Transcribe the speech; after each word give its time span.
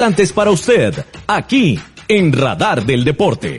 Antes 0.00 0.32
para 0.32 0.52
usted, 0.52 0.94
aquí 1.26 1.76
en 2.06 2.32
Radar 2.32 2.86
del 2.86 3.02
Deporte. 3.02 3.58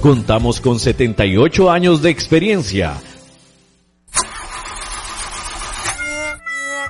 Contamos 0.00 0.60
con 0.60 0.78
78 0.78 1.70
años 1.70 2.02
de 2.02 2.10
experiencia 2.10 2.94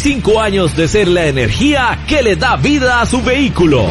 25 0.00 0.40
años 0.40 0.76
de 0.76 0.86
ser 0.86 1.08
la 1.08 1.26
energía 1.26 1.98
que 2.06 2.22
le 2.22 2.36
da 2.36 2.54
vida 2.54 3.00
a 3.00 3.06
su 3.06 3.20
vehículo. 3.20 3.90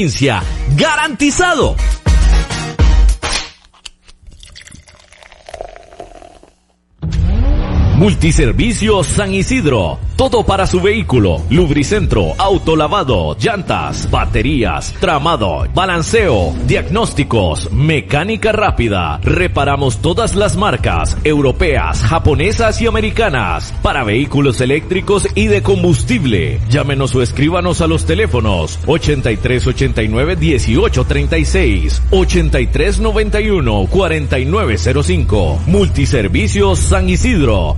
Garantizado. 0.75 1.75
Multiservicios 8.01 9.05
San 9.05 9.31
Isidro. 9.31 9.99
Todo 10.15 10.43
para 10.43 10.65
su 10.65 10.81
vehículo. 10.81 11.43
Lubricentro, 11.51 12.33
autolavado, 12.39 13.37
llantas, 13.39 14.09
baterías, 14.09 14.95
tramado, 14.99 15.67
balanceo, 15.75 16.55
diagnósticos, 16.65 17.71
mecánica 17.71 18.51
rápida. 18.53 19.19
Reparamos 19.21 20.01
todas 20.01 20.35
las 20.35 20.57
marcas 20.57 21.15
europeas, 21.23 22.01
japonesas 22.01 22.81
y 22.81 22.87
americanas 22.87 23.71
para 23.83 24.03
vehículos 24.03 24.61
eléctricos 24.61 25.27
y 25.35 25.45
de 25.45 25.61
combustible. 25.61 26.59
Llámenos 26.71 27.13
o 27.13 27.21
escríbanos 27.21 27.81
a 27.81 27.87
los 27.87 28.05
teléfonos 28.05 28.79
8389 28.87 30.37
1836, 30.37 32.01
8391 32.09 33.87
4905. 33.87 35.59
Multiservicios 35.67 36.79
San 36.79 37.07
Isidro. 37.07 37.77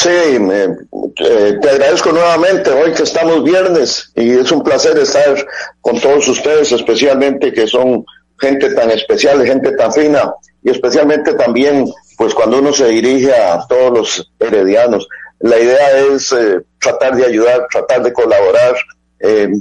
Sí, 0.03 0.09
eh, 0.09 1.57
te 1.61 1.69
agradezco 1.69 2.11
nuevamente 2.11 2.69
hoy 2.71 2.91
que 2.91 3.03
estamos 3.03 3.41
viernes 3.41 4.11
y 4.17 4.31
es 4.31 4.51
un 4.51 4.61
placer 4.61 4.97
estar 4.97 5.33
con 5.79 5.97
todos 5.97 6.27
ustedes, 6.27 6.73
especialmente 6.73 7.53
que 7.53 7.65
son 7.65 8.03
gente 8.37 8.73
tan 8.73 8.91
especial, 8.91 9.45
gente 9.45 9.71
tan 9.77 9.93
fina 9.93 10.29
y 10.61 10.71
especialmente 10.71 11.35
también 11.35 11.89
pues 12.17 12.33
cuando 12.33 12.59
uno 12.59 12.73
se 12.73 12.87
dirige 12.87 13.33
a 13.33 13.65
todos 13.65 13.97
los 13.97 14.31
heredianos. 14.41 15.07
La 15.39 15.57
idea 15.57 15.97
es 15.97 16.33
eh, 16.33 16.59
tratar 16.81 17.15
de 17.15 17.25
ayudar, 17.25 17.65
tratar 17.71 18.03
de 18.03 18.11
colaborar, 18.11 18.75
eh, 19.21 19.53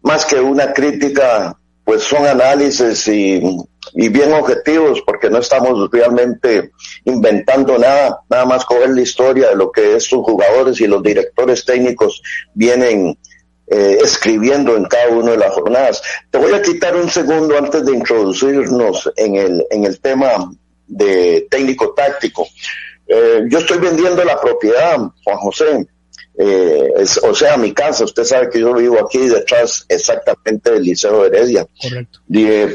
más 0.00 0.24
que 0.24 0.40
una 0.40 0.72
crítica, 0.72 1.58
pues 1.84 2.04
son 2.04 2.24
análisis 2.24 3.06
y 3.08 3.42
y 3.94 4.08
bien 4.08 4.32
objetivos 4.32 5.02
porque 5.02 5.30
no 5.30 5.38
estamos 5.38 5.88
realmente 5.90 6.72
inventando 7.04 7.78
nada, 7.78 8.20
nada 8.28 8.44
más 8.44 8.64
coger 8.64 8.90
la 8.90 9.00
historia 9.00 9.50
de 9.50 9.56
lo 9.56 9.70
que 9.70 9.94
estos 9.94 10.24
jugadores 10.24 10.80
y 10.80 10.86
los 10.86 11.02
directores 11.02 11.64
técnicos 11.64 12.20
vienen 12.54 13.16
eh, 13.68 13.98
escribiendo 14.02 14.76
en 14.76 14.84
cada 14.84 15.08
una 15.08 15.30
de 15.30 15.38
las 15.38 15.52
jornadas. 15.52 16.02
Te 16.30 16.38
voy 16.38 16.52
a 16.52 16.60
quitar 16.60 16.96
un 16.96 17.08
segundo 17.08 17.56
antes 17.56 17.84
de 17.84 17.92
introducirnos 17.92 19.10
en 19.16 19.36
el, 19.36 19.66
en 19.70 19.84
el 19.84 20.00
tema 20.00 20.52
de 20.86 21.46
técnico 21.48 21.94
táctico. 21.94 22.46
Eh, 23.06 23.44
yo 23.48 23.58
estoy 23.58 23.78
vendiendo 23.78 24.24
la 24.24 24.40
propiedad, 24.40 24.98
Juan 25.24 25.38
José, 25.38 25.86
eh, 26.36 27.04
o 27.22 27.34
sea, 27.34 27.56
mi 27.56 27.72
casa, 27.72 28.04
usted 28.04 28.24
sabe 28.24 28.50
que 28.50 28.60
yo 28.60 28.74
vivo 28.74 28.98
aquí 29.00 29.28
detrás 29.28 29.84
exactamente 29.88 30.72
del 30.72 30.82
Liceo 30.82 31.22
de 31.22 31.28
Heredia. 31.28 31.66
Correcto. 31.80 32.20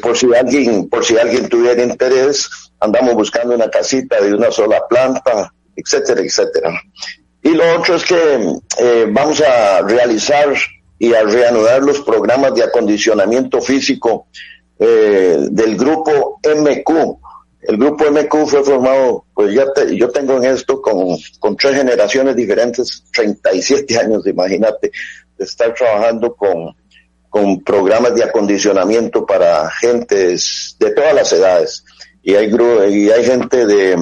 por 0.01 0.17
si 0.17 0.33
alguien, 0.33 0.87
por 0.87 1.03
si 1.03 1.17
alguien 1.17 1.49
tuviera 1.49 1.83
interés, 1.83 2.49
andamos 2.79 3.15
buscando 3.15 3.55
una 3.55 3.69
casita 3.69 4.21
de 4.21 4.33
una 4.33 4.49
sola 4.51 4.81
planta, 4.89 5.53
etcétera, 5.75 6.21
etcétera. 6.21 6.81
Y 7.43 7.49
lo 7.49 7.77
otro 7.77 7.95
es 7.95 8.05
que 8.05 8.59
eh, 8.79 9.05
vamos 9.09 9.41
a 9.41 9.81
realizar 9.81 10.53
y 10.97 11.13
a 11.13 11.23
reanudar 11.23 11.81
los 11.81 12.01
programas 12.01 12.53
de 12.53 12.63
acondicionamiento 12.63 13.61
físico 13.61 14.27
eh, 14.77 15.37
del 15.51 15.75
grupo 15.75 16.39
MQ 16.43 17.19
el 17.61 17.77
grupo 17.77 18.05
MQ 18.09 18.47
fue 18.47 18.63
formado, 18.63 19.25
pues 19.33 19.53
ya 19.53 19.65
yo 19.91 20.09
tengo 20.09 20.37
en 20.37 20.45
esto 20.45 20.81
con, 20.81 21.17
con 21.39 21.57
tres 21.57 21.75
generaciones 21.75 22.35
diferentes, 22.35 23.03
37 23.13 23.97
años, 23.97 24.25
imagínate. 24.25 24.91
de 25.37 25.45
estar 25.45 25.73
trabajando 25.73 26.35
con, 26.35 26.75
con 27.29 27.61
programas 27.63 28.15
de 28.15 28.23
acondicionamiento 28.23 29.25
para 29.25 29.69
gentes 29.71 30.75
de 30.79 30.91
todas 30.91 31.13
las 31.13 31.31
edades. 31.33 31.83
Y 32.21 32.35
hay, 32.35 32.51
y 32.91 33.09
hay 33.09 33.23
gente 33.23 33.65
de, 33.65 33.95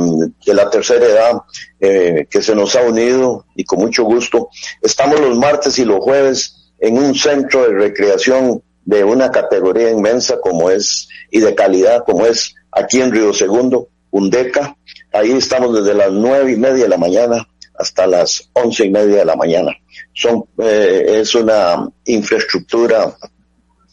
de 0.46 0.54
la 0.54 0.70
tercera 0.70 1.06
edad 1.06 1.42
eh, 1.80 2.28
que 2.30 2.42
se 2.42 2.56
nos 2.56 2.76
ha 2.76 2.82
unido 2.82 3.46
y 3.56 3.64
con 3.64 3.80
mucho 3.80 4.04
gusto. 4.04 4.50
Estamos 4.82 5.20
los 5.20 5.38
martes 5.38 5.78
y 5.80 5.86
los 5.86 6.00
jueves 6.00 6.74
en 6.80 6.98
un 6.98 7.16
centro 7.16 7.64
de 7.64 7.76
recreación 7.76 8.62
de 8.86 9.04
una 9.04 9.32
categoría 9.32 9.92
inmensa 9.92 10.40
como 10.40 10.70
es 10.70 11.08
y 11.30 11.42
de 11.42 11.54
calidad 11.54 12.04
como 12.06 12.26
es 12.26 12.56
aquí 12.72 13.02
en 13.02 13.12
Río 13.12 13.34
Segundo, 13.34 13.90
Undeca. 14.12 14.76
Ahí 15.14 15.32
estamos 15.32 15.76
desde 15.76 15.94
las 15.94 16.12
nueve 16.12 16.52
y 16.52 16.58
media 16.58 16.84
de 16.84 16.90
la 16.90 16.98
mañana 16.98 17.48
hasta 17.78 18.08
las 18.08 18.50
once 18.54 18.86
y 18.86 18.90
media 18.90 19.18
de 19.18 19.26
la 19.26 19.36
mañana. 19.36 19.72
Son, 20.14 20.46
eh, 20.58 21.20
es 21.22 21.36
una 21.36 21.88
infraestructura, 22.06 23.16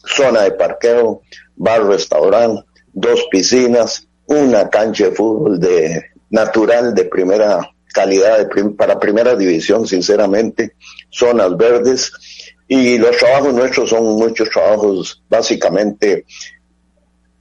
zona 0.03 0.41
de 0.41 0.51
parqueo, 0.51 1.21
bar, 1.55 1.85
restaurante, 1.85 2.63
dos 2.93 3.27
piscinas, 3.29 4.07
una 4.27 4.69
cancha 4.69 5.05
de 5.05 5.11
fútbol 5.11 5.59
de 5.59 6.03
natural 6.29 6.93
de 6.95 7.05
primera 7.05 7.69
calidad 7.93 8.49
para 8.77 8.99
primera 8.99 9.35
división, 9.35 9.87
sinceramente, 9.87 10.75
zonas 11.09 11.55
verdes 11.55 12.11
y 12.67 12.97
los 12.97 13.15
trabajos 13.17 13.53
nuestros 13.53 13.89
son 13.89 14.03
muchos 14.03 14.49
trabajos 14.49 15.23
básicamente 15.29 16.25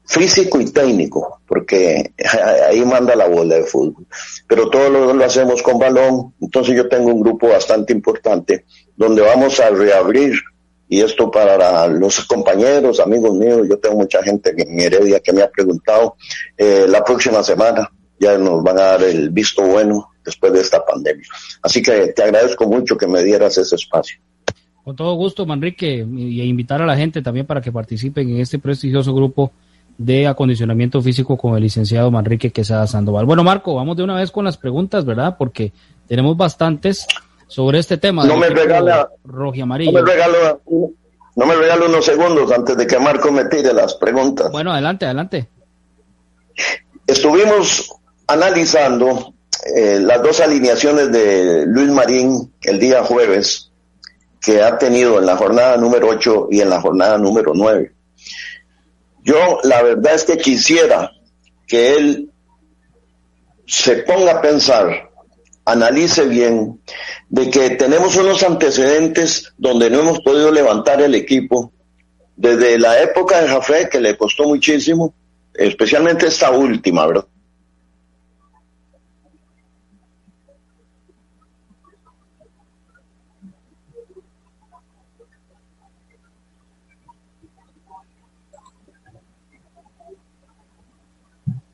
físico 0.06 0.60
y 0.60 0.66
técnico, 0.66 1.40
porque 1.46 2.12
ahí 2.68 2.84
manda 2.84 3.16
la 3.16 3.28
bola 3.28 3.56
de 3.56 3.64
fútbol. 3.64 4.06
Pero 4.46 4.70
todo 4.70 4.90
lo, 4.90 5.14
lo, 5.14 5.24
hacemos 5.24 5.62
con 5.62 5.78
balón, 5.78 6.34
entonces 6.40 6.76
yo 6.76 6.88
tengo 6.88 7.12
un 7.12 7.20
grupo 7.20 7.48
bastante 7.48 7.92
importante 7.92 8.64
donde 8.96 9.22
vamos 9.22 9.58
a 9.60 9.70
reabrir, 9.70 10.34
y 10.88 11.00
esto 11.00 11.30
para 11.30 11.86
los 11.88 12.24
compañeros, 12.26 13.00
amigos 13.00 13.34
míos, 13.34 13.66
yo 13.68 13.78
tengo 13.78 13.96
mucha 13.96 14.22
gente 14.22 14.54
en 14.56 14.78
Heredia 14.78 15.20
que 15.20 15.32
me 15.32 15.42
ha 15.42 15.50
preguntado, 15.50 16.16
eh, 16.56 16.86
la 16.88 17.02
próxima 17.02 17.42
semana 17.42 17.90
ya 18.20 18.38
nos 18.38 18.62
van 18.62 18.78
a 18.78 18.82
dar 18.82 19.02
el 19.02 19.30
visto 19.30 19.62
bueno 19.62 20.10
después 20.24 20.52
de 20.52 20.60
esta 20.60 20.84
pandemia. 20.84 21.26
Así 21.62 21.82
que 21.82 22.08
te 22.08 22.22
agradezco 22.22 22.66
mucho 22.66 22.96
que 22.96 23.06
me 23.06 23.22
dieras 23.22 23.58
ese 23.58 23.74
espacio. 23.74 24.18
Con 24.84 24.94
todo 24.94 25.14
gusto, 25.14 25.46
Manrique, 25.46 26.06
y 26.14 26.42
invitar 26.42 26.82
a 26.82 26.86
la 26.86 26.96
gente 26.96 27.22
también 27.22 27.46
para 27.46 27.62
que 27.62 27.72
participen 27.72 28.28
en 28.28 28.40
este 28.40 28.58
prestigioso 28.58 29.14
grupo 29.14 29.50
de 29.98 30.26
acondicionamiento 30.26 31.00
físico 31.00 31.36
con 31.36 31.54
el 31.56 31.62
licenciado 31.62 32.10
Manrique 32.10 32.50
Quesada 32.50 32.86
Sandoval. 32.86 33.26
Bueno, 33.26 33.44
Marco, 33.44 33.74
vamos 33.74 33.96
de 33.96 34.02
una 34.02 34.16
vez 34.16 34.30
con 34.30 34.44
las 34.44 34.56
preguntas, 34.56 35.04
¿verdad? 35.04 35.36
Porque 35.38 35.72
tenemos 36.08 36.36
bastantes 36.36 37.06
sobre 37.46 37.78
este 37.78 37.98
tema. 37.98 38.24
No 38.24 38.36
me 38.36 38.48
regala 38.48 39.08
rojo 39.24 39.54
y 39.54 39.60
amarillo. 39.60 39.92
No 39.92 40.02
me 40.02 40.10
regalo, 40.10 40.60
no 41.36 41.46
me 41.46 41.54
regalo 41.54 41.86
unos 41.86 42.04
segundos 42.04 42.50
antes 42.50 42.76
de 42.76 42.86
que 42.86 42.98
Marco 42.98 43.30
me 43.30 43.44
tire 43.44 43.72
las 43.72 43.94
preguntas. 43.94 44.50
Bueno, 44.50 44.72
adelante, 44.72 45.04
adelante. 45.04 45.48
Estuvimos 47.06 47.92
analizando 48.26 49.34
eh, 49.76 49.98
las 50.00 50.22
dos 50.22 50.40
alineaciones 50.40 51.12
de 51.12 51.64
Luis 51.66 51.90
Marín 51.90 52.52
el 52.62 52.78
día 52.78 53.04
jueves 53.04 53.70
que 54.40 54.62
ha 54.62 54.76
tenido 54.76 55.18
en 55.18 55.26
la 55.26 55.36
jornada 55.36 55.76
número 55.76 56.08
8 56.08 56.48
y 56.50 56.60
en 56.60 56.68
la 56.68 56.80
jornada 56.80 57.16
número 57.16 57.52
9. 57.54 57.93
Yo 59.24 59.58
la 59.64 59.82
verdad 59.82 60.14
es 60.14 60.24
que 60.24 60.36
quisiera 60.36 61.10
que 61.66 61.96
él 61.96 62.30
se 63.66 63.96
ponga 63.96 64.32
a 64.32 64.42
pensar, 64.42 65.10
analice 65.64 66.26
bien, 66.26 66.80
de 67.30 67.48
que 67.50 67.70
tenemos 67.70 68.16
unos 68.16 68.42
antecedentes 68.42 69.54
donde 69.56 69.88
no 69.88 70.00
hemos 70.00 70.20
podido 70.20 70.52
levantar 70.52 71.00
el 71.00 71.14
equipo 71.14 71.72
desde 72.36 72.78
la 72.78 73.00
época 73.00 73.40
de 73.40 73.48
Jafé, 73.48 73.88
que 73.88 74.00
le 74.00 74.16
costó 74.18 74.44
muchísimo, 74.44 75.14
especialmente 75.54 76.26
esta 76.26 76.50
última, 76.50 77.06
¿verdad? 77.06 77.26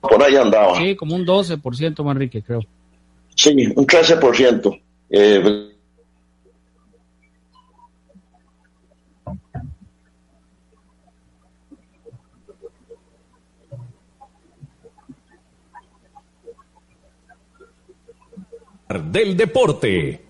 Por 0.01 0.23
ahí 0.23 0.37
andaba. 0.37 0.77
Sí, 0.77 0.97
como 0.97 1.15
un 1.15 1.27
12%, 1.27 2.03
Manrique, 2.03 2.43
creo. 2.43 2.61
Sí, 3.35 3.51
un 3.75 3.87
13%. 3.87 4.81
Eh, 5.11 5.71
del 18.99 19.37
deporte. 19.37 20.30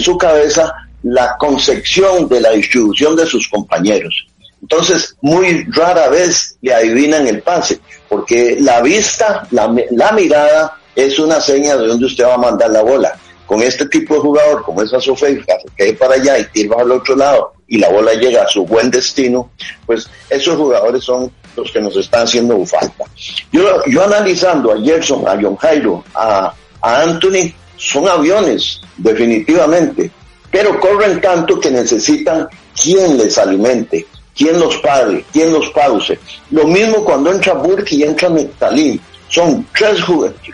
Su 0.00 0.16
cabeza 0.16 0.72
la 1.02 1.36
concepción 1.38 2.28
de 2.28 2.40
la 2.40 2.50
distribución 2.50 3.16
de 3.16 3.26
sus 3.26 3.48
compañeros. 3.48 4.26
Entonces, 4.62 5.16
muy 5.22 5.64
rara 5.70 6.08
vez 6.08 6.56
le 6.60 6.74
adivinan 6.74 7.26
el 7.26 7.42
pase, 7.42 7.80
porque 8.08 8.58
la 8.60 8.82
vista, 8.82 9.46
la, 9.50 10.12
mirada 10.12 10.76
es 10.94 11.18
una 11.18 11.40
seña 11.40 11.76
de 11.76 11.86
dónde 11.86 12.06
usted 12.06 12.24
va 12.24 12.34
a 12.34 12.38
mandar 12.38 12.70
la 12.70 12.82
bola. 12.82 13.16
Con 13.46 13.62
este 13.62 13.86
tipo 13.86 14.14
de 14.14 14.20
jugador, 14.20 14.62
como 14.62 14.82
es 14.82 14.92
Azofeika, 14.92 15.54
que 15.76 15.84
hay 15.84 15.92
para 15.94 16.14
allá 16.14 16.38
y 16.38 16.44
tira 16.44 16.76
al 16.78 16.92
otro 16.92 17.16
lado 17.16 17.52
y 17.66 17.78
la 17.78 17.88
bola 17.88 18.12
llega 18.14 18.42
a 18.42 18.48
su 18.48 18.64
buen 18.64 18.90
destino, 18.90 19.50
pues 19.86 20.08
esos 20.28 20.56
jugadores 20.56 21.02
son 21.02 21.32
los 21.56 21.70
que 21.72 21.80
nos 21.80 21.96
están 21.96 22.24
haciendo 22.24 22.64
falta. 22.64 23.04
Yo, 23.50 23.84
yo 23.86 24.04
analizando 24.04 24.72
a 24.72 24.80
Gerson, 24.80 25.26
a 25.26 25.38
John 25.40 25.56
Jairo, 25.56 26.04
a 26.14 26.54
Anthony, 26.80 27.52
son 27.80 28.06
aviones, 28.06 28.78
definitivamente, 28.98 30.10
pero 30.50 30.78
corren 30.78 31.20
tanto 31.20 31.58
que 31.58 31.70
necesitan 31.70 32.46
quien 32.80 33.16
les 33.16 33.38
alimente, 33.38 34.06
quien 34.36 34.60
los 34.60 34.76
pague, 34.78 35.24
quien 35.32 35.50
los 35.50 35.70
pause. 35.70 36.18
Lo 36.50 36.66
mismo 36.66 37.02
cuando 37.02 37.32
entra 37.32 37.54
Burke 37.54 37.94
y 37.94 38.02
entra 38.02 38.28
Nectalín. 38.28 39.00
Son 39.28 39.64
tres 39.78 40.00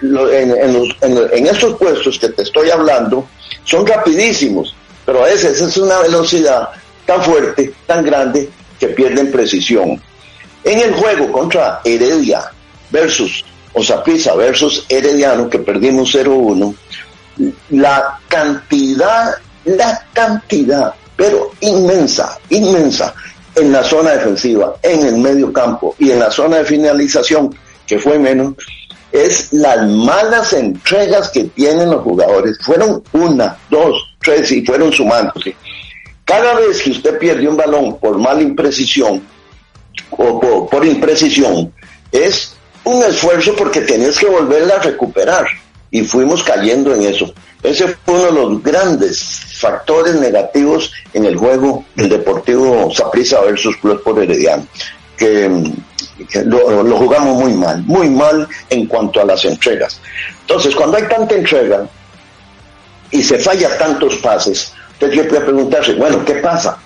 en, 0.03 0.51
en, 1.33 1.47
estos 1.47 1.79
puestos 1.79 2.19
que 2.19 2.29
te 2.29 2.43
estoy 2.43 2.71
hablando, 2.71 3.27
son 3.65 3.87
rapidísimos, 3.87 4.77
pero 5.05 5.25
a 5.25 5.29
veces 5.29 5.61
es 5.61 5.77
una 5.79 5.99
velocidad 6.01 6.69
tan 7.07 7.23
fuerte, 7.23 7.73
tan 7.87 8.05
grande, 8.05 8.51
que 8.79 8.89
pierden 8.89 9.33
precisión. 9.33 10.01
En 10.63 10.79
el 10.79 10.93
juego 10.93 11.33
contra 11.33 11.81
Heredia 11.85 12.53
versus 12.91 13.45
Osapisa 13.73 14.35
versus 14.35 14.87
Herediano, 14.89 15.51
que 15.51 15.59
perdimos 15.59 16.15
0-1, 16.15 16.75
la 17.71 18.19
cantidad, 18.29 19.35
la 19.65 20.03
cantidad, 20.13 20.95
pero 21.17 21.51
inmensa, 21.61 22.39
inmensa, 22.51 23.15
en 23.55 23.73
la 23.73 23.83
zona 23.83 24.13
defensiva, 24.13 24.77
en 24.83 25.07
el 25.07 25.17
medio 25.17 25.53
campo 25.53 25.95
y 25.99 26.11
en 26.11 26.21
la 26.21 26.31
zona 26.31 26.59
de 26.59 26.65
finalización, 26.65 27.55
que 27.87 27.99
fue 27.99 28.19
menos, 28.19 28.55
es 29.13 29.53
las 29.53 29.87
malas 29.89 30.53
entregas 30.53 31.31
que 31.31 31.45
tienen 31.45 31.91
los 31.91 32.03
jugadores. 32.03 32.59
Fueron 32.61 33.03
una, 33.13 33.57
dos, 33.71 34.15
tres 34.21 34.51
y 34.53 34.65
fueron 34.65 34.93
sumándose. 34.93 35.57
Cada 36.25 36.55
vez 36.55 36.83
que 36.83 36.91
usted 36.91 37.19
pierde 37.19 37.49
un 37.49 37.57
balón 37.57 37.99
por 37.99 38.19
mala 38.19 38.43
imprecisión 38.43 39.23
o 40.11 40.69
por, 40.69 40.85
imprecisión, 40.85 41.73
es 42.13 42.55
un 42.85 43.03
esfuerzo 43.05 43.55
porque 43.57 43.81
tenés 43.83 44.19
que 44.19 44.27
volverla 44.27 44.75
a 44.75 44.83
recuperar. 44.83 45.47
Y 45.91 46.03
fuimos 46.03 46.43
cayendo 46.43 46.95
en 46.95 47.03
eso. 47.03 47.33
Ese 47.63 47.89
fue 48.05 48.15
uno 48.15 48.25
de 48.27 48.33
los 48.33 48.63
grandes 48.63 49.47
factores 49.59 50.15
negativos 50.17 50.93
en 51.13 51.25
el 51.25 51.37
juego 51.37 51.85
del 51.95 52.09
Deportivo 52.09 52.93
Saprissa 52.95 53.41
versus 53.41 53.77
Club 53.79 54.03
por 54.03 54.23
Herediano, 54.23 54.67
que, 55.17 55.51
lo, 56.45 56.97
jugamos 56.97 57.43
muy 57.43 57.55
mal, 57.55 57.83
muy 57.85 58.09
mal 58.09 58.47
en 58.71 58.87
cuanto 58.87 59.21
a 59.21 59.25
las 59.25 59.45
entregas. 59.45 60.01
Entonces, 60.43 60.75
cuando 60.75 60.97
hay 60.97 61.05
tanta 61.05 61.35
entrega 61.35 61.87
y 63.11 63.23
se 63.23 63.39
falla 63.39 63.77
tantos 63.79 64.17
pases, 64.17 64.73
usted 64.93 65.29
puede 65.29 65.41
preguntarse, 65.41 65.95
bueno, 65.95 66.25
¿qué 66.25 66.35
pasa? 66.35 66.79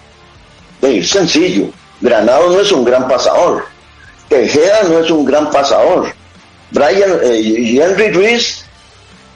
Es 0.80 1.10
sencillo, 1.10 1.66
Granado 2.00 2.50
no 2.50 2.60
es 2.60 2.72
un 2.72 2.84
gran 2.84 3.06
pasador, 3.06 3.66
Tejeda 4.28 4.84
no 4.84 5.00
es 5.00 5.10
un 5.10 5.24
gran 5.24 5.50
pasador, 5.50 6.12
Brian 6.70 7.18
eh, 7.22 7.80
Henry 7.82 8.10
Ruiz 8.12 8.64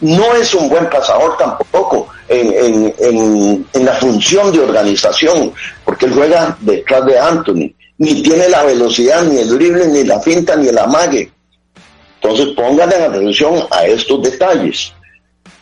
no 0.00 0.34
es 0.34 0.54
un 0.54 0.68
buen 0.68 0.88
pasador 0.90 1.36
tampoco 1.36 2.08
en, 2.28 3.64
la 3.72 3.92
función 3.94 4.52
de 4.52 4.60
organización, 4.60 5.52
porque 5.84 6.06
él 6.06 6.14
juega 6.14 6.56
detrás 6.60 7.04
de 7.06 7.18
Anthony, 7.18 7.72
ni 7.98 8.22
tiene 8.22 8.48
la 8.48 8.64
velocidad, 8.64 9.22
ni 9.24 9.38
el 9.38 9.48
drible, 9.48 9.86
ni 9.88 10.04
la 10.04 10.20
finta, 10.20 10.56
ni 10.56 10.68
el 10.68 10.78
amague. 10.78 11.30
Entonces 12.20 12.54
pónganle 12.56 12.96
atención 12.96 13.66
a 13.70 13.84
estos 13.84 14.22
detalles. 14.22 14.92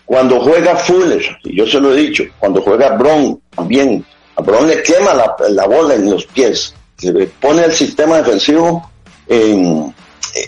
Cuando 0.05 0.41
juega 0.41 0.77
Fuller, 0.77 1.23
y 1.45 1.57
yo 1.57 1.67
se 1.67 1.81
lo 1.81 1.93
he 1.93 1.97
dicho, 1.97 2.25
cuando 2.39 2.62
juega 2.62 2.97
Bron 2.97 3.41
también, 3.55 4.05
a 4.37 4.43
Bron 4.43 4.67
le 4.67 4.83
quema 4.83 5.15
la, 5.15 5.35
la 5.51 5.67
bola 5.67 5.95
en 5.95 6.11
los 6.11 6.27
pies, 6.27 6.75
se 6.97 7.12
pone 7.41 7.65
el 7.65 7.73
sistema 7.73 8.19
defensivo 8.19 8.91
en, 9.27 9.95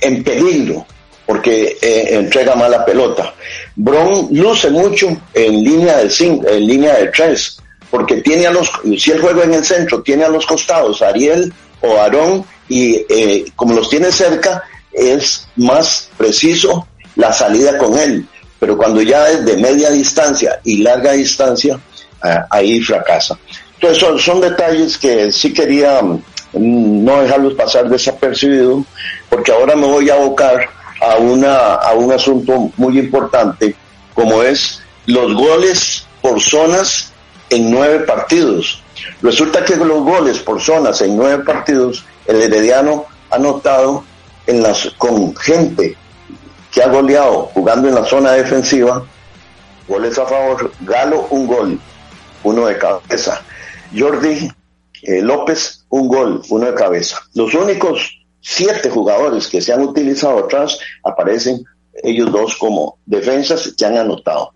en 0.03 0.25
peligro 0.25 0.87
porque 1.26 1.78
eh, 1.81 2.09
entrega 2.16 2.54
mala 2.54 2.85
pelota. 2.85 3.35
Bron 3.76 4.28
luce 4.31 4.71
mucho 4.71 5.09
en 5.33 5.64
línea 5.64 5.99
de 5.99 6.11
cinco, 6.11 6.49
en 6.49 6.66
línea 6.66 6.97
de 6.97 7.07
tres, 7.09 7.59
porque 7.90 8.16
tiene 8.16 8.47
a 8.47 8.50
los, 8.50 8.71
si 8.99 9.11
él 9.11 9.21
juega 9.21 9.45
en 9.45 9.54
el 9.54 9.64
centro, 9.64 10.02
tiene 10.02 10.25
a 10.25 10.28
los 10.28 10.47
costados 10.47 11.02
Ariel 11.02 11.52
o 11.81 11.99
Aarón, 11.99 12.45
y 12.69 13.04
eh, 13.09 13.45
como 13.57 13.75
los 13.75 13.88
tiene 13.88 14.11
cerca, 14.11 14.64
es 14.93 15.47
más 15.57 16.09
preciso 16.16 16.87
la 17.16 17.33
salida 17.33 17.78
con 17.78 17.99
él. 17.99 18.26
Pero 18.59 18.76
cuando 18.76 19.02
ya 19.02 19.28
es 19.28 19.45
de 19.45 19.57
media 19.57 19.90
distancia 19.90 20.61
y 20.64 20.78
larga 20.78 21.12
distancia, 21.12 21.78
ah, 22.23 22.47
ahí 22.50 22.81
fracasa. 22.81 23.38
Entonces 23.75 23.99
son, 23.99 24.19
son 24.19 24.40
detalles 24.40 24.97
que 24.97 25.31
sí 25.31 25.52
quería 25.52 26.00
mm, 26.00 26.19
no 27.04 27.21
dejarlos 27.21 27.54
pasar 27.54 27.88
desapercibidos, 27.88 28.85
porque 29.28 29.52
ahora 29.52 29.76
me 29.76 29.87
voy 29.87 30.09
a 30.09 30.14
abocar 30.14 30.69
a, 31.12 31.16
una, 31.16 31.75
a 31.75 31.92
un 31.94 32.12
asunto 32.12 32.70
muy 32.76 32.99
importante 32.99 33.75
como 34.14 34.42
es 34.42 34.82
los 35.06 35.34
goles 35.34 36.06
por 36.23 36.40
zonas 36.40 37.12
en 37.50 37.70
nueve 37.70 38.00
partidos. 38.00 38.82
Resulta 39.20 39.64
que 39.64 39.76
los 39.76 40.02
goles 40.02 40.38
por 40.38 40.61
zonas 40.61 41.00
en 41.02 41.16
nueve 41.16 41.44
partidos, 41.44 42.04
el 42.26 42.40
Herediano 42.40 43.06
ha 43.30 43.38
notado 43.38 44.04
en 44.46 44.62
las, 44.62 44.90
con 44.99 45.34
gente 45.37 45.96
que 46.70 46.82
ha 46.82 46.88
goleado 46.88 47.50
jugando 47.54 47.88
en 47.88 47.94
la 47.94 48.04
zona 48.04 48.32
defensiva, 48.32 49.04
goles 49.87 50.18
a 50.18 50.26
favor, 50.26 50.73
Galo 50.80 51.26
un 51.30 51.46
gol, 51.46 51.80
uno 52.42 52.66
de 52.66 52.78
cabeza, 52.78 53.42
Jordi 53.96 54.50
eh, 55.02 55.23
López 55.23 55.84
un 55.90 56.08
gol, 56.08 56.42
uno 56.49 56.66
de 56.66 56.75
cabeza. 56.75 57.20
Los 57.34 57.54
únicos 57.54 58.24
siete 58.45 58.91
jugadores 58.91 59.49
que 59.49 59.63
se 59.63 59.73
han 59.73 59.81
utilizado 59.81 60.39
atrás, 60.41 60.79
aparecen 61.03 61.65
ellos 61.95 62.31
dos 62.31 62.57
como 62.57 62.99
defensas 63.07 63.75
que 63.77 63.87
han 63.87 63.97
anotado. 63.97 64.53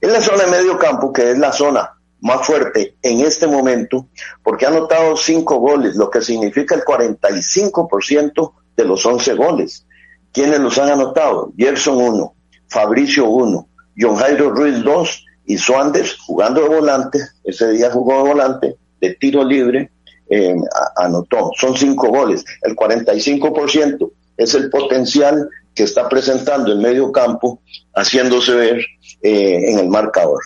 En 0.00 0.10
la 0.12 0.22
zona 0.22 0.44
de 0.44 0.50
medio 0.50 0.78
campo, 0.78 1.12
que 1.12 1.32
es 1.32 1.38
la 1.38 1.52
zona 1.52 1.90
más 2.20 2.46
fuerte 2.46 2.96
en 3.02 3.20
este 3.20 3.46
momento, 3.46 4.08
porque 4.42 4.64
ha 4.64 4.70
anotado 4.70 5.16
cinco 5.18 5.58
goles, 5.58 5.96
lo 5.96 6.08
que 6.08 6.22
significa 6.22 6.74
el 6.74 6.82
45% 6.82 8.52
de 8.76 8.84
los 8.86 9.04
11 9.04 9.34
goles. 9.34 9.86
¿Quiénes 10.32 10.60
los 10.60 10.78
han 10.78 10.90
anotado? 10.90 11.52
Gerson 11.58 11.98
1, 11.98 12.34
Fabricio 12.68 13.28
1, 13.28 13.68
John 13.98 14.16
Jairo 14.16 14.50
Ruiz 14.50 14.82
2 14.82 15.26
y 15.44 15.58
Suárez 15.58 16.16
jugando 16.18 16.62
de 16.62 16.68
volante, 16.68 17.18
ese 17.44 17.70
día 17.72 17.90
jugó 17.90 18.22
de 18.22 18.28
volante, 18.30 18.76
de 18.98 19.14
tiro 19.14 19.44
libre, 19.44 19.90
eh, 20.30 20.54
anotó. 20.96 21.50
Son 21.58 21.76
cinco 21.76 22.08
goles. 22.08 22.44
El 22.62 22.76
45% 22.76 24.10
es 24.36 24.54
el 24.54 24.70
potencial 24.70 25.48
que 25.74 25.82
está 25.82 26.08
presentando 26.08 26.70
el 26.72 26.78
medio 26.78 27.10
campo, 27.10 27.60
haciéndose 27.94 28.54
ver 28.54 28.78
eh, 29.22 29.72
en 29.72 29.80
el 29.80 29.88
marcador. 29.88 30.40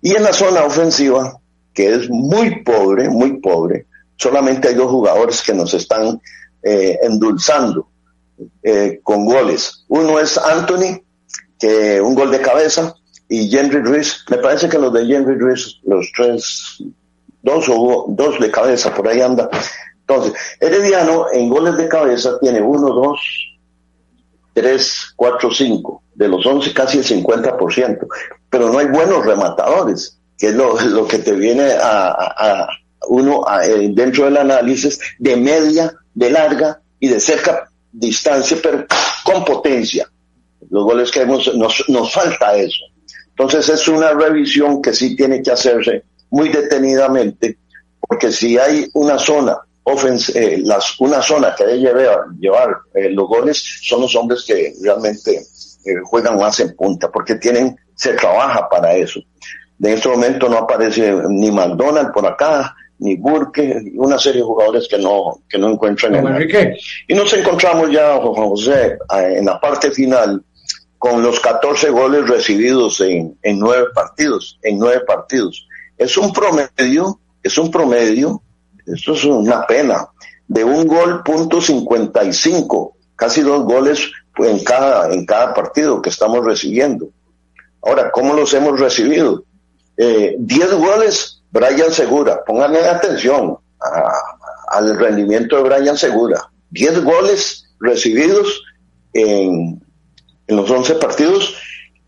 Y 0.00 0.14
en 0.14 0.22
la 0.22 0.32
zona 0.32 0.64
ofensiva, 0.64 1.38
que 1.74 1.94
es 1.94 2.08
muy 2.08 2.62
pobre, 2.62 3.10
muy 3.10 3.38
pobre, 3.40 3.86
solamente 4.16 4.68
hay 4.68 4.74
dos 4.74 4.90
jugadores 4.90 5.42
que 5.42 5.52
nos 5.52 5.74
están 5.74 6.20
eh, 6.62 6.98
endulzando 7.02 7.88
con 9.02 9.26
goles. 9.26 9.84
Uno 9.88 10.20
es 10.20 10.38
Anthony, 10.38 11.02
que 11.58 12.00
un 12.00 12.14
gol 12.14 12.30
de 12.30 12.40
cabeza, 12.40 12.94
y 13.28 13.54
Henry 13.54 13.80
Ruiz. 13.80 14.24
Me 14.30 14.38
parece 14.38 14.68
que 14.68 14.78
los 14.78 14.92
de 14.92 15.02
Henry 15.02 15.36
Ruiz, 15.36 15.80
los 15.84 16.10
tres 16.16 16.82
dos 17.48 17.68
o 17.70 18.06
dos 18.08 18.38
de 18.38 18.50
cabeza, 18.50 18.94
por 18.94 19.08
ahí 19.08 19.20
anda. 19.20 19.48
Entonces, 20.00 20.34
Herediano 20.60 21.26
en 21.32 21.48
goles 21.48 21.76
de 21.76 21.88
cabeza 21.88 22.38
tiene 22.40 22.60
uno, 22.60 22.88
dos, 22.88 23.20
tres, 24.52 25.12
cuatro, 25.16 25.50
cinco. 25.50 26.02
De 26.14 26.28
los 26.28 26.44
once 26.46 26.72
casi 26.72 26.98
el 26.98 27.04
50%. 27.04 28.06
Pero 28.50 28.72
no 28.72 28.78
hay 28.78 28.86
buenos 28.86 29.24
rematadores, 29.24 30.18
que 30.36 30.48
es 30.48 30.54
lo, 30.54 31.06
que 31.06 31.18
te 31.18 31.32
viene 31.32 31.72
a, 31.80 32.66
uno 33.08 33.44
eh, 33.62 33.88
dentro 33.92 34.24
del 34.24 34.36
análisis 34.36 34.98
de 35.18 35.36
media, 35.36 35.94
de 36.14 36.30
larga 36.30 36.80
y 36.98 37.08
de 37.08 37.20
cerca 37.20 37.70
distancia, 37.92 38.58
pero 38.62 38.84
con 39.24 39.44
potencia. 39.44 40.10
Los 40.70 40.84
goles 40.84 41.10
que 41.10 41.22
hemos, 41.22 41.54
nos, 41.54 41.84
nos 41.88 42.12
falta 42.12 42.56
eso. 42.56 42.84
Entonces 43.30 43.68
es 43.68 43.88
una 43.88 44.10
revisión 44.12 44.82
que 44.82 44.92
sí 44.92 45.14
tiene 45.14 45.40
que 45.42 45.52
hacerse 45.52 46.02
muy 46.30 46.48
detenidamente, 46.48 47.58
porque 48.00 48.32
si 48.32 48.58
hay 48.58 48.88
una 48.94 49.18
zona 49.18 49.58
eh, 50.34 50.60
las, 50.64 51.00
una 51.00 51.22
zona 51.22 51.54
que 51.56 51.64
debe 51.64 51.78
llevar, 51.78 52.18
llevar 52.38 52.76
eh, 52.94 53.10
los 53.10 53.26
goles 53.26 53.62
son 53.82 54.02
los 54.02 54.14
hombres 54.16 54.44
que 54.46 54.74
realmente 54.82 55.36
eh, 55.36 55.94
juegan 56.04 56.36
más 56.36 56.60
en 56.60 56.76
punta, 56.76 57.10
porque 57.10 57.36
tienen, 57.36 57.74
se 57.94 58.12
trabaja 58.12 58.68
para 58.68 58.94
eso. 58.94 59.20
En 59.80 59.92
este 59.92 60.08
momento 60.08 60.48
no 60.48 60.58
aparece 60.58 61.14
ni 61.30 61.50
McDonald 61.50 62.12
por 62.12 62.26
acá, 62.26 62.74
ni 62.98 63.16
Burke, 63.16 63.80
una 63.94 64.18
serie 64.18 64.40
de 64.40 64.46
jugadores 64.46 64.88
que 64.88 64.98
no, 64.98 65.40
que 65.48 65.56
no 65.56 65.70
encuentran 65.70 66.14
en 66.16 66.24
Y 67.06 67.14
nos 67.14 67.32
encontramos 67.32 67.90
ya, 67.90 68.16
José, 68.16 68.98
en 69.10 69.46
la 69.46 69.58
parte 69.58 69.90
final, 69.92 70.42
con 70.98 71.22
los 71.22 71.40
14 71.40 71.90
goles 71.90 72.28
recibidos 72.28 73.00
en, 73.00 73.38
en 73.40 73.58
nueve 73.58 73.86
partidos, 73.94 74.58
en 74.62 74.78
nueve 74.78 75.00
partidos 75.06 75.67
es 75.98 76.16
un 76.16 76.32
promedio, 76.32 77.20
es 77.42 77.58
un 77.58 77.70
promedio, 77.70 78.42
esto 78.86 79.12
es 79.12 79.24
una 79.24 79.66
pena, 79.66 80.08
de 80.46 80.64
un 80.64 80.86
gol 80.86 81.22
punto 81.22 81.60
55, 81.60 82.96
casi 83.16 83.42
dos 83.42 83.64
goles 83.64 84.10
en 84.38 84.62
cada, 84.64 85.12
en 85.12 85.26
cada 85.26 85.52
partido 85.52 86.00
que 86.00 86.10
estamos 86.10 86.44
recibiendo. 86.44 87.10
Ahora, 87.82 88.10
¿cómo 88.10 88.34
los 88.34 88.54
hemos 88.54 88.78
recibido? 88.78 89.44
Eh, 89.96 90.36
diez 90.38 90.72
goles, 90.72 91.42
Brian 91.50 91.92
Segura, 91.92 92.44
pónganme 92.44 92.78
atención 92.78 93.58
al 94.70 94.98
rendimiento 94.98 95.56
de 95.56 95.62
Brian 95.62 95.96
Segura. 95.96 96.50
Diez 96.70 97.02
goles 97.02 97.64
recibidos 97.80 98.62
en, 99.12 99.82
en 100.46 100.56
los 100.56 100.70
once 100.70 100.94
partidos 100.94 101.56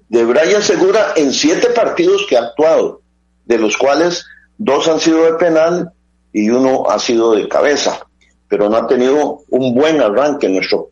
de 0.09 0.25
Brian 0.25 0.63
Segura 0.63 1.13
en 1.17 1.33
siete 1.33 1.69
partidos 1.71 2.27
que 2.29 2.37
ha 2.37 2.43
actuado 2.43 3.01
de 3.45 3.59
los 3.59 3.77
cuales 3.77 4.25
dos 4.59 4.89
han 4.89 5.01
sido 5.01 5.25
de 5.25 5.35
penal 5.35 5.93
y 6.33 6.51
uno 6.51 6.89
ha 6.89 6.99
sido 6.99 7.35
de 7.35 7.49
cabeza, 7.49 8.07
pero 8.49 8.69
no 8.69 8.77
ha 8.77 8.87
tenido 8.87 9.41
un 9.49 9.75
buen 9.75 10.01
arranque 10.01 10.49
nuestro, 10.49 10.91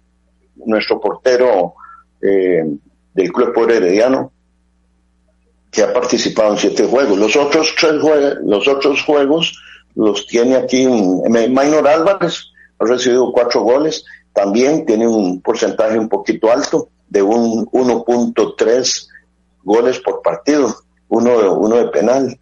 nuestro 0.57 1.00
portero 1.00 1.75
eh, 2.21 2.64
del 3.14 3.33
Club 3.33 3.52
Poder 3.52 3.83
Herediano, 3.83 4.33
que 5.71 5.83
ha 5.83 5.93
participado 5.93 6.52
en 6.52 6.59
siete 6.59 6.87
juegos. 6.87 7.19
Los 7.19 7.37
otros 7.37 7.75
tres 7.78 8.00
juegos, 8.00 8.38
los 8.43 8.67
otros 8.67 9.02
juegos 9.02 9.61
los 9.95 10.26
tiene 10.26 10.57
aquí 10.57 10.87
Minor 10.87 11.87
Álvarez, 11.87 12.52
ha 12.78 12.85
recibido 12.85 13.33
cuatro 13.33 13.62
goles, 13.62 14.05
también 14.33 14.87
tiene 14.87 15.07
un 15.07 15.40
porcentaje 15.43 15.99
un 15.99 16.09
poquito 16.09 16.50
alto 16.50 16.88
de 17.09 17.23
un 17.23 17.67
1.3 17.67 19.09
goles 19.64 19.99
por 19.99 20.23
partido, 20.23 20.75
uno 21.09 21.55
uno 21.55 21.77
de 21.77 21.88
penal 21.88 22.38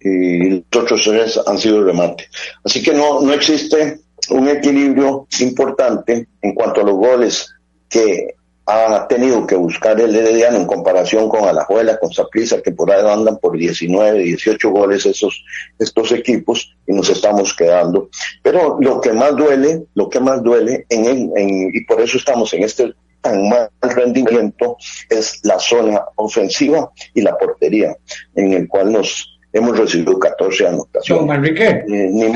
y 0.00 0.50
los 0.50 0.62
otros 0.74 1.02
tres 1.04 1.40
han 1.46 1.58
sido 1.58 1.84
remate. 1.84 2.28
Así 2.64 2.82
que 2.82 2.92
no, 2.92 3.20
no 3.20 3.32
existe 3.32 4.00
un 4.30 4.48
equilibrio 4.48 5.26
importante 5.40 6.28
en 6.40 6.54
cuanto 6.54 6.80
a 6.80 6.84
los 6.84 6.94
goles 6.94 7.54
que 7.88 8.34
ha 8.64 9.06
tenido 9.08 9.46
que 9.46 9.56
buscar 9.56 10.00
el 10.00 10.14
Herediano 10.14 10.56
en 10.56 10.66
comparación 10.66 11.28
con 11.28 11.44
Alajuela, 11.44 11.98
con 11.98 12.12
Saprissa, 12.12 12.62
que 12.62 12.70
por 12.70 12.90
ahí 12.90 13.04
andan 13.06 13.38
por 13.38 13.56
19, 13.56 14.20
18 14.20 14.70
goles 14.70 15.04
esos, 15.04 15.44
estos 15.78 16.12
equipos 16.12 16.72
y 16.86 16.92
nos 16.92 17.08
estamos 17.10 17.54
quedando. 17.54 18.08
Pero 18.42 18.78
lo 18.80 19.00
que 19.00 19.12
más 19.12 19.36
duele, 19.36 19.84
lo 19.94 20.08
que 20.08 20.20
más 20.20 20.42
duele, 20.42 20.86
en, 20.88 21.32
en, 21.36 21.70
y 21.74 21.84
por 21.84 22.00
eso 22.00 22.16
estamos 22.16 22.52
en 22.54 22.62
este 22.62 22.94
tan 23.22 23.48
mal 23.48 23.70
rendimiento, 23.80 24.76
es 25.08 25.40
la 25.44 25.58
zona 25.58 26.02
ofensiva 26.16 26.90
y 27.14 27.22
la 27.22 27.36
portería, 27.38 27.96
en 28.34 28.52
el 28.52 28.68
cual 28.68 28.92
nos 28.92 29.38
hemos 29.52 29.78
recibido 29.78 30.18
14 30.18 30.66
anotaciones. 30.66 31.20
Don 31.20 31.28
Manrique. 31.28 31.84
Eh, 31.88 32.32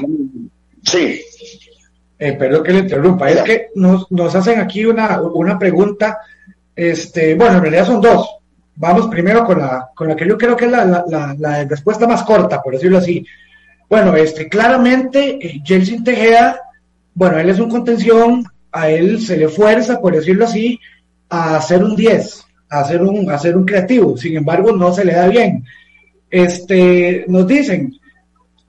sí. 0.82 1.20
Eh, 2.18 2.32
perdón 2.32 2.62
que 2.62 2.72
le 2.72 2.78
interrumpa, 2.78 3.30
es 3.30 3.42
que 3.42 3.68
nos, 3.74 4.10
nos 4.10 4.34
hacen 4.34 4.58
aquí 4.58 4.86
una, 4.86 5.20
una 5.20 5.58
pregunta, 5.58 6.18
este, 6.74 7.34
bueno, 7.34 7.56
en 7.56 7.62
realidad 7.62 7.86
son 7.86 8.00
dos. 8.00 8.36
Vamos 8.76 9.08
primero 9.08 9.44
con 9.44 9.58
la, 9.58 9.90
con 9.94 10.08
la 10.08 10.16
que 10.16 10.26
yo 10.26 10.38
creo 10.38 10.56
que 10.56 10.66
es 10.66 10.70
la, 10.70 10.84
la, 10.84 11.34
la, 11.38 11.64
respuesta 11.64 12.06
más 12.06 12.22
corta, 12.22 12.62
por 12.62 12.74
decirlo 12.74 12.98
así. 12.98 13.26
Bueno, 13.88 14.16
este, 14.16 14.48
claramente, 14.48 15.38
eh, 15.40 15.60
Jelsin 15.64 16.04
Tejeda, 16.04 16.60
bueno, 17.14 17.38
él 17.38 17.50
es 17.50 17.58
un 17.58 17.70
contención, 17.70 18.44
a 18.76 18.90
él 18.90 19.20
se 19.22 19.38
le 19.38 19.48
fuerza, 19.48 20.00
por 20.00 20.14
decirlo 20.14 20.44
así, 20.44 20.78
a 21.30 21.56
hacer 21.56 21.82
un 21.82 21.96
10, 21.96 22.44
a 22.68 22.80
hacer 22.80 23.02
un, 23.02 23.30
a 23.30 23.34
hacer 23.34 23.56
un 23.56 23.64
creativo. 23.64 24.18
Sin 24.18 24.36
embargo, 24.36 24.70
no 24.72 24.92
se 24.92 25.02
le 25.02 25.14
da 25.14 25.28
bien. 25.28 25.64
Este, 26.30 27.24
nos 27.26 27.46
dicen 27.46 27.94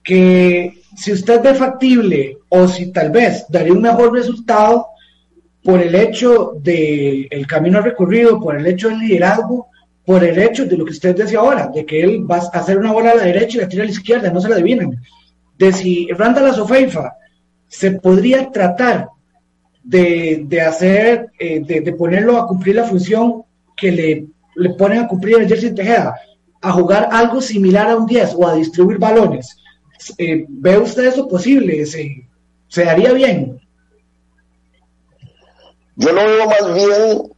que 0.01 0.79
si 0.95 1.11
usted 1.11 1.43
ve 1.43 1.53
factible 1.55 2.37
o 2.47 2.69
si 2.69 2.93
tal 2.93 3.11
vez 3.11 3.45
daría 3.49 3.73
un 3.73 3.81
mejor 3.81 4.13
resultado 4.13 4.87
por 5.61 5.81
el 5.81 5.93
hecho 5.93 6.53
del 6.61 7.27
el 7.29 7.45
camino 7.45 7.81
recorrido, 7.81 8.39
por 8.39 8.55
el 8.55 8.65
hecho 8.65 8.87
del 8.87 8.99
liderazgo, 8.99 9.67
por 10.05 10.23
el 10.23 10.39
hecho 10.39 10.65
de 10.65 10.77
lo 10.77 10.85
que 10.85 10.91
usted 10.91 11.17
decía 11.17 11.39
ahora, 11.39 11.67
de 11.67 11.85
que 11.85 11.99
él 11.99 12.25
va 12.31 12.37
a 12.37 12.59
hacer 12.59 12.77
una 12.77 12.93
bola 12.93 13.11
a 13.11 13.15
la 13.15 13.23
derecha 13.23 13.57
y 13.57 13.61
la 13.61 13.67
tira 13.67 13.83
a 13.83 13.85
la 13.85 13.91
izquierda, 13.91 14.31
no 14.31 14.39
se 14.39 14.47
la 14.47 14.55
adivinan. 14.55 15.01
De 15.57 15.73
si 15.73 16.07
Randall 16.11 16.51
Azofeifa 16.51 17.17
se 17.67 17.91
podría 17.91 18.49
tratar 18.49 19.09
de, 19.87 20.43
de 20.45 20.61
hacer, 20.61 21.31
eh, 21.39 21.61
de, 21.63 21.81
de, 21.81 21.93
ponerlo 21.93 22.37
a 22.37 22.45
cumplir 22.45 22.75
la 22.75 22.83
función 22.83 23.43
que 23.75 23.91
le, 23.91 24.27
le 24.55 24.69
ponen 24.71 24.99
a 24.99 25.07
cumplir 25.07 25.37
el 25.37 25.47
Jersey 25.47 25.73
Tejeda, 25.73 26.13
a 26.61 26.71
jugar 26.71 27.07
algo 27.11 27.41
similar 27.41 27.89
a 27.89 27.95
un 27.95 28.05
10 28.05 28.33
o 28.35 28.47
a 28.47 28.55
distribuir 28.55 28.97
balones 28.97 29.57
eh, 30.17 30.45
¿Ve 30.47 30.77
usted 30.77 31.05
eso 31.05 31.27
posible? 31.27 31.85
¿Se, 31.85 32.27
¿Se 32.67 32.89
haría 32.89 33.13
bien? 33.13 33.59
Yo 35.95 36.11
lo 36.11 36.23
veo 36.23 36.45
más 36.45 36.73
bien 36.75 37.31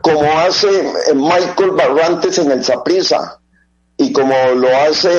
como 0.00 0.22
hace 0.22 0.68
Michael 1.14 1.70
Barrantes 1.72 2.38
en 2.38 2.50
el 2.50 2.64
Saprisa 2.64 3.39
y 4.00 4.14
como 4.14 4.34
lo 4.54 4.74
hace 4.74 5.10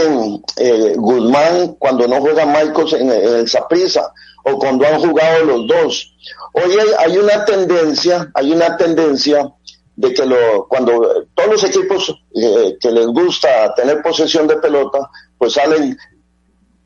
eh, 0.58 0.96
Guzmán 0.98 1.76
cuando 1.78 2.08
no 2.08 2.20
juega 2.20 2.48
Michael 2.48 2.96
en, 2.96 3.12
el 3.12 3.48
Saprisa 3.48 4.12
o 4.44 4.58
cuando 4.58 4.88
han 4.88 5.00
jugado 5.00 5.46
los 5.46 5.68
dos. 5.68 6.16
Hoy 6.54 6.72
hay, 6.98 7.16
una 7.16 7.46
tendencia, 7.46 8.32
hay 8.34 8.52
una 8.52 8.76
tendencia 8.78 9.54
de 9.96 10.12
que 10.12 10.26
lo, 10.26 10.68
cuando 10.68 11.28
todos 11.36 11.50
los 11.52 11.64
equipos 11.64 12.24
que 12.34 12.92
les 12.92 13.06
gusta 13.06 13.72
tener 13.76 14.02
posesión 14.02 14.48
de 14.48 14.58
pelota, 14.58 15.12
pues 15.38 15.54
salen 15.54 15.96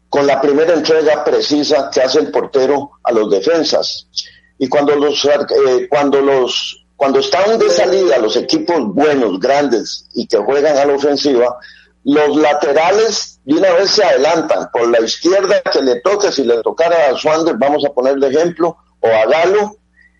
con 0.09 0.27
la 0.27 0.41
primera 0.41 0.73
entrega 0.73 1.23
precisa 1.23 1.89
que 1.93 2.01
hace 2.01 2.19
el 2.19 2.29
portero 2.29 2.91
a 3.05 3.13
los 3.13 3.31
defensas. 3.31 4.09
Y 4.57 4.67
cuando 4.67 4.97
los, 4.97 5.23
eh, 5.23 5.87
cuando 5.89 6.19
los, 6.19 6.85
cuando 6.97 7.19
están 7.19 7.57
de 7.57 7.69
salida 7.69 8.17
los 8.17 8.35
equipos 8.35 8.93
buenos, 8.93 9.39
grandes 9.39 10.09
y 10.13 10.27
que 10.27 10.37
juegan 10.39 10.77
a 10.77 10.83
la 10.83 10.95
ofensiva, 10.95 11.57
los 12.05 12.37
laterales 12.37 13.39
de 13.45 13.55
una 13.55 13.73
vez 13.73 13.89
se 13.89 14.03
adelantan 14.03 14.69
por 14.71 14.87
la 14.89 15.01
izquierda 15.01 15.61
que 15.61 15.81
le 15.81 16.01
toque, 16.01 16.31
si 16.31 16.43
le 16.43 16.61
tocara 16.61 17.09
a 17.09 17.17
Swander, 17.17 17.55
vamos 17.57 17.83
a 17.83 17.93
poner 17.93 18.15
de 18.15 18.27
ejemplo, 18.27 18.77
o 18.99 19.07
a 19.07 19.25
Galo, 19.25 19.75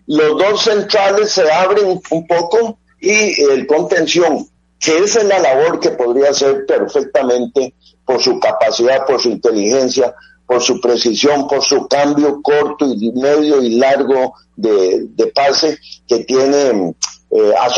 los 0.06 0.36
dos 0.36 0.62
centrales 0.62 1.30
se 1.30 1.50
abren 1.50 2.00
un 2.10 2.26
poco 2.26 2.78
y 3.00 3.40
el 3.50 3.66
contención, 3.68 4.48
que 4.80 4.98
esa 4.98 5.20
es 5.20 5.26
la 5.26 5.38
labor 5.38 5.78
que 5.78 5.90
podría 5.90 6.30
hacer 6.30 6.66
perfectamente 6.66 7.74
por 8.04 8.20
su 8.20 8.38
capacidad, 8.40 9.06
por 9.06 9.20
su 9.20 9.30
inteligencia, 9.30 10.12
por 10.44 10.60
su 10.62 10.80
precisión, 10.80 11.46
por 11.46 11.62
su 11.62 11.86
cambio 11.86 12.40
corto 12.42 12.86
y 12.86 13.12
medio 13.12 13.62
y 13.62 13.76
largo 13.76 14.34
de, 14.56 15.08
pase 15.34 15.78
que 16.08 16.24
tiene 16.24 16.94
eh, 17.30 17.54
a. 17.58 17.68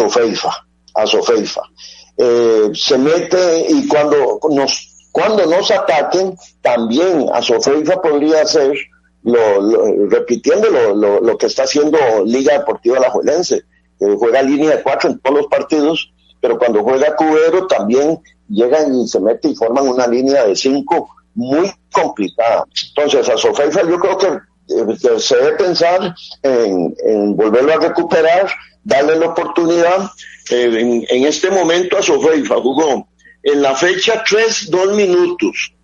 Eh, 2.18 2.70
se 2.74 2.98
mete 2.98 3.66
y 3.68 3.87
cuando 3.87 4.40
nos, 4.50 5.09
cuando 5.12 5.46
nos 5.46 5.70
ataquen, 5.70 6.37
también 6.61 7.26
a 7.33 7.40
Sofeifa 7.40 8.00
podría 8.02 8.44
ser, 8.44 8.76
lo, 9.22 10.09
repitiendo 10.09 10.68
lo, 10.68 11.20
lo, 11.20 11.38
que 11.38 11.46
está 11.46 11.62
haciendo 11.62 11.98
Liga 12.24 12.59
Deportiva 12.59 12.98
La 12.98 13.11
Juelense, 13.11 13.62
que 13.98 14.16
juega 14.16 14.42
línea 14.42 14.76
de 14.76 14.83
cuatro 14.83 15.11
en 15.11 15.18
todos 15.20 15.38
los 15.38 15.46
partidos, 15.46 16.12
pero 16.40 16.59
cuando 16.59 16.83
juega 16.83 17.16
Cubero 17.16 17.66
también 17.66 18.20
llegan 18.48 18.94
y 18.94 19.07
se 19.07 19.20
meten 19.20 19.52
y 19.52 19.57
forman 19.57 19.88
una 19.88 20.07
línea 20.07 20.44
de 20.44 20.57
cinco 20.57 21.09
muy 21.35 21.70
complicada. 21.92 22.64
Entonces, 22.88 23.28
a 23.28 23.37
Sofeifa 23.37 23.83
yo 23.83 23.98
creo 23.98 24.18
que 24.18 24.26
eh, 24.26 25.18
se 25.18 25.37
debe 25.37 25.57
pensar 25.57 26.14
en, 26.42 27.37
volverlo 27.37 27.72
a 27.72 27.88
recuperar, 27.88 28.48
darle 28.85 29.16
la 29.16 29.28
oportunidad. 29.28 30.11
Eh, 30.50 31.04
en, 31.08 31.24
este 31.24 31.50
momento 31.50 31.98
a 31.98 32.02
Sofeifa 32.02 32.56
jugó 32.56 33.08
en 33.42 33.62
la 33.62 33.74
fecha 33.74 34.22
3, 34.28 34.70
2 34.70 34.92
minutos, 34.94 35.74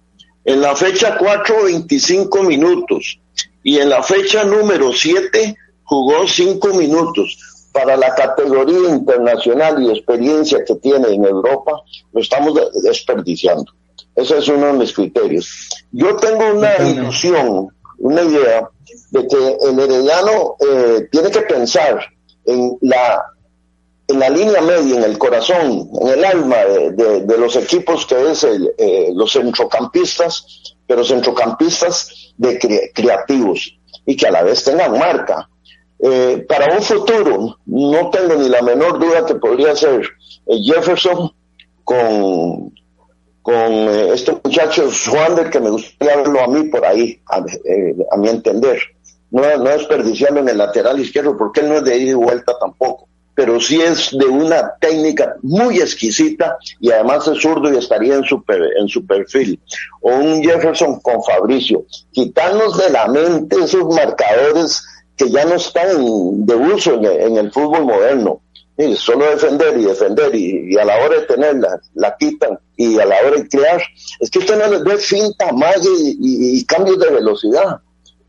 en 0.44 0.61
la 0.61 0.74
fecha 0.74 1.16
4, 1.18 1.64
25 1.64 2.42
minutos 2.42 3.20
y 3.62 3.79
en 3.79 3.90
la 3.90 4.03
fecha 4.03 4.44
número 4.44 4.92
7 4.92 5.57
jugó 5.85 6.27
5 6.27 6.68
minutos 6.74 7.38
para 7.72 7.96
la 7.96 8.14
categoría 8.14 8.88
internacional 8.90 9.83
y 9.83 9.90
experiencia 9.90 10.64
que 10.64 10.77
tiene 10.77 11.09
en 11.09 11.24
Europa, 11.24 11.72
lo 12.12 12.20
estamos 12.20 12.55
desperdiciando. 12.83 13.72
Ese 14.14 14.38
es 14.38 14.48
uno 14.48 14.66
de 14.68 14.72
mis 14.74 14.92
criterios. 14.92 15.68
Yo 15.90 16.14
tengo 16.16 16.53
una 16.55 16.77
ilusión, 16.88 17.68
una 17.98 18.22
idea 18.22 18.68
de 19.11 19.27
que 19.27 19.57
el 19.68 19.79
herediano 19.79 20.57
eh, 20.61 21.09
tiene 21.11 21.31
que 21.31 21.40
pensar 21.40 21.98
en 22.46 22.79
la, 22.83 23.24
en 24.14 24.20
la 24.20 24.31
línea 24.31 24.61
media, 24.62 24.96
en 24.96 25.05
el 25.05 25.18
corazón, 25.18 25.90
en 26.00 26.09
el 26.09 26.24
alma 26.24 26.57
de, 26.57 27.37
los 27.37 27.57
equipos 27.57 28.07
que 28.07 28.31
es 28.31 28.44
eh, 28.44 29.11
los 29.12 29.33
centrocampistas, 29.33 30.77
pero 30.87 31.05
centrocampistas 31.05 32.33
de 32.37 32.92
creativos 32.94 33.77
y 34.07 34.16
que 34.16 34.27
a 34.27 34.31
la 34.31 34.42
vez 34.42 34.62
tengan 34.64 34.98
marca 34.98 35.48
eh, 35.98 36.44
para 36.48 36.77
un 36.77 36.83
futuro, 36.83 37.59
no 37.66 38.11
tengo 38.11 38.35
ni 38.37 38.48
la 38.48 38.62
menor 38.62 38.98
duda 38.98 39.27
que 39.27 39.35
podría 39.35 39.74
ser 39.74 40.03
eh, 40.46 40.59
Jefferson 40.62 41.33
con, 41.83 42.72
con 43.42 43.72
eh, 43.72 44.11
este 44.12 44.33
muchacho 44.44 44.90
Swander, 44.90 45.50
que 45.50 45.61
me 45.61 45.70
gustaría 45.70 46.16
verlo 46.16 46.40
a 46.40 46.46
mí 46.46 46.64
por 46.64 46.85
ahí, 46.85 47.20
a, 47.27 48.16
mi 48.16 48.29
entender. 48.29 48.79
No, 49.31 49.42
no 49.57 49.70
desperdiciarlo 49.70 50.40
en 50.40 50.50
el 50.50 50.59
lateral 50.59 51.00
izquierdo, 51.00 51.37
porque 51.37 51.61
él 51.61 51.68
no 51.68 51.77
es 51.77 51.85
de 51.85 51.96
ida 51.96 52.11
y 52.12 52.14
vuelta 52.14 52.57
tampoco 52.61 53.09
pero 53.35 53.61
sí 53.61 53.81
es 53.81 54.11
de 54.16 54.27
una 54.27 54.75
técnica 54.81 55.37
muy 55.42 55.81
exquisita 55.81 56.57
y 56.81 56.90
además 56.90 57.27
es 57.27 57.40
zurdo 57.40 57.73
y 57.73 57.77
estaría 57.77 58.14
en 58.14 58.25
su, 58.25 58.42
en 58.49 58.88
su 58.88 59.05
perfil. 59.07 59.61
O 60.01 60.14
un 60.14 60.42
Jefferson 60.42 61.01
con 61.01 61.23
Fabricio. 61.23 61.85
Quitarnos 62.12 62.79
de 62.79 62.90
la 62.90 63.09
mente 63.09 63.57
esos 63.57 63.92
marcadores 63.94 64.83
que 65.16 65.31
ya 65.31 65.44
no 65.44 65.55
están 65.55 66.47
de 66.47 66.55
uso 66.55 66.94
en, 66.94 67.37
el 67.37 67.53
fútbol 67.53 67.85
moderno. 67.85 68.40
Y 68.77 68.97
solo 68.97 69.31
defender 69.31 69.79
y 69.79 69.85
defender 69.85 70.35
y, 70.35 70.77
a 70.77 70.85
la 70.85 70.97
hora 70.97 71.20
de 71.20 71.27
tenerla 71.27 71.81
la 71.94 72.16
quitan 72.16 72.59
y 72.77 72.99
a 72.99 73.07
la 73.07 73.16
hora 73.20 73.37
de 73.37 73.49
crear. 73.49 73.81
Es 74.18 74.31
que 74.31 74.40
usted 74.40 74.59
no 74.59 74.66
les 74.68 74.83
ve 74.83 74.97
finta, 74.99 75.53
magia 75.53 75.90
y, 75.97 76.64
cambios 76.66 76.99
de 76.99 77.11
velocidad. 77.11 77.79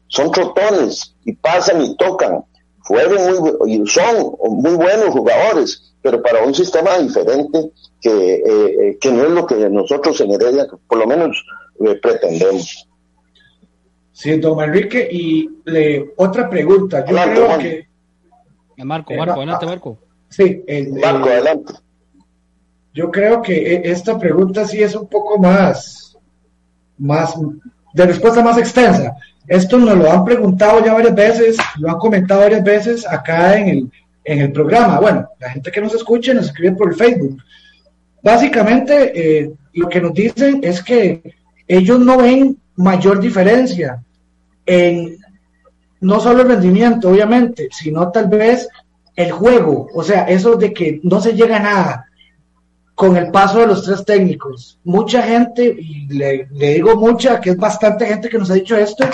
Son 0.08 0.32
trotones 0.32 1.16
y 1.26 1.34
pasan 1.34 1.84
y 1.84 1.98
tocan. 1.98 2.44
Fueron 2.86 3.42
muy, 3.42 3.74
y 3.74 3.88
son 3.88 4.36
muy 4.62 4.76
buenos 4.76 5.10
jugadores, 5.10 5.96
pero 6.02 6.22
para 6.22 6.44
un 6.44 6.54
sistema 6.54 6.98
diferente 7.00 7.72
que, 8.00 8.36
eh, 8.36 8.44
eh, 8.46 8.98
que 9.02 9.12
no 9.12 9.24
es 9.24 9.32
lo 9.32 9.48
que 9.48 9.70
nosotros 9.70 10.22
en 10.22 10.32
Heredia, 10.32 10.68
por 10.88 11.00
lo 11.00 11.08
menos, 11.08 11.44
eh, 11.84 11.96
pretendemos. 11.96 12.88
Sí, 14.12 14.40
don 14.40 14.64
Enrique, 14.64 15.08
y 15.12 15.50
le, 15.66 16.14
otra 16.16 16.48
pregunta. 16.48 17.04
Yo 17.06 17.16
creo 17.16 17.58
que. 17.58 17.88
Marco, 18.78 19.14
Marco, 19.16 19.34
ah, 19.34 19.38
adelante, 19.38 19.66
Marco. 19.66 19.98
Sí, 20.30 20.64
Marco, 21.02 21.30
adelante. 21.30 21.74
Yo 22.94 23.10
creo 23.10 23.42
que 23.42 23.82
esta 23.84 24.18
pregunta 24.18 24.66
sí 24.66 24.82
es 24.84 24.96
un 24.96 25.08
poco 25.08 25.40
más, 25.40 26.16
más, 27.00 27.34
de 27.94 28.06
respuesta 28.06 28.44
más 28.44 28.58
extensa. 28.58 29.18
Esto 29.48 29.78
nos 29.78 29.98
lo 29.98 30.12
han 30.12 30.26
preguntado 30.26 30.84
ya 30.84 30.94
varias 30.94 31.16
veces, 31.16 31.58
lo 31.80 31.90
han 31.90 31.98
comentado 31.98 32.42
varias 32.42 32.64
veces 32.64 33.08
acá 33.08 33.58
en 33.58 33.68
el, 33.70 33.92
en 34.24 34.40
el 34.40 34.52
programa. 34.52 35.00
Bueno, 35.00 35.30
la 35.40 35.52
gente 35.52 35.72
que 35.72 35.82
nos 35.82 35.94
escuche 35.94 36.34
nos 36.34 36.46
escribe 36.46 36.76
por 36.76 36.90
el 36.90 36.96
Facebook. 36.96 37.38
Básicamente, 38.22 39.12
eh, 39.40 39.52
lo 39.74 39.88
que 39.88 40.02
nos 40.02 40.14
dicen 40.14 40.60
es 40.64 40.82
que 40.82 41.22
ellos 41.68 42.00
no 42.00 42.18
ven 42.18 42.58
mayor 42.76 43.20
diferencia 43.20 44.04
en 44.66 45.18
no 46.02 46.20
solo 46.20 46.42
el 46.42 46.50
rendimiento, 46.50 47.10
obviamente, 47.10 47.70
sino 47.72 48.12
tal 48.12 48.28
vez 48.28 48.68
el 49.16 49.32
juego. 49.32 49.88
O 49.94 50.04
sea, 50.04 50.24
eso 50.24 50.56
de 50.56 50.74
que 50.74 51.00
no 51.04 51.22
se 51.22 51.34
llega 51.34 51.58
a 51.58 51.60
nada 51.60 52.06
con 52.96 53.18
el 53.18 53.30
paso 53.30 53.60
de 53.60 53.68
los 53.68 53.84
tres 53.84 54.04
técnicos. 54.06 54.80
Mucha 54.84 55.22
gente, 55.22 55.76
y 55.78 56.08
le, 56.08 56.48
digo 56.50 56.96
mucha, 56.96 57.40
que 57.42 57.52
es 57.52 57.58
bastante 57.58 58.06
gente 58.06 58.30
que 58.30 58.38
nos 58.38 58.50
ha 58.50 58.56
dicho 58.56 58.78
esto, 58.78 59.06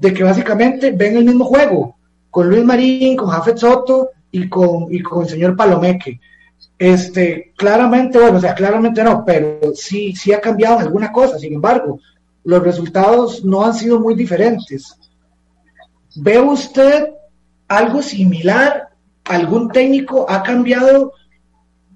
de 0.00 0.14
que 0.14 0.24
básicamente 0.24 0.90
ven 0.92 1.16
el 1.16 1.24
mismo 1.24 1.44
juego, 1.44 1.96
con 2.30 2.48
Luis 2.48 2.64
Marín, 2.64 3.16
con 3.16 3.28
Jafet 3.28 3.58
Soto 3.58 4.10
y 4.30 4.48
con, 4.48 4.92
y 4.92 5.00
con 5.02 5.22
el 5.22 5.28
señor 5.28 5.56
Palomeque. 5.56 6.20
Este, 6.78 7.52
claramente, 7.56 8.18
bueno, 8.18 8.38
o 8.38 8.40
sea, 8.40 8.54
claramente 8.54 9.04
no, 9.04 9.24
pero 9.24 9.74
sí, 9.74 10.14
sí 10.16 10.32
ha 10.32 10.40
cambiado 10.40 10.76
en 10.76 10.86
alguna 10.86 11.12
cosa. 11.12 11.38
Sin 11.38 11.52
embargo, 11.52 12.00
los 12.44 12.62
resultados 12.62 13.44
no 13.44 13.64
han 13.64 13.74
sido 13.74 14.00
muy 14.00 14.14
diferentes. 14.14 14.96
¿Ve 16.16 16.38
usted 16.40 17.10
algo 17.68 18.02
similar? 18.02 18.88
¿Algún 19.24 19.68
técnico 19.68 20.24
ha 20.28 20.42
cambiado 20.42 21.12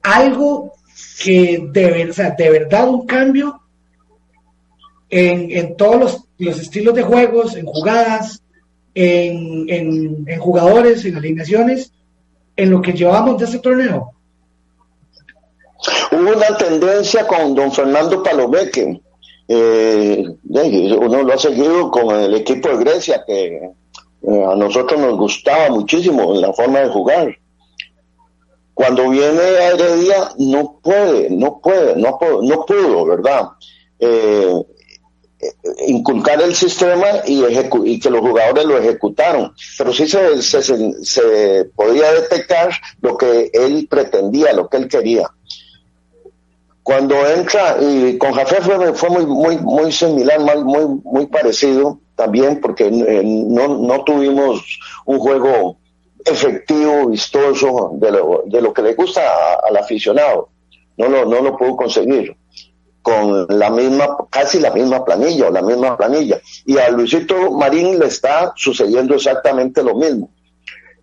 algo 0.02 0.74
que 1.22 1.68
de, 1.72 2.10
o 2.10 2.36
de 2.36 2.50
verdad 2.50 2.88
un 2.88 3.06
cambio 3.06 3.62
en, 5.10 5.50
en 5.50 5.76
todos 5.76 6.00
los, 6.00 6.24
los, 6.38 6.60
estilos 6.60 6.94
de 6.94 7.02
juegos, 7.02 7.56
en 7.56 7.66
jugadas, 7.66 8.42
en, 8.94 9.68
en, 9.68 10.24
en, 10.26 10.40
jugadores, 10.40 11.04
en 11.04 11.16
alineaciones, 11.16 11.92
en 12.56 12.70
lo 12.70 12.80
que 12.80 12.92
llevamos 12.92 13.38
de 13.38 13.44
este 13.44 13.58
torneo? 13.58 14.12
Hubo 16.12 16.36
una 16.36 16.56
tendencia 16.56 17.26
con 17.26 17.54
don 17.54 17.72
Fernando 17.72 18.22
Palomeque. 18.22 19.00
Eh, 19.46 20.24
uno 20.48 21.22
lo 21.22 21.32
ha 21.34 21.38
seguido 21.38 21.90
con 21.90 22.14
el 22.16 22.34
equipo 22.34 22.70
de 22.70 22.76
Grecia, 22.78 23.22
que 23.26 23.56
eh, 24.26 24.44
a 24.44 24.54
nosotros 24.54 24.98
nos 24.98 25.18
gustaba 25.18 25.68
muchísimo 25.70 26.34
la 26.34 26.52
forma 26.52 26.80
de 26.80 26.88
jugar. 26.88 27.36
Cuando 28.72 29.10
viene 29.10 29.40
a 29.40 29.68
Heredia, 29.70 30.30
no 30.38 30.80
puede, 30.82 31.30
no 31.30 31.60
puede, 31.60 31.94
no, 31.96 32.18
no 32.42 32.66
pudo, 32.66 33.06
¿verdad? 33.06 33.50
Eh, 33.98 34.52
inculcar 35.86 36.40
el 36.42 36.54
sistema 36.54 37.06
y, 37.26 37.44
y, 37.84 38.00
que 38.00 38.10
los 38.10 38.20
jugadores 38.20 38.64
lo 38.64 38.78
ejecutaron. 38.78 39.52
Pero 39.78 39.92
sí 39.92 40.06
se, 40.06 40.42
se, 40.42 40.62
se, 40.62 41.64
podía 41.76 42.12
detectar 42.12 42.70
lo 43.00 43.16
que 43.16 43.50
él 43.52 43.86
pretendía, 43.88 44.52
lo 44.52 44.68
que 44.68 44.76
él 44.78 44.88
quería. 44.88 45.30
Cuando 46.82 47.26
entra, 47.26 47.78
y 47.80 48.18
con 48.18 48.32
Jafé 48.32 48.56
fue, 48.60 48.92
fue 48.92 49.10
muy, 49.10 49.26
muy, 49.26 49.58
muy 49.58 49.92
similar, 49.92 50.38
muy, 50.40 51.00
muy 51.02 51.26
parecido 51.26 51.98
también, 52.14 52.60
porque 52.60 52.86
eh, 52.86 53.22
no, 53.24 53.78
no 53.78 54.04
tuvimos 54.04 54.62
un 55.06 55.18
juego 55.18 55.78
efectivo, 56.24 57.08
vistoso, 57.08 57.92
de 57.94 58.10
lo, 58.10 58.42
de 58.46 58.60
lo 58.60 58.72
que 58.72 58.82
le 58.82 58.94
gusta 58.94 59.22
al 59.66 59.76
aficionado. 59.76 60.50
No 60.96 61.08
lo, 61.08 61.24
no 61.24 61.40
lo 61.40 61.56
pudo 61.56 61.76
conseguir 61.76 62.36
con 63.04 63.46
la 63.50 63.68
misma, 63.68 64.16
casi 64.30 64.58
la 64.58 64.70
misma 64.70 65.04
planilla 65.04 65.48
o 65.48 65.50
la 65.50 65.60
misma 65.60 65.94
planilla. 65.94 66.40
Y 66.64 66.78
a 66.78 66.88
Luisito 66.88 67.50
Marín 67.50 67.98
le 67.98 68.06
está 68.06 68.54
sucediendo 68.56 69.14
exactamente 69.14 69.82
lo 69.82 69.94
mismo. 69.94 70.30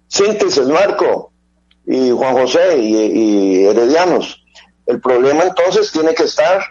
Síntesis, 0.07 0.65
Marco 0.65 1.31
y 1.85 2.09
Juan 2.09 2.33
José 2.33 2.79
y, 2.79 3.65
Heredianos. 3.65 4.43
El 4.87 4.99
problema 4.99 5.43
entonces 5.43 5.91
tiene 5.91 6.15
que 6.15 6.23
estar 6.23 6.63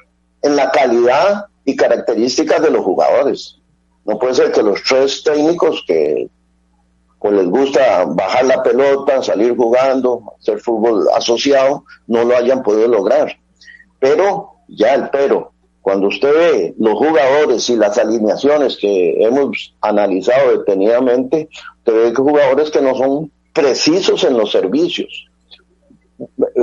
en 0.43 0.57
la 0.57 0.69
calidad 0.73 1.47
y 1.65 1.77
características 1.77 2.61
de 2.61 2.73
los 2.73 2.85
jugadores. 2.85 3.61
No 4.05 4.19
puede 4.19 4.35
ser 4.35 4.51
que 4.51 4.65
los 4.65 4.83
tres 4.83 5.23
técnicos 5.23 5.85
que 5.87 6.29
pues 7.21 7.35
les 7.35 7.47
gusta 7.47 8.05
bajar 8.05 8.47
la 8.47 8.65
pelota, 8.65 9.23
salir 9.23 9.55
jugando, 9.55 10.35
hacer 10.41 10.59
fútbol 10.59 11.07
asociado, 11.15 11.85
no 12.09 12.25
lo 12.25 12.37
hayan 12.37 12.65
podido 12.65 12.89
lograr. 12.89 13.39
Pero, 14.01 14.55
ya 14.71 14.95
el 14.95 15.11
pero, 15.11 15.53
cuando 15.81 16.09
usted 16.09 16.33
ve 16.33 16.75
los 16.79 16.95
jugadores 16.95 17.69
y 17.71 17.77
las 17.77 17.99
alineaciones 17.99 18.77
que 18.77 19.25
hemos 19.25 19.75
analizado 19.81 20.59
detenidamente, 20.59 21.49
usted 21.79 21.93
ve 21.93 22.13
que 22.13 22.23
jugadores 22.23 22.71
que 22.71 22.83
no 22.83 22.95
son 22.95 23.33
precisos 23.53 24.25
en 24.25 24.37
los 24.37 24.51
servicios. 24.53 25.27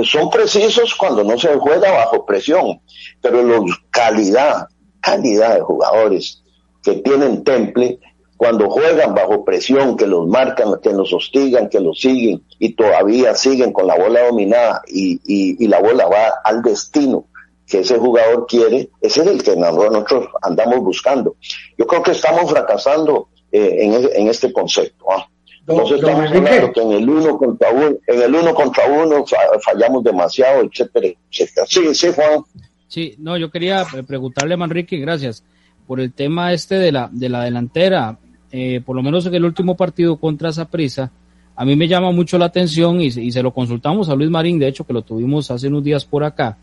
Son 0.04 0.30
precisos 0.30 0.94
cuando 0.94 1.24
no 1.24 1.36
se 1.36 1.48
juega 1.56 1.90
bajo 1.90 2.24
presión, 2.24 2.80
pero 3.20 3.42
los 3.42 3.64
calidad, 3.90 4.68
calidad 5.00 5.56
de 5.56 5.60
jugadores 5.62 6.42
que 6.82 6.94
tienen 6.94 7.42
temple 7.42 7.98
cuando 8.38 8.70
juegan 8.70 9.16
bajo 9.16 9.44
presión, 9.44 9.96
que 9.96 10.06
los 10.06 10.28
marcan, 10.28 10.78
que 10.80 10.92
los 10.92 11.12
hostigan, 11.12 11.68
que 11.68 11.80
los 11.80 12.00
siguen 12.00 12.44
y 12.60 12.74
todavía 12.74 13.34
siguen 13.34 13.72
con 13.72 13.88
la 13.88 13.96
bola 13.96 14.26
dominada 14.26 14.82
y, 14.86 15.20
y, 15.24 15.66
la 15.66 15.80
bola 15.80 16.06
va 16.06 16.34
al 16.44 16.62
destino 16.62 17.24
que 17.68 17.80
ese 17.80 17.98
jugador 17.98 18.46
quiere, 18.46 18.88
ese 19.00 19.20
es 19.20 19.26
el 19.26 19.42
que 19.42 19.56
nosotros 19.56 20.28
andamos 20.42 20.80
buscando. 20.80 21.36
Yo 21.76 21.86
creo 21.86 22.02
que 22.02 22.12
estamos 22.12 22.50
fracasando 22.50 23.28
eh, 23.52 23.76
en, 23.80 23.92
en, 23.94 24.28
este 24.28 24.52
concepto. 24.52 25.04
¿ah? 25.10 25.28
Entonces 25.66 25.98
estamos 26.00 26.30
hablando 26.30 26.72
que 26.72 26.80
en 26.80 26.92
el 26.92 27.08
uno 27.08 27.36
contra 27.36 27.70
uno, 27.70 27.96
en 28.06 28.22
el 28.22 28.34
uno 28.34 28.54
contra 28.54 28.86
uno 28.86 29.24
fallamos 29.62 30.02
demasiado, 30.02 30.62
etcétera, 30.62 31.08
etcétera. 31.30 31.66
Sí, 31.68 31.94
sí, 31.94 32.08
Juan. 32.14 32.42
Sí, 32.88 33.14
no, 33.18 33.36
yo 33.36 33.50
quería 33.50 33.84
preguntarle 34.06 34.54
a 34.54 34.56
Manrique, 34.56 34.96
gracias, 34.96 35.44
por 35.86 36.00
el 36.00 36.12
tema 36.12 36.54
este 36.54 36.76
de 36.76 36.90
la, 36.90 37.10
de 37.12 37.28
la 37.28 37.44
delantera. 37.44 38.18
Eh, 38.50 38.80
por 38.84 38.96
lo 38.96 39.02
menos 39.02 39.26
en 39.26 39.34
el 39.34 39.44
último 39.44 39.76
partido 39.76 40.16
contra 40.16 40.52
Saprissa, 40.52 41.12
a 41.54 41.64
mí 41.66 41.76
me 41.76 41.86
llama 41.86 42.12
mucho 42.12 42.38
la 42.38 42.46
atención 42.46 43.00
y, 43.00 43.10
se 43.10 43.42
lo 43.42 43.52
consultamos 43.52 44.08
a 44.08 44.14
Luis 44.14 44.30
Marín, 44.30 44.58
de 44.58 44.68
hecho 44.68 44.86
que 44.86 44.92
lo 44.94 45.02
tuvimos 45.02 45.50
hace 45.50 45.68
unos 45.68 45.84
días 45.84 46.04
por 46.04 46.24
acá, 46.24 46.56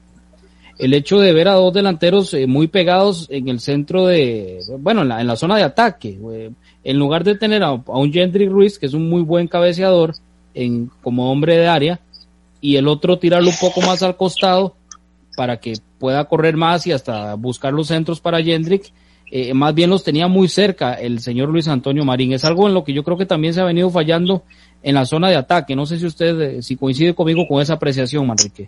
el 0.77 0.93
hecho 0.93 1.19
de 1.19 1.33
ver 1.33 1.47
a 1.47 1.53
dos 1.53 1.73
delanteros 1.73 2.33
eh, 2.33 2.47
muy 2.47 2.67
pegados 2.67 3.27
en 3.29 3.47
el 3.47 3.59
centro 3.59 4.05
de, 4.07 4.59
bueno, 4.79 5.03
en 5.03 5.09
la, 5.09 5.21
en 5.21 5.27
la 5.27 5.35
zona 5.35 5.57
de 5.57 5.63
ataque, 5.63 6.19
eh, 6.33 6.51
en 6.83 6.97
lugar 6.97 7.23
de 7.23 7.35
tener 7.35 7.63
a, 7.63 7.71
un 7.71 8.11
Gendry 8.11 8.47
Ruiz, 8.47 8.77
que 8.77 8.85
es 8.85 8.93
un 8.93 9.09
muy 9.09 9.21
buen 9.21 9.47
cabeceador 9.47 10.13
en, 10.53 10.91
como 11.01 11.31
hombre 11.31 11.57
de 11.57 11.67
área, 11.67 11.99
y 12.61 12.75
el 12.75 12.87
otro 12.87 13.19
tirarlo 13.19 13.49
un 13.49 13.57
poco 13.59 13.81
más 13.81 14.01
al 14.03 14.17
costado 14.17 14.75
para 15.35 15.57
que 15.57 15.73
pueda 15.99 16.25
correr 16.25 16.57
más 16.57 16.87
y 16.87 16.91
hasta 16.91 17.35
buscar 17.35 17.73
los 17.73 17.87
centros 17.87 18.19
para 18.19 18.41
Jendrick, 18.41 18.91
eh, 19.31 19.53
más 19.53 19.73
bien 19.73 19.89
los 19.89 20.03
tenía 20.03 20.27
muy 20.27 20.47
cerca 20.47 20.93
el 20.93 21.19
señor 21.19 21.49
Luis 21.49 21.67
Antonio 21.67 22.05
Marín. 22.05 22.33
Es 22.33 22.45
algo 22.45 22.67
en 22.67 22.73
lo 22.73 22.83
que 22.83 22.93
yo 22.93 23.03
creo 23.03 23.17
que 23.17 23.25
también 23.25 23.53
se 23.53 23.61
ha 23.61 23.65
venido 23.65 23.89
fallando 23.89 24.43
en 24.83 24.95
la 24.95 25.05
zona 25.05 25.29
de 25.29 25.35
ataque. 25.35 25.75
No 25.75 25.85
sé 25.85 25.99
si 25.99 26.05
usted, 26.05 26.41
eh, 26.41 26.61
si 26.61 26.75
coincide 26.75 27.13
conmigo 27.13 27.47
con 27.47 27.61
esa 27.61 27.73
apreciación, 27.73 28.27
Manrique. 28.27 28.67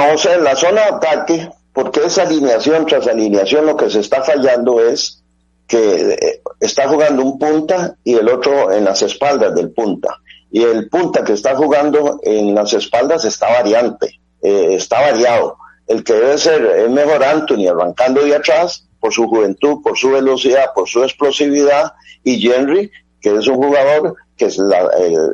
Vamos 0.00 0.24
en 0.26 0.44
la 0.44 0.54
zona 0.54 0.82
de 0.82 0.88
ataque, 0.90 1.50
porque 1.72 2.04
esa 2.04 2.22
alineación 2.22 2.86
tras 2.86 3.08
alineación 3.08 3.66
lo 3.66 3.76
que 3.76 3.90
se 3.90 3.98
está 3.98 4.22
fallando 4.22 4.80
es 4.80 5.24
que 5.66 6.12
eh, 6.12 6.40
está 6.60 6.88
jugando 6.88 7.24
un 7.24 7.36
punta 7.36 7.96
y 8.04 8.14
el 8.14 8.28
otro 8.28 8.70
en 8.70 8.84
las 8.84 9.02
espaldas 9.02 9.56
del 9.56 9.72
punta. 9.72 10.16
Y 10.52 10.62
el 10.62 10.88
punta 10.88 11.24
que 11.24 11.32
está 11.32 11.56
jugando 11.56 12.20
en 12.22 12.54
las 12.54 12.72
espaldas 12.74 13.24
está 13.24 13.48
variante, 13.48 14.20
está 14.40 15.00
variado. 15.00 15.56
El 15.88 16.04
que 16.04 16.12
debe 16.12 16.38
ser 16.38 16.64
es 16.64 16.90
mejor 16.90 17.24
Anthony 17.24 17.66
arrancando 17.68 18.22
de 18.22 18.36
atrás 18.36 18.86
por 19.00 19.12
su 19.12 19.26
juventud, 19.26 19.82
por 19.82 19.98
su 19.98 20.10
velocidad, 20.10 20.66
por 20.76 20.88
su 20.88 21.02
explosividad, 21.02 21.92
y 22.22 22.50
Henry, 22.50 22.88
que 23.20 23.34
es 23.34 23.48
un 23.48 23.56
jugador 23.56 24.14
que 24.36 24.48
la, 24.58 24.88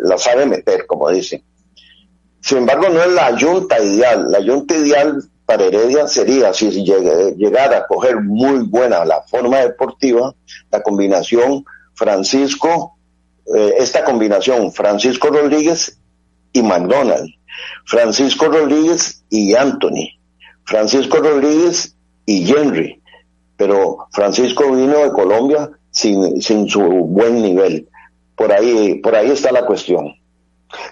la 0.05 0.17
sabe 0.17 0.47
meter, 0.47 0.87
como 0.87 1.11
dicen. 1.11 1.45
Sin 2.45 2.59
embargo, 2.59 2.91
no 2.91 3.03
es 3.03 3.11
la 3.11 3.35
yunta 3.35 3.83
ideal. 3.83 4.31
La 4.31 4.39
yunta 4.39 4.77
ideal 4.77 5.25
para 5.47 5.65
Heredia 5.65 6.07
sería, 6.07 6.53
si 6.53 6.69
llegara 6.85 7.79
a 7.79 7.87
coger 7.87 8.21
muy 8.21 8.67
buena 8.67 9.03
la 9.07 9.23
forma 9.23 9.61
deportiva, 9.61 10.35
la 10.71 10.83
combinación 10.83 11.65
Francisco, 11.95 12.99
eh, 13.47 13.77
esta 13.79 14.05
combinación 14.05 14.73
Francisco 14.73 15.29
Rodríguez 15.29 15.99
y 16.53 16.63
McDonald, 16.63 17.31
Francisco 17.87 18.49
Rodríguez 18.49 19.25
y 19.31 19.55
Anthony, 19.55 20.11
Francisco 20.67 21.21
Rodríguez 21.21 21.97
y 22.27 22.47
Henry, 22.53 23.01
pero 23.57 24.07
Francisco 24.13 24.71
vino 24.71 24.99
de 24.99 25.13
Colombia 25.13 25.71
sin, 25.91 26.43
sin 26.43 26.69
su 26.69 26.83
buen 26.83 27.41
nivel. 27.41 27.89
Por 28.37 28.53
ahí, 28.53 28.97
por 28.97 29.15
ahí 29.15 29.31
está 29.31 29.51
la 29.51 29.65
cuestión. 29.65 30.15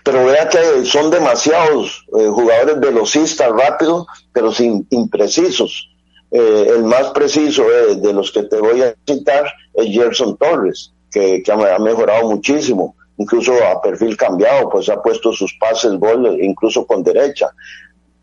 Pero 0.04 0.24
vea 0.26 0.48
que 0.48 0.84
son 0.84 1.10
demasiados 1.10 2.06
eh, 2.18 2.26
jugadores 2.26 2.80
velocistas, 2.80 3.50
rápidos, 3.50 4.06
pero 4.32 4.52
sin 4.52 4.86
imprecisos. 4.90 5.88
Eh, 6.30 6.66
el 6.70 6.84
más 6.84 7.10
preciso 7.10 7.64
de 7.64 8.12
los 8.12 8.32
que 8.32 8.44
te 8.44 8.56
voy 8.58 8.82
a 8.82 8.94
citar 9.06 9.52
es 9.74 9.86
Gerson 9.86 10.36
Torres, 10.36 10.92
que, 11.10 11.42
que 11.42 11.52
ha 11.52 11.78
mejorado 11.78 12.30
muchísimo, 12.30 12.96
incluso 13.18 13.52
a 13.64 13.80
perfil 13.82 14.16
cambiado, 14.16 14.70
pues 14.70 14.88
ha 14.88 15.02
puesto 15.02 15.32
sus 15.32 15.54
pases, 15.60 15.92
goles, 15.98 16.38
incluso 16.40 16.86
con 16.86 17.02
derecha. 17.02 17.50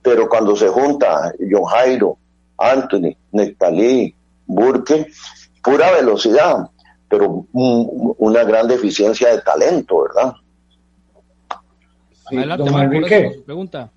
Pero 0.01 0.27
cuando 0.27 0.55
se 0.55 0.69
junta 0.69 1.31
John 1.39 1.65
Jairo, 1.65 2.17
Anthony, 2.57 3.15
Nectalí, 3.31 4.15
Burke, 4.45 5.07
pura 5.63 5.91
velocidad, 5.91 6.69
pero 7.07 7.45
una 7.53 8.43
gran 8.43 8.67
deficiencia 8.67 9.29
de 9.29 9.41
talento, 9.41 10.03
¿verdad? 10.03 10.33
Sí, 12.29 12.37
Adelante, 12.37 13.41
pregunta. 13.45 13.91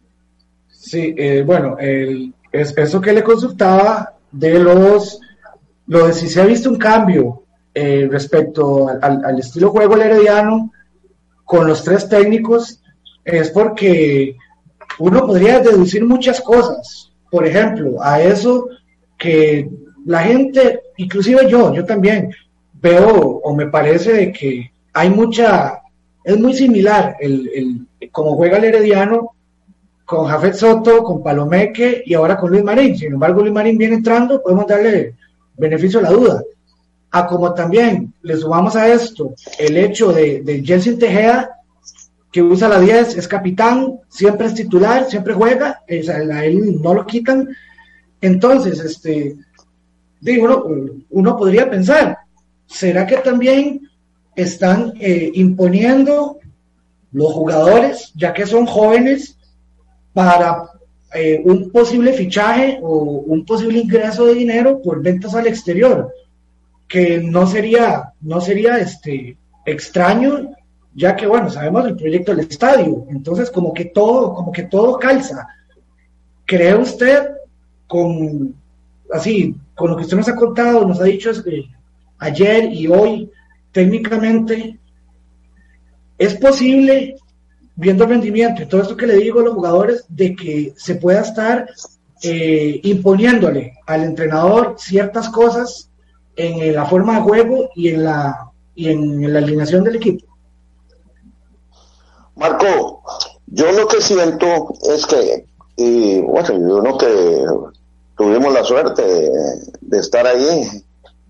Sí, 0.69 1.15
eh, 1.17 1.43
bueno, 1.47 1.77
el, 1.79 2.33
es 2.51 2.77
eso 2.77 3.01
que 3.01 3.13
le 3.13 3.23
consultaba 3.23 4.15
de 4.31 4.59
los, 4.59 5.21
lo 5.87 6.07
de 6.07 6.13
si 6.13 6.29
se 6.29 6.41
ha 6.41 6.47
visto 6.47 6.71
un 6.71 6.77
cambio 6.77 7.45
eh, 7.75 8.09
respecto 8.11 8.89
al, 8.89 9.25
al, 9.25 9.39
estilo 9.39 9.71
juego 9.71 9.97
herediano 9.97 10.73
con 11.45 11.67
los 11.67 11.85
tres 11.85 12.09
técnicos, 12.09 12.83
es 13.25 13.51
porque 13.51 14.37
uno 14.99 15.27
podría 15.27 15.61
deducir 15.61 16.05
muchas 16.05 16.41
cosas. 16.41 17.13
Por 17.31 17.47
ejemplo, 17.47 18.03
a 18.03 18.21
eso 18.21 18.69
que 19.19 19.71
la 20.05 20.21
gente, 20.21 20.81
inclusive 20.97 21.49
yo, 21.49 21.73
yo 21.73 21.85
también 21.85 22.35
veo 22.75 23.41
o 23.43 23.55
me 23.55 23.67
parece 23.67 24.33
que 24.33 24.73
hay 24.93 25.09
mucha, 25.09 25.82
es 26.25 26.39
muy 26.39 26.55
similar 26.55 27.17
el, 27.21 27.51
el 28.01 28.11
como 28.11 28.37
juega 28.37 28.59
el 28.59 28.65
Herediano 28.65 29.33
con 30.05 30.27
Jafet 30.27 30.55
Soto, 30.55 31.03
con 31.03 31.23
Palomeque 31.23 32.03
y 32.05 32.15
ahora 32.15 32.37
con 32.37 32.51
Luis 32.51 32.65
Marín. 32.65 32.97
Sin 32.97 33.15
embargo, 33.15 33.41
Luis 33.41 33.53
Marín 33.53 33.79
viene 33.79 33.97
entrando, 33.97 34.43
podemos 34.43 34.67
darle 34.67 35.15
beneficio 35.57 36.01
a 36.01 36.03
la 36.03 36.11
duda. 36.11 36.43
A 37.11 37.27
como 37.27 37.53
también 37.55 38.13
le 38.23 38.37
sumamos 38.37 38.75
a 38.77 38.89
esto 38.89 39.35
el 39.59 39.77
hecho 39.77 40.13
de, 40.13 40.43
de 40.43 40.63
Jensen 40.63 40.99
Tejeda, 40.99 41.63
que 42.33 42.43
usa 42.43 42.69
la 42.69 42.81
10, 42.81 43.17
es 43.17 43.29
capitán, 43.29 44.01
siempre 44.09 44.47
es 44.47 44.55
titular, 44.55 45.05
siempre 45.09 45.35
juega, 45.35 45.83
a 45.89 46.45
él 46.45 46.81
no 46.83 46.95
lo 46.95 47.05
quitan. 47.05 47.49
Entonces, 48.23 48.81
este, 48.81 49.37
digo, 50.19 50.67
uno, 51.11 51.37
podría 51.37 51.69
pensar, 51.69 52.17
¿será 52.67 53.07
que 53.07 53.19
también 53.19 53.83
están 54.35 54.95
eh, 55.01 55.31
imponiendo 55.35 56.39
los 57.13 57.33
jugadores, 57.33 58.13
ya 58.15 58.33
que 58.33 58.47
son 58.47 58.67
jóvenes, 58.67 59.39
para 60.13 60.71
eh, 61.15 61.41
un 61.45 61.71
posible 61.71 62.13
fichaje 62.13 62.79
o 62.83 63.03
un 63.27 63.45
posible 63.45 63.79
ingreso 63.79 64.27
de 64.27 64.35
dinero 64.35 64.81
por 64.81 65.03
ventas 65.03 65.35
al 65.35 65.47
exterior, 65.47 66.13
que 66.89 67.19
no 67.19 67.47
sería, 67.47 68.13
no 68.21 68.41
sería 68.41 68.79
este 68.79 69.37
extraño, 69.65 70.51
ya 70.95 71.17
que 71.17 71.27
bueno, 71.27 71.51
sabemos 71.51 71.87
el 71.87 71.97
proyecto 71.97 72.35
del 72.35 72.47
estadio, 72.49 73.07
entonces 73.11 73.51
como 73.51 73.73
que 73.73 73.87
todo, 73.87 74.35
como 74.35 74.53
que 74.53 74.65
todo 74.65 74.99
calza. 74.99 75.47
¿Cree 76.45 76.75
usted 76.75 77.31
con 77.87 78.55
así, 79.13 79.55
con 79.75 79.91
lo 79.91 79.97
que 79.97 80.03
usted 80.03 80.17
nos 80.17 80.29
ha 80.29 80.37
contado, 80.37 80.87
nos 80.87 81.01
ha 81.01 81.05
dicho 81.05 81.31
que 81.43 81.65
ayer 82.19 82.73
y 82.73 82.87
hoy, 82.89 83.31
técnicamente, 83.73 84.79
es 86.19 86.35
posible 86.37 87.17
viendo 87.75 88.05
el 88.05 88.11
rendimiento 88.11 88.63
y 88.63 88.67
todo 88.67 88.83
esto 88.83 88.97
que 88.97 89.07
le 89.07 89.17
digo 89.17 89.41
a 89.41 89.45
los 89.45 89.55
jugadores, 89.55 90.05
de 90.09 90.37
que 90.37 90.75
se 90.77 90.97
pueda 90.97 91.23
estar 91.23 91.69
eh, 92.23 92.81
imponiéndole 92.85 93.79
al 93.87 94.05
entrenador 94.05 94.77
ciertas 94.79 95.29
cosas 95.31 95.91
en 96.37 96.75
la 96.75 96.87
forma 96.87 97.17
de 97.17 97.23
juego 97.23 97.71
y 97.75 97.89
en 97.89 98.05
la, 98.05 98.51
y 98.75 98.89
en 98.89 99.33
la 99.33 99.39
alineación 99.39 99.85
del 99.85 99.97
equipo. 99.97 100.27
Marco, 102.37 103.03
yo 103.47 103.73
lo 103.73 103.87
que 103.87 104.01
siento 104.01 104.75
es 104.95 105.07
que, 105.07 105.47
y 105.77 106.21
bueno, 106.21 106.49
yo 106.51 106.83
no 106.83 106.97
que 106.97 107.45
tuvimos 108.17 108.53
la 108.53 108.65
suerte 108.65 109.03
de, 109.81 109.99
estar 109.99 110.27
ahí 110.27 110.63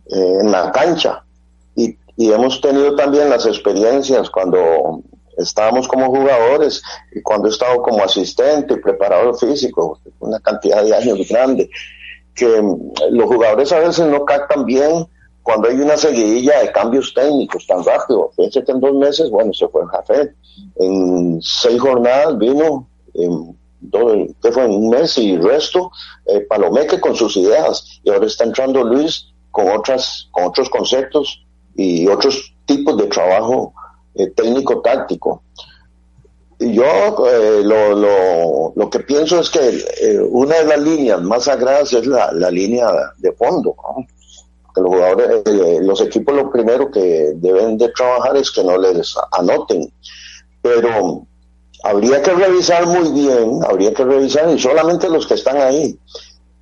eh, 0.06 0.38
en 0.40 0.50
la 0.50 0.70
cancha 0.70 1.21
y, 2.22 2.32
hemos 2.32 2.60
tenido 2.60 2.94
también 2.94 3.30
las 3.30 3.46
experiencias 3.46 4.30
cuando 4.30 5.02
estábamos 5.36 5.88
como 5.88 6.06
jugadores 6.06 6.82
y 7.12 7.22
cuando 7.22 7.48
he 7.48 7.50
estado 7.50 7.82
como 7.82 8.02
asistente 8.04 8.74
y 8.74 8.80
preparador 8.80 9.38
físico, 9.38 9.98
una 10.20 10.38
cantidad 10.40 10.84
de 10.84 10.94
años 10.94 11.26
grande, 11.28 11.70
que 12.34 12.60
mm, 12.60 12.92
los 13.10 13.26
jugadores 13.26 13.72
a 13.72 13.80
veces 13.80 14.06
no 14.06 14.24
captan 14.24 14.64
bien 14.64 15.06
cuando 15.42 15.68
hay 15.68 15.76
una 15.76 15.96
seguidilla 15.96 16.60
de 16.60 16.72
cambios 16.72 17.12
técnicos 17.14 17.66
tan 17.66 17.84
rápido. 17.84 18.30
Fíjense 18.36 18.62
que 18.62 18.72
en 18.72 18.80
dos 18.80 18.94
meses, 18.94 19.30
bueno, 19.30 19.52
se 19.52 19.66
fue 19.68 19.82
el 19.82 19.88
Jafé. 19.88 20.34
En 20.76 21.40
seis 21.42 21.80
jornadas 21.80 22.38
vino, 22.38 22.88
en 23.14 23.56
que 24.40 24.52
fue 24.52 24.64
en 24.64 24.70
un 24.70 24.90
mes 24.90 25.18
y 25.18 25.36
resto, 25.36 25.90
eh, 26.26 26.40
Palomeque 26.48 27.00
con 27.00 27.16
sus 27.16 27.36
ideas. 27.36 28.00
Y 28.04 28.10
ahora 28.10 28.26
está 28.26 28.44
entrando 28.44 28.84
Luis 28.84 29.32
con 29.50 29.68
otras, 29.68 30.28
con 30.30 30.44
otros 30.44 30.70
conceptos 30.70 31.44
y 31.74 32.06
otros 32.06 32.54
tipos 32.64 32.96
de 32.96 33.06
trabajo 33.06 33.72
eh, 34.14 34.28
técnico-táctico. 34.30 35.42
Yo 36.58 37.26
eh, 37.28 37.62
lo, 37.64 37.94
lo, 37.94 38.72
lo, 38.76 38.90
que 38.90 39.00
pienso 39.00 39.40
es 39.40 39.50
que 39.50 39.84
eh, 40.00 40.20
una 40.30 40.56
de 40.58 40.64
las 40.64 40.80
líneas 40.80 41.20
más 41.22 41.44
sagradas 41.44 41.92
es 41.92 42.06
la, 42.06 42.30
la 42.32 42.50
línea 42.50 42.88
de 43.18 43.32
fondo. 43.32 43.74
Que 44.74 44.80
los 44.80 44.90
jugadores, 44.90 45.42
los 45.82 46.00
equipos 46.00 46.34
lo 46.34 46.50
primero 46.50 46.90
que 46.90 47.32
deben 47.34 47.76
de 47.78 47.88
trabajar 47.88 48.36
es 48.36 48.50
que 48.50 48.62
no 48.62 48.78
les 48.78 49.14
anoten. 49.32 49.92
Pero 50.62 51.26
habría 51.82 52.22
que 52.22 52.32
revisar 52.32 52.86
muy 52.86 53.10
bien, 53.10 53.60
habría 53.68 53.92
que 53.92 54.04
revisar, 54.04 54.48
y 54.50 54.58
solamente 54.58 55.08
los 55.08 55.26
que 55.26 55.34
están 55.34 55.58
ahí, 55.58 55.98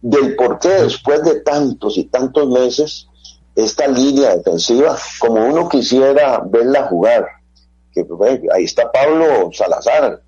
del 0.01 0.35
por 0.35 0.59
qué 0.59 0.69
después 0.69 1.23
de 1.25 1.41
tantos 1.41 1.99
y 1.99 2.05
tantos 2.05 2.49
meses, 2.49 3.07
esta 3.55 3.87
línea 3.87 4.37
defensiva, 4.37 4.97
como 5.19 5.47
uno 5.47 5.69
quisiera 5.69 6.43
verla 6.47 6.87
jugar, 6.87 7.27
que 7.93 8.05
pues, 8.05 8.41
ahí 8.53 8.65
está 8.65 8.91
Pablo 8.91 9.51
Salazar, 9.53 10.23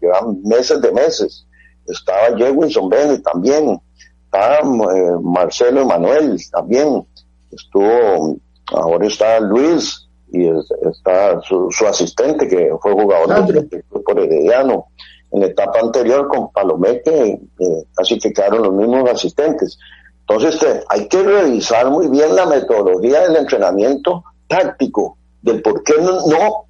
llevan 0.00 0.42
meses 0.42 0.80
de 0.80 0.92
meses, 0.92 1.46
estaba 1.86 2.36
Jewinson 2.36 2.88
Bennett 2.88 3.22
también, 3.22 3.80
está 4.24 4.58
eh, 4.60 5.16
Marcelo 5.22 5.82
Emanuel 5.82 6.40
también, 6.50 7.06
estuvo, 7.50 8.36
ahora 8.72 9.06
está 9.06 9.40
Luis 9.40 10.08
y 10.32 10.48
está 10.88 11.40
su, 11.42 11.68
asistente 11.86 12.48
que 12.48 12.70
fue 12.80 12.92
jugador 12.92 13.68
por 14.04 14.18
Herediano. 14.18 14.88
En 15.30 15.40
la 15.40 15.46
etapa 15.46 15.80
anterior 15.80 16.28
con 16.28 16.52
Palomeque, 16.52 17.40
eh, 17.58 17.84
casi 17.92 18.18
que 18.18 18.32
quedaron 18.32 18.62
los 18.62 18.72
mismos 18.72 19.10
asistentes. 19.10 19.76
Entonces 20.26 20.54
este, 20.54 20.84
hay 20.88 21.06
que 21.08 21.22
revisar 21.22 21.90
muy 21.90 22.08
bien 22.08 22.34
la 22.34 22.46
metodología 22.46 23.22
del 23.22 23.36
entrenamiento 23.36 24.24
táctico, 24.48 25.18
del 25.42 25.60
por 25.62 25.82
qué 25.84 25.94
no 26.00 26.64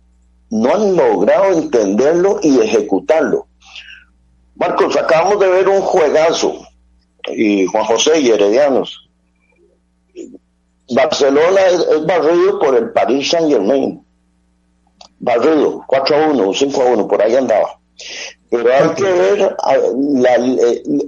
no 0.51 0.73
han 0.73 0.97
logrado 0.97 1.53
entenderlo 1.53 2.39
y 2.43 2.61
ejecutarlo. 2.61 3.49
Marcos, 4.55 4.97
acabamos 4.97 5.41
de 5.41 5.49
ver 5.49 5.69
un 5.69 5.81
juegazo, 5.81 6.55
y 7.29 7.67
Juan 7.67 7.85
José 7.85 8.21
y 8.21 8.31
Heredianos. 8.31 9.09
Barcelona 10.95 11.61
es, 11.67 12.07
barrido 12.07 12.59
por 12.61 12.77
el 12.77 12.93
Paris 12.93 13.31
Saint 13.31 13.49
Germain. 13.49 14.05
Barrido, 15.19 15.83
4 15.87 16.17
a 16.17 16.29
1, 16.29 16.53
5 16.55 16.83
a 16.83 16.85
1, 16.87 17.09
por 17.09 17.23
ahí 17.23 17.35
andaba. 17.35 17.81
Pero 18.51 18.73
hay 18.73 18.95
que 18.95 19.03
ver 19.03 19.57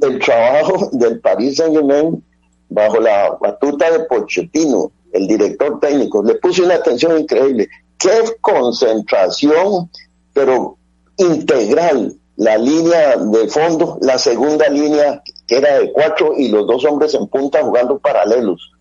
el, 0.03 0.19
trabajo 0.19 0.89
del 0.93 1.21
Paris 1.21 1.59
Saint 1.59 1.75
Germain 1.75 2.25
bajo 2.69 3.01
la 3.01 3.37
batuta 3.41 3.91
de 3.91 4.01
Pochettino, 4.01 4.91
el 5.13 5.27
director 5.27 5.81
técnico. 5.81 6.23
Le 6.23 6.35
puse 6.37 6.63
una 6.63 6.75
atención 6.75 7.19
increíble 7.19 7.69
qué 7.99 8.37
concentración, 8.41 9.91
pero 10.33 10.77
integral. 11.17 12.15
La 12.37 12.59
línea 12.59 13.17
de 13.17 13.49
fondo, 13.49 13.99
la 14.03 14.19
segunda 14.19 14.69
línea 14.69 15.23
que 15.47 15.57
era 15.57 15.79
de 15.79 15.91
cuatro 15.93 16.35
y 16.37 16.49
los 16.49 16.67
dos 16.67 16.85
hombres 16.85 17.15
en 17.15 17.27
punta 17.29 17.63
jugando 17.63 17.99
paralelos. 17.99 18.73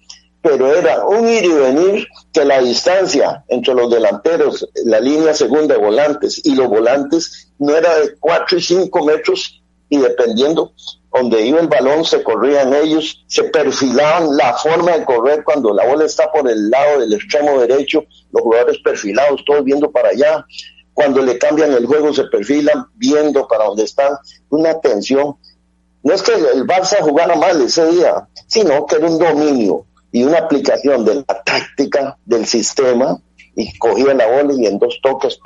Pero 0.41 0.75
era 0.75 1.05
un 1.05 1.27
ir 1.27 1.45
y 1.45 1.53
venir 1.53 2.07
que 2.33 2.43
la 2.43 2.59
distancia 2.59 3.43
entre 3.47 3.73
los 3.73 3.89
delanteros, 3.89 4.67
la 4.83 4.99
línea 4.99 5.33
segunda 5.33 5.75
de 5.75 5.81
volantes 5.81 6.41
y 6.45 6.53
los 6.53 6.67
volantes 6.67 7.53
no 7.57 7.75
era 7.75 7.97
de 7.99 8.15
cuatro 8.19 8.57
y 8.57 8.61
cinco 8.61 9.05
metros 9.05 9.63
y 9.89 9.97
dependiendo 9.97 10.73
donde 11.15 11.45
iba 11.45 11.61
el 11.61 11.69
balón 11.69 12.03
se 12.03 12.21
corrían 12.21 12.73
ellos, 12.73 13.23
se 13.27 13.45
perfilaban 13.45 14.35
la 14.35 14.53
forma 14.53 14.97
de 14.97 15.05
correr 15.05 15.45
cuando 15.45 15.73
la 15.73 15.87
bola 15.87 16.03
está 16.03 16.29
por 16.29 16.49
el 16.49 16.69
lado 16.69 16.99
del 16.99 17.13
extremo 17.13 17.57
derecho, 17.61 18.03
los 18.31 18.43
jugadores 18.43 18.79
perfilados, 18.83 19.41
todos 19.45 19.63
viendo 19.63 19.89
para 19.91 20.09
allá, 20.09 20.45
cuando 20.93 21.21
le 21.21 21.37
cambian 21.37 21.71
el 21.71 21.85
juego 21.85 22.13
se 22.13 22.25
perfilan 22.25 22.87
viendo 22.95 23.47
para 23.47 23.65
dónde 23.65 23.83
están, 23.83 24.13
una 24.49 24.79
tensión. 24.81 25.37
No 26.03 26.13
es 26.13 26.21
que 26.21 26.33
el 26.33 26.67
Barça 26.67 26.99
jugara 26.99 27.35
mal 27.35 27.61
ese 27.61 27.85
día, 27.87 28.27
sino 28.47 28.85
que 28.85 28.97
era 28.97 29.07
un 29.07 29.17
dominio 29.17 29.85
y 30.11 30.23
una 30.23 30.39
aplicación 30.39 31.05
de 31.05 31.15
la 31.15 31.43
táctica 31.43 32.17
del 32.25 32.45
sistema 32.45 33.17
y 33.55 33.77
cogían 33.77 34.17
la 34.17 34.27
bola 34.27 34.53
y 34.53 34.65
en 34.65 34.79
dos 34.79 34.99
toques, 35.01 35.39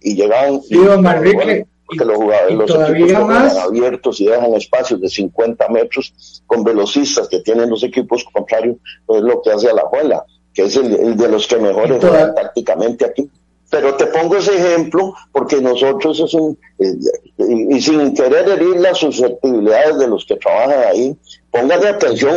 y 0.00 0.14
llegaban. 0.14 0.62
Sí, 0.62 0.76
don 0.76 1.02
Manrique, 1.02 1.66
porque 1.88 2.04
los 2.04 2.16
jugadores, 2.18 2.54
los 2.54 2.90
equipos 2.90 3.26
más... 3.26 3.56
abiertos 3.56 4.20
y 4.20 4.26
dejan 4.26 4.52
espacios 4.52 5.00
de 5.00 5.08
50 5.08 5.68
metros 5.68 6.42
con 6.46 6.62
velocistas 6.62 7.28
que 7.28 7.40
tienen 7.40 7.70
los 7.70 7.82
equipos 7.82 8.24
contrarios, 8.30 8.76
pues 9.06 9.22
lo 9.22 9.40
que 9.40 9.50
hace 9.52 9.70
a 9.70 9.74
la 9.74 9.84
bola, 9.84 10.22
que 10.52 10.64
es 10.64 10.76
el, 10.76 11.16
de 11.16 11.28
los 11.28 11.46
que 11.46 11.56
mejores 11.56 11.98
juegan 11.98 12.34
tácticamente 12.34 13.06
aquí. 13.06 13.30
Pero 13.70 13.94
te 13.96 14.06
pongo 14.06 14.36
ese 14.36 14.54
ejemplo 14.54 15.14
porque 15.32 15.62
nosotros 15.62 16.20
es 16.20 16.34
un, 16.34 16.58
eh, 16.78 16.94
y, 17.38 17.80
sin 17.80 18.14
querer 18.14 18.48
herir 18.48 18.76
las 18.76 18.98
susceptibilidades 18.98 19.98
de 19.98 20.08
los 20.08 20.26
que 20.26 20.36
trabajan 20.36 20.84
ahí, 20.90 21.16
póngale 21.50 21.88
atención 21.88 22.36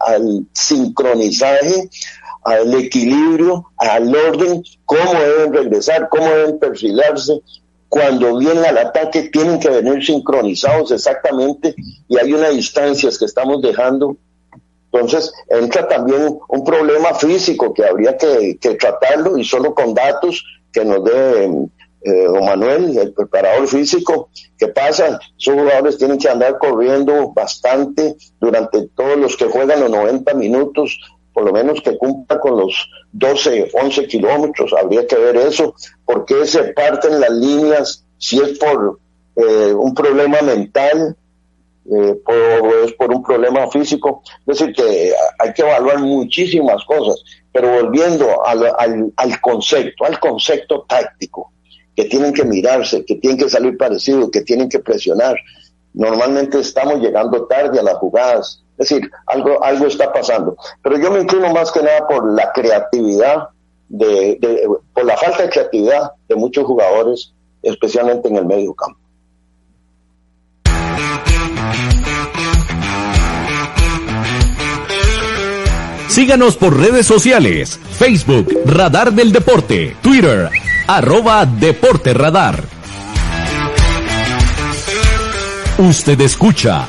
al 0.00 0.46
sincronizaje, 0.52 1.88
al 2.44 2.72
equilibrio, 2.74 3.64
al 3.78 4.14
orden, 4.14 4.62
cómo 4.84 5.12
deben 5.14 5.52
regresar, 5.52 6.08
cómo 6.08 6.28
deben 6.28 6.58
perfilarse, 6.60 7.40
cuando 7.88 8.38
vienen 8.38 8.64
al 8.64 8.78
ataque 8.78 9.30
tienen 9.30 9.60
que 9.60 9.70
venir 9.70 10.04
sincronizados 10.04 10.90
exactamente 10.90 11.74
y 12.08 12.18
hay 12.18 12.32
unas 12.32 12.54
distancias 12.54 13.18
que 13.18 13.24
estamos 13.24 13.62
dejando. 13.62 14.16
Entonces 14.92 15.32
entra 15.48 15.86
también 15.86 16.38
un 16.48 16.64
problema 16.64 17.14
físico 17.14 17.72
que 17.72 17.84
habría 17.84 18.16
que, 18.16 18.58
tratarlo 18.78 19.36
y 19.36 19.44
solo 19.44 19.74
con 19.74 19.94
datos 19.94 20.44
que 20.72 20.84
nos 20.84 21.04
dé 21.04 21.44
eh, 22.02 22.28
Manuel, 22.28 22.96
el 22.96 23.12
preparador 23.12 23.66
físico. 23.66 24.30
¿Qué 24.58 24.68
pasa? 24.68 25.18
Esos 25.38 25.54
jugadores 25.54 25.98
tienen 25.98 26.18
que 26.18 26.28
andar 26.28 26.58
corriendo 26.58 27.32
bastante 27.32 28.16
durante 28.40 28.88
todos 28.88 29.16
los 29.16 29.36
que 29.36 29.46
juegan 29.46 29.80
los 29.80 29.90
90 29.90 30.34
minutos 30.34 30.98
por 31.36 31.44
lo 31.44 31.52
menos 31.52 31.82
que 31.82 31.98
cumpla 31.98 32.40
con 32.40 32.56
los 32.56 32.88
12, 33.12 33.68
11 33.74 34.06
kilómetros, 34.06 34.72
habría 34.72 35.06
que 35.06 35.16
ver 35.16 35.36
eso, 35.36 35.74
por 36.02 36.24
qué 36.24 36.46
se 36.46 36.72
parten 36.72 37.20
las 37.20 37.30
líneas, 37.30 38.06
si 38.16 38.40
es 38.40 38.58
por 38.58 38.98
eh, 39.36 39.74
un 39.74 39.92
problema 39.92 40.40
mental, 40.40 41.14
eh, 41.84 42.22
o 42.24 42.84
es 42.86 42.94
por 42.94 43.12
un 43.12 43.22
problema 43.22 43.70
físico, 43.70 44.22
es 44.46 44.58
decir, 44.58 44.74
que 44.74 45.12
hay 45.38 45.52
que 45.52 45.60
evaluar 45.60 45.98
muchísimas 45.98 46.82
cosas, 46.86 47.22
pero 47.52 47.82
volviendo 47.82 48.42
al, 48.42 48.72
al, 48.78 49.12
al 49.14 49.40
concepto, 49.42 50.06
al 50.06 50.18
concepto 50.18 50.86
táctico, 50.88 51.52
que 51.94 52.06
tienen 52.06 52.32
que 52.32 52.44
mirarse, 52.46 53.04
que 53.04 53.16
tienen 53.16 53.38
que 53.38 53.50
salir 53.50 53.76
parecidos, 53.76 54.30
que 54.30 54.40
tienen 54.40 54.70
que 54.70 54.78
presionar. 54.78 55.36
Normalmente 55.92 56.60
estamos 56.60 56.98
llegando 56.98 57.46
tarde 57.46 57.78
a 57.78 57.82
las 57.82 57.96
jugadas, 57.96 58.62
es 58.78 58.90
decir, 58.90 59.10
algo, 59.26 59.62
algo 59.64 59.86
está 59.86 60.12
pasando. 60.12 60.56
Pero 60.82 60.98
yo 60.98 61.10
me 61.10 61.20
inclino 61.20 61.52
más 61.52 61.72
que 61.72 61.82
nada 61.82 62.06
por 62.06 62.30
la 62.32 62.52
creatividad, 62.52 63.48
de, 63.88 64.68
por 64.92 65.04
la 65.04 65.16
falta 65.16 65.44
de 65.44 65.50
creatividad 65.50 66.12
de 66.28 66.36
muchos 66.36 66.64
jugadores, 66.64 67.32
especialmente 67.62 68.28
en 68.28 68.36
el 68.36 68.46
medio 68.46 68.74
campo. 68.74 69.00
Síganos 76.08 76.56
por 76.56 76.78
redes 76.78 77.06
sociales, 77.06 77.78
Facebook, 77.90 78.48
Radar 78.64 79.12
del 79.12 79.32
Deporte, 79.32 79.96
Twitter, 80.02 80.48
arroba 80.86 81.44
Deporte 81.44 82.14
Radar. 82.14 82.62
Usted 85.78 86.18
escucha 86.22 86.88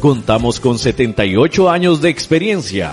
Contamos 0.00 0.60
con 0.60 0.78
78 0.78 1.70
años 1.70 2.00
de 2.00 2.10
experiencia 2.10 2.92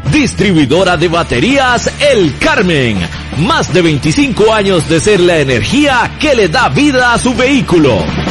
Distribuidora 0.11 0.97
de 0.97 1.07
baterías 1.07 1.89
El 1.99 2.37
Carmen. 2.37 2.99
Más 3.37 3.71
de 3.71 3.81
25 3.81 4.53
años 4.53 4.89
de 4.89 4.99
ser 4.99 5.21
la 5.21 5.39
energía 5.39 6.17
que 6.19 6.35
le 6.35 6.49
da 6.49 6.67
vida 6.67 7.13
a 7.13 7.19
su 7.19 7.33
vehículo. 7.33 8.30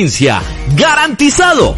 ¡Garantizado! 0.75 1.75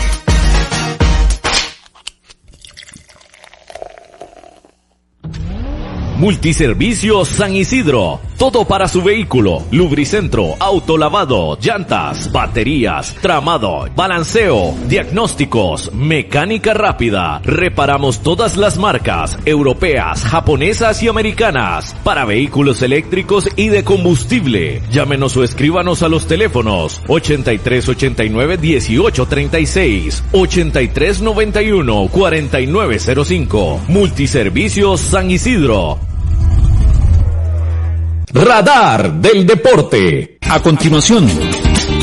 Multiservicios 6.18 7.28
San 7.28 7.54
Isidro 7.54 8.22
todo 8.38 8.66
para 8.66 8.88
su 8.88 9.02
vehículo. 9.02 9.64
Lubricentro, 9.72 10.56
autolavado, 10.60 11.58
llantas, 11.62 12.32
baterías, 12.32 13.16
tramado, 13.22 13.88
balanceo, 13.96 14.76
diagnósticos, 14.88 15.94
mecánica 15.94 16.74
rápida. 16.74 17.42
Reparamos 17.44 18.22
todas 18.22 18.58
las 18.58 18.78
marcas, 18.78 19.38
europeas, 19.46 20.24
japonesas 20.24 21.02
y 21.04 21.08
americanas, 21.08 21.96
para 22.04 22.26
vehículos 22.26 22.82
eléctricos 22.82 23.50
y 23.56 23.70
de 23.70 23.84
combustible. 23.84 24.82
Llámenos 24.92 25.38
o 25.38 25.44
escríbanos 25.44 26.04
a 26.04 26.10
los 26.10 26.28
teléfonos 26.28 27.02
8389 27.08 28.58
1836, 28.58 30.24
8391 30.32 32.08
4905. 32.10 33.82
Multiservicios 33.88 35.02
San 35.02 35.32
Isidro 35.32 36.13
Radar 38.34 39.14
del 39.14 39.46
Deporte. 39.46 40.40
A 40.50 40.60
continuación, 40.60 41.28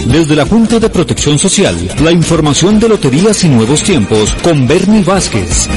desde 0.07 0.37
la 0.37 0.47
Junta 0.47 0.79
de 0.79 0.89
Protección 0.89 1.37
Social, 1.41 1.75
la 2.05 2.13
información 2.13 2.79
de 2.79 2.89
Loterías 2.89 3.43
y 3.43 3.49
Nuevos 3.49 3.83
Tiempos 3.83 4.33
con 4.41 4.65
Bernie 4.69 5.03
Vázquez. 5.03 5.69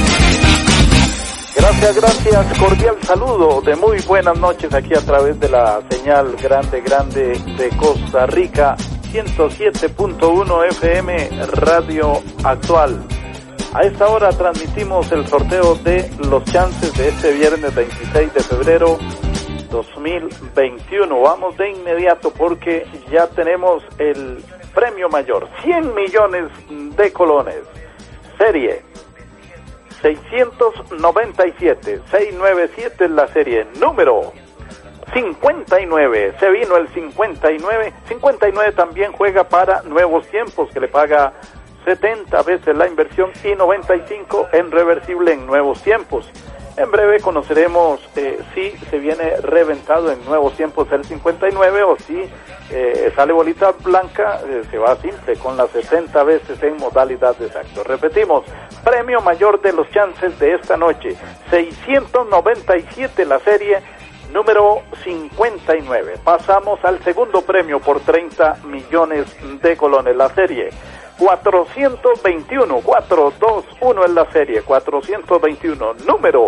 Gracias, 1.56 1.96
gracias. 1.96 2.58
Cordial 2.58 2.94
saludo 3.02 3.62
de 3.62 3.74
muy 3.74 3.98
buenas 4.02 4.38
noches 4.38 4.72
aquí 4.72 4.94
a 4.94 5.00
través 5.00 5.40
de 5.40 5.48
la 5.48 5.82
señal 5.90 6.36
grande, 6.40 6.80
grande 6.82 7.36
de 7.58 7.68
Costa 7.76 8.24
Rica, 8.26 8.76
107.1 9.12 10.68
FM 10.70 11.30
Radio 11.48 12.22
Actual. 12.44 13.04
A 13.72 13.82
esta 13.82 14.06
hora 14.06 14.28
transmitimos 14.30 15.10
el 15.10 15.26
sorteo 15.26 15.74
de 15.82 16.08
los 16.30 16.44
chances 16.44 16.94
de 16.94 17.08
este 17.08 17.32
viernes 17.32 17.74
26 17.74 18.34
de 18.34 18.40
febrero 18.40 18.98
2021. 19.74 21.20
Vamos 21.20 21.56
de 21.56 21.70
inmediato 21.70 22.30
porque 22.30 22.86
ya 23.10 23.26
tenemos 23.26 23.82
el 23.98 24.42
premio 24.72 25.08
mayor, 25.08 25.48
100 25.62 25.94
millones 25.94 26.44
de 26.96 27.12
colones. 27.12 27.62
Serie 28.38 28.82
697, 30.00 32.02
697 32.08 33.04
es 33.04 33.10
la 33.10 33.26
serie 33.28 33.66
número 33.80 34.32
59. 35.12 36.34
Se 36.38 36.50
vino 36.50 36.76
el 36.76 36.88
59. 36.88 37.92
59 38.06 38.72
también 38.72 39.12
juega 39.12 39.44
para 39.44 39.82
Nuevos 39.82 40.28
Tiempos, 40.28 40.70
que 40.72 40.78
le 40.78 40.88
paga 40.88 41.32
70 41.84 42.42
veces 42.42 42.76
la 42.76 42.86
inversión 42.86 43.30
y 43.42 43.56
95 43.56 44.48
en 44.52 44.70
reversible 44.70 45.32
en 45.32 45.46
Nuevos 45.46 45.82
Tiempos. 45.82 46.30
En 46.76 46.90
breve 46.90 47.20
conoceremos 47.20 48.00
eh, 48.16 48.40
si 48.52 48.70
se 48.88 48.98
viene 48.98 49.36
reventado 49.36 50.10
en 50.10 50.24
nuevos 50.24 50.56
tiempos 50.56 50.90
el 50.90 51.04
59 51.04 51.82
o 51.84 51.96
si 51.96 52.20
eh, 52.70 53.12
sale 53.14 53.32
bolita 53.32 53.72
blanca, 53.80 54.40
eh, 54.44 54.62
se 54.68 54.78
va 54.78 54.96
simple 54.96 55.36
con 55.36 55.56
las 55.56 55.70
60 55.70 56.24
veces 56.24 56.60
en 56.64 56.76
modalidad 56.76 57.36
de 57.36 57.46
exacto. 57.46 57.84
Repetimos, 57.84 58.44
premio 58.82 59.20
mayor 59.20 59.60
de 59.62 59.72
los 59.72 59.88
chances 59.90 60.36
de 60.40 60.54
esta 60.54 60.76
noche, 60.76 61.16
697 61.50 63.24
la 63.24 63.38
serie 63.38 63.78
número 64.32 64.82
59. 65.04 66.14
Pasamos 66.24 66.84
al 66.84 67.00
segundo 67.04 67.42
premio 67.42 67.78
por 67.78 68.00
30 68.00 68.62
millones 68.64 69.26
de 69.62 69.76
colones, 69.76 70.16
la 70.16 70.28
serie 70.30 70.70
421, 71.18 72.80
421 72.80 74.04
en 74.04 74.14
la 74.14 74.30
serie, 74.32 74.62
421, 74.62 75.94
número 76.06 76.46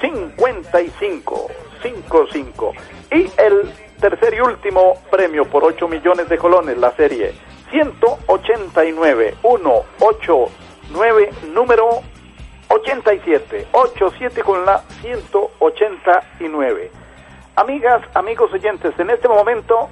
55, 0.00 1.46
55. 1.82 2.72
Y 3.12 3.30
el 3.40 3.72
tercer 4.00 4.34
y 4.34 4.40
último 4.40 4.94
premio 5.10 5.44
por 5.44 5.64
8 5.64 5.86
millones 5.88 6.28
de 6.28 6.38
colones, 6.38 6.76
la 6.78 6.90
serie 6.92 7.34
189, 7.70 9.36
189, 9.40 11.30
número 11.54 12.02
87, 12.68 13.68
87 13.72 14.42
con 14.42 14.64
la 14.66 14.82
189. 15.02 16.90
Amigas, 17.54 18.02
amigos 18.14 18.52
oyentes, 18.52 18.98
en 18.98 19.10
este 19.10 19.28
momento 19.28 19.88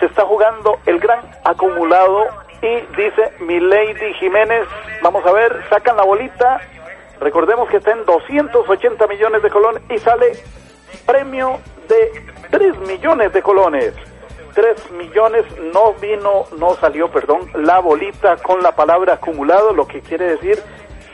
se 0.00 0.06
está 0.06 0.24
jugando 0.24 0.78
el 0.86 0.98
gran 0.98 1.20
acumulado 1.44 2.26
y 2.62 2.80
dice 2.96 3.32
Milady 3.40 4.14
Jiménez, 4.14 4.66
vamos 5.02 5.24
a 5.24 5.32
ver, 5.32 5.62
sacan 5.68 5.96
la 5.96 6.04
bolita, 6.04 6.60
recordemos 7.20 7.68
que 7.68 7.76
está 7.76 7.92
en 7.92 8.04
280 8.04 9.06
millones 9.06 9.42
de 9.42 9.50
colones 9.50 9.82
y 9.90 9.98
sale 9.98 10.32
premio 11.06 11.58
de 11.88 12.24
3 12.50 12.78
millones 12.80 13.32
de 13.32 13.42
colones. 13.42 13.94
3 14.54 14.90
millones 14.92 15.44
no 15.72 15.94
vino, 15.94 16.46
no 16.58 16.74
salió, 16.74 17.08
perdón, 17.08 17.50
la 17.54 17.78
bolita 17.78 18.36
con 18.38 18.62
la 18.62 18.72
palabra 18.72 19.14
acumulado, 19.14 19.72
lo 19.72 19.86
que 19.86 20.00
quiere 20.00 20.32
decir 20.32 20.58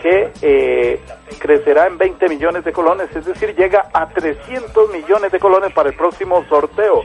que 0.02 0.30
eh, 0.42 1.00
crecerá 1.38 1.86
en 1.86 1.98
20 1.98 2.28
millones 2.28 2.64
de 2.64 2.72
colones, 2.72 3.14
es 3.14 3.24
decir, 3.24 3.54
llega 3.54 3.88
a 3.92 4.08
300 4.08 4.90
millones 4.90 5.32
de 5.32 5.38
colones 5.38 5.72
para 5.72 5.90
el 5.90 5.96
próximo 5.96 6.44
sorteo. 6.48 7.02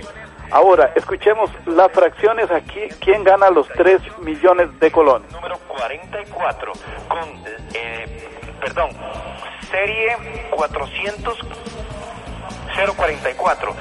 Ahora, 0.51 0.91
escuchemos 0.95 1.49
las 1.65 1.91
fracciones 1.93 2.51
aquí. 2.51 2.81
¿Quién 2.99 3.23
gana 3.23 3.49
los 3.49 3.67
3 3.69 4.01
millones 4.19 4.67
de 4.79 4.91
colones? 4.91 5.31
Número 5.31 5.57
44, 5.67 6.73
con, 7.07 7.29
eh, 7.73 8.29
perdón, 8.59 8.89
serie 9.71 10.17
400 10.51 11.39
044. 12.75 13.75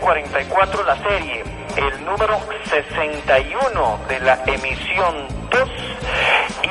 044 0.00 0.84
la 0.84 0.96
serie, 0.96 1.44
el 1.76 2.04
número 2.04 2.40
61 2.64 4.00
de 4.08 4.20
la 4.20 4.42
emisión 4.46 5.28
2 5.50 5.70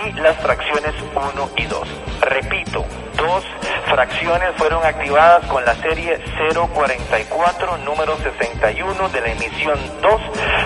y 0.05 0.13
las 0.13 0.37
fracciones 0.37 0.93
1 1.13 1.49
y 1.57 1.65
2. 1.65 1.87
Repito, 2.21 2.85
dos 3.17 3.43
fracciones 3.89 4.49
fueron 4.57 4.85
activadas 4.85 5.45
con 5.47 5.63
la 5.65 5.75
serie 5.75 6.19
044, 6.51 7.77
número 7.79 8.17
61 8.17 9.09
de 9.09 9.21
la 9.21 9.31
emisión 9.31 9.79
2, 10.01 10.21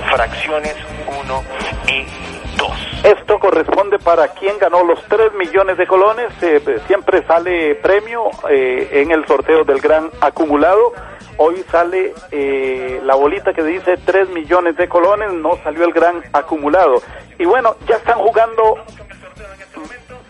fracciones 0.09 0.75
1 1.23 1.43
y 1.87 2.03
2. 2.03 2.38
Esto 3.03 3.39
corresponde 3.39 3.97
para 3.97 4.27
quien 4.29 4.57
ganó 4.57 4.83
los 4.83 5.01
3 5.05 5.33
millones 5.33 5.77
de 5.77 5.87
colones. 5.87 6.31
Eh, 6.41 6.61
siempre 6.85 7.25
sale 7.25 7.75
premio 7.75 8.29
eh, 8.49 8.89
en 8.91 9.11
el 9.11 9.25
sorteo 9.25 9.63
del 9.63 9.79
gran 9.79 10.09
acumulado. 10.19 10.91
Hoy 11.37 11.63
sale 11.71 12.13
eh, 12.31 12.99
la 13.03 13.15
bolita 13.15 13.53
que 13.53 13.63
dice 13.63 13.95
3 14.03 14.29
millones 14.29 14.75
de 14.75 14.89
colones, 14.89 15.31
no 15.31 15.57
salió 15.63 15.85
el 15.85 15.93
gran 15.93 16.21
acumulado. 16.33 17.01
Y 17.37 17.45
bueno, 17.45 17.77
ya 17.87 17.95
están 17.95 18.19
jugando 18.19 18.75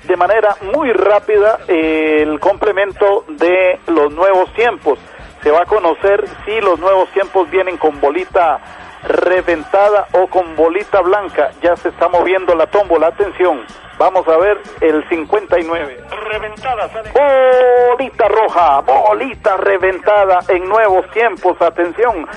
de 0.04 0.16
manera 0.16 0.56
muy 0.74 0.94
rápida 0.94 1.60
el 1.68 2.40
complemento 2.40 3.26
de 3.30 3.80
los 3.88 4.14
nuevos 4.14 4.54
tiempos. 4.54 5.00
Se 5.42 5.50
va 5.50 5.62
a 5.62 5.66
conocer 5.66 6.26
si 6.46 6.62
los 6.62 6.80
nuevos 6.80 7.10
tiempos 7.14 7.50
vienen 7.50 7.78
con 7.78 8.00
bolita 8.00 8.60
reventada 9.04 10.08
o 10.14 10.28
con 10.28 10.56
bolita 10.56 11.02
blanca. 11.02 11.52
Ya 11.62 11.76
se 11.76 11.90
está 11.90 12.08
moviendo 12.10 12.56
la 12.56 12.68
tómbola. 12.68 13.08
Atención, 13.08 13.66
vamos 13.98 14.28
a 14.28 14.38
ver 14.38 14.62
el 14.82 15.08
59. 15.08 16.04
Reventada, 16.30 16.90
sale. 16.90 17.12
Bolita 17.12 18.28
roja, 18.28 18.82
bolita 18.82 19.58
reventada 19.58 20.40
en 20.50 20.68
nuevos 20.68 21.10
tiempos. 21.12 21.62
Atención, 21.62 22.28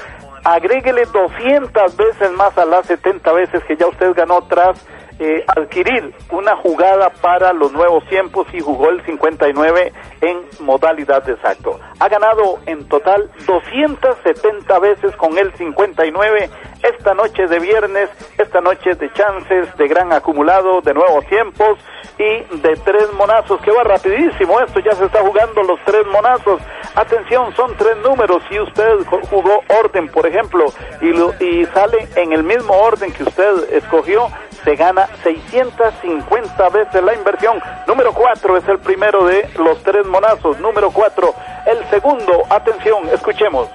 agréguele 0.44 1.06
200 1.06 1.96
veces 1.96 2.30
más 2.32 2.56
a 2.58 2.64
las 2.64 2.86
70 2.86 3.32
veces 3.32 3.64
que 3.64 3.76
ya 3.76 3.86
usted 3.86 4.14
ganó 4.14 4.42
tras 4.42 4.86
eh, 5.24 5.44
adquirir 5.46 6.12
una 6.32 6.56
jugada 6.56 7.10
para 7.10 7.52
los 7.52 7.70
nuevos 7.72 8.04
tiempos 8.08 8.44
y 8.52 8.58
jugó 8.58 8.90
el 8.90 9.04
59 9.04 9.92
en 10.20 10.40
modalidad 10.58 11.22
de 11.22 11.34
exacto. 11.34 11.78
Ha 12.00 12.08
ganado 12.08 12.58
en 12.66 12.88
total 12.88 13.30
270 13.46 14.78
veces 14.80 15.14
con 15.14 15.38
el 15.38 15.52
59 15.54 16.50
esta 16.82 17.14
noche 17.14 17.46
de 17.46 17.58
viernes, 17.58 18.10
esta 18.38 18.60
noche 18.60 18.94
de 18.94 19.12
chances, 19.12 19.74
de 19.76 19.88
gran 19.88 20.12
acumulado, 20.12 20.80
de 20.80 20.92
nuevos 20.94 21.24
tiempos 21.26 21.78
y 22.18 22.56
de 22.58 22.76
tres 22.84 23.12
monazos, 23.14 23.60
que 23.62 23.70
va 23.70 23.84
rapidísimo 23.84 24.60
esto, 24.60 24.80
ya 24.80 24.94
se 24.94 25.04
está 25.04 25.20
jugando 25.20 25.62
los 25.62 25.80
tres 25.84 26.06
monazos. 26.06 26.60
Atención, 26.94 27.54
son 27.54 27.74
tres 27.76 27.96
números, 27.98 28.42
si 28.48 28.58
usted 28.60 28.98
jugó 29.30 29.62
orden, 29.80 30.08
por 30.08 30.26
ejemplo, 30.26 30.66
y, 31.00 31.64
sale 31.66 32.08
en 32.16 32.32
el 32.32 32.42
mismo 32.42 32.74
orden 32.74 33.12
que 33.12 33.22
usted 33.22 33.72
escogió, 33.72 34.28
se 34.64 34.76
gana 34.76 35.06
650 35.22 36.68
veces 36.68 37.02
la 37.02 37.14
inversión. 37.14 37.60
Número 37.86 38.12
4 38.12 38.56
es 38.56 38.68
el 38.68 38.78
primero 38.78 39.24
de 39.24 39.48
los 39.56 39.82
tres 39.82 40.06
monazos. 40.06 40.58
Número 40.60 40.90
4, 40.90 41.34
el 41.66 41.90
segundo, 41.90 42.42
atención, 42.50 43.08
escuchemos. 43.08 43.68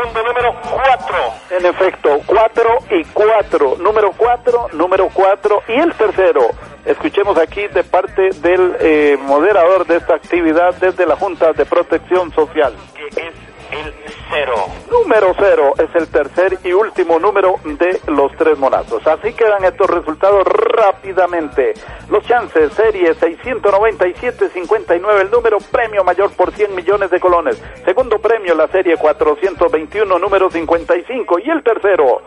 Segundo 0.00 0.22
número 0.22 0.54
4. 0.62 1.58
En 1.58 1.66
efecto, 1.66 2.20
4 2.24 2.78
y 2.90 3.04
4. 3.04 3.76
Número 3.80 4.12
4, 4.16 4.68
número 4.72 5.10
4 5.12 5.62
y 5.68 5.72
el 5.72 5.92
tercero. 5.92 6.40
Escuchemos 6.86 7.36
aquí 7.36 7.66
de 7.68 7.84
parte 7.84 8.30
del 8.36 8.76
eh, 8.80 9.18
moderador 9.20 9.86
de 9.86 9.98
esta 9.98 10.14
actividad 10.14 10.74
desde 10.76 11.04
la 11.04 11.16
Junta 11.16 11.52
de 11.52 11.66
Protección 11.66 12.32
Social. 12.32 12.72
Que 12.94 13.08
es 13.08 13.49
el 13.72 13.94
cero. 14.30 14.54
Número 14.90 15.34
cero 15.38 15.74
es 15.78 15.94
el 15.94 16.08
tercer 16.08 16.58
y 16.64 16.72
último 16.72 17.18
número 17.18 17.56
de 17.64 18.00
los 18.08 18.32
tres 18.36 18.58
monazos. 18.58 19.06
Así 19.06 19.32
quedan 19.32 19.64
estos 19.64 19.88
resultados 19.88 20.46
rápidamente. 20.46 21.72
Los 22.08 22.24
chances, 22.24 22.72
serie 22.72 23.14
697-59, 23.14 25.20
el 25.20 25.30
número 25.30 25.58
premio 25.70 26.02
mayor 26.04 26.34
por 26.36 26.52
100 26.52 26.74
millones 26.74 27.10
de 27.10 27.20
colones. 27.20 27.62
Segundo 27.84 28.18
premio, 28.18 28.54
la 28.54 28.68
serie 28.68 28.96
421, 28.96 30.18
número 30.18 30.50
55. 30.50 31.38
Y 31.38 31.50
el 31.50 31.62
tercero, 31.62 32.22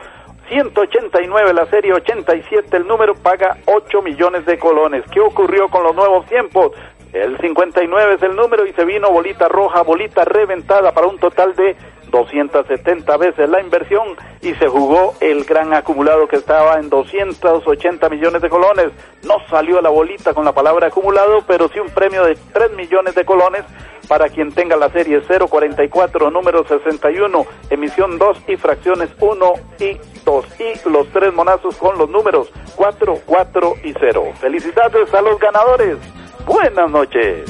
189, 0.49 1.53
la 1.53 1.65
serie 1.67 1.93
87, 1.93 2.77
el 2.77 2.87
número 2.87 3.15
paga 3.15 3.57
8 3.65 4.01
millones 4.01 4.45
de 4.45 4.59
colones. 4.59 5.03
¿Qué 5.11 5.19
ocurrió 5.19 5.67
con 5.69 5.83
los 5.83 5.95
nuevos 5.95 6.25
tiempos? 6.27 6.71
El 7.13 7.37
59 7.37 8.15
es 8.15 8.23
el 8.23 8.35
número 8.35 8.65
y 8.65 8.73
se 8.73 8.85
vino 8.85 9.11
bolita 9.11 9.47
roja, 9.47 9.83
bolita 9.83 10.25
reventada 10.25 10.91
para 10.93 11.05
un 11.05 11.19
total 11.19 11.55
de 11.55 11.75
270 12.09 13.17
veces 13.17 13.47
la 13.49 13.61
inversión 13.61 14.15
y 14.41 14.55
se 14.55 14.67
jugó 14.67 15.13
el 15.19 15.45
gran 15.45 15.75
acumulado 15.75 16.27
que 16.27 16.37
estaba 16.37 16.79
en 16.79 16.89
280 16.89 18.09
millones 18.09 18.41
de 18.41 18.49
colones. 18.49 18.91
No 19.23 19.35
salió 19.47 19.79
la 19.79 19.89
bolita 19.89 20.33
con 20.33 20.43
la 20.43 20.53
palabra 20.53 20.87
acumulado, 20.87 21.43
pero 21.45 21.69
sí 21.69 21.79
un 21.79 21.89
premio 21.89 22.23
de 22.25 22.35
3 22.51 22.71
millones 22.73 23.13
de 23.13 23.25
colones 23.25 23.63
para 24.07 24.29
quien 24.29 24.51
tenga 24.51 24.75
la 24.75 24.89
serie 24.89 25.21
044, 25.21 26.31
número 26.31 26.67
61, 26.67 27.45
emisión 27.69 28.17
2 28.17 28.37
y 28.47 28.57
fracciones 28.57 29.09
1 29.19 29.53
y 29.79 29.97
2. 30.25 30.45
Y 30.59 30.89
los 30.89 31.07
tres 31.09 31.31
monazos 31.31 31.77
con 31.77 31.95
los 31.97 32.09
números 32.09 32.51
4, 32.75 33.19
4 33.23 33.73
y 33.83 33.93
0. 33.99 34.33
Felicidades 34.39 35.13
a 35.13 35.21
los 35.21 35.39
ganadores. 35.39 35.97
Buenas 36.45 36.91
noches. 36.91 37.49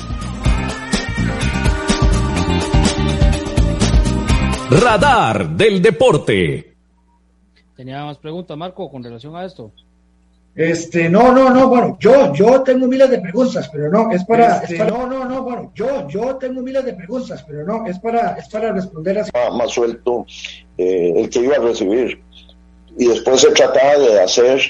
Radar 4.70 5.50
del 5.50 5.82
deporte. 5.82 6.76
Tenía 7.76 8.06
más 8.06 8.18
preguntas, 8.18 8.58
Marco, 8.58 8.90
con 8.90 9.04
relación 9.04 9.36
a 9.36 9.46
esto. 9.46 9.72
Este, 10.56 11.10
no, 11.10 11.32
no, 11.32 11.50
no, 11.50 11.68
bueno, 11.68 11.98
yo, 12.00 12.32
yo 12.34 12.62
tengo 12.62 12.88
miles 12.88 13.10
de 13.10 13.20
preguntas, 13.20 13.68
pero 13.74 13.90
no, 13.90 14.12
es 14.12 14.24
para, 14.24 14.60
este, 14.60 14.86
no, 14.86 15.08
no, 15.08 15.26
no, 15.26 15.42
bueno, 15.42 15.72
yo, 15.74 16.08
yo 16.08 16.36
tengo 16.36 16.62
miles 16.62 16.86
de 16.86 16.94
preguntas, 16.94 17.44
pero 17.48 17.66
no, 17.66 17.88
es 17.88 17.98
para, 17.98 18.34
es 18.34 18.48
para 18.50 18.72
responder 18.72 19.18
así. 19.18 19.32
Más 19.58 19.72
suelto 19.72 20.28
eh, 20.78 21.14
el 21.16 21.30
que 21.32 21.40
iba 21.40 21.56
a 21.56 21.60
recibir 21.60 22.22
y 22.98 23.08
después 23.08 23.42
se 23.42 23.52
trataba 23.52 23.98
de 23.98 24.22
hacer 24.22 24.62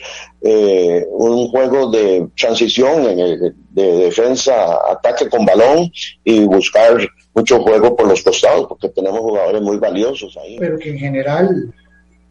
eh, 0.41 1.05
un 1.11 1.47
juego 1.49 1.91
de 1.91 2.27
transición 2.37 3.05
en 3.05 3.19
el, 3.19 3.55
de 3.69 3.91
defensa, 3.97 4.77
ataque 4.91 5.29
con 5.29 5.45
balón 5.45 5.91
y 6.23 6.45
buscar 6.45 6.97
mucho 7.33 7.61
juego 7.61 7.95
por 7.95 8.07
los 8.07 8.21
costados, 8.21 8.67
porque 8.67 8.89
tenemos 8.89 9.19
jugadores 9.19 9.61
muy 9.61 9.77
valiosos 9.77 10.37
ahí. 10.37 10.57
Pero 10.59 10.77
que 10.77 10.91
en 10.91 10.99
general 10.99 11.73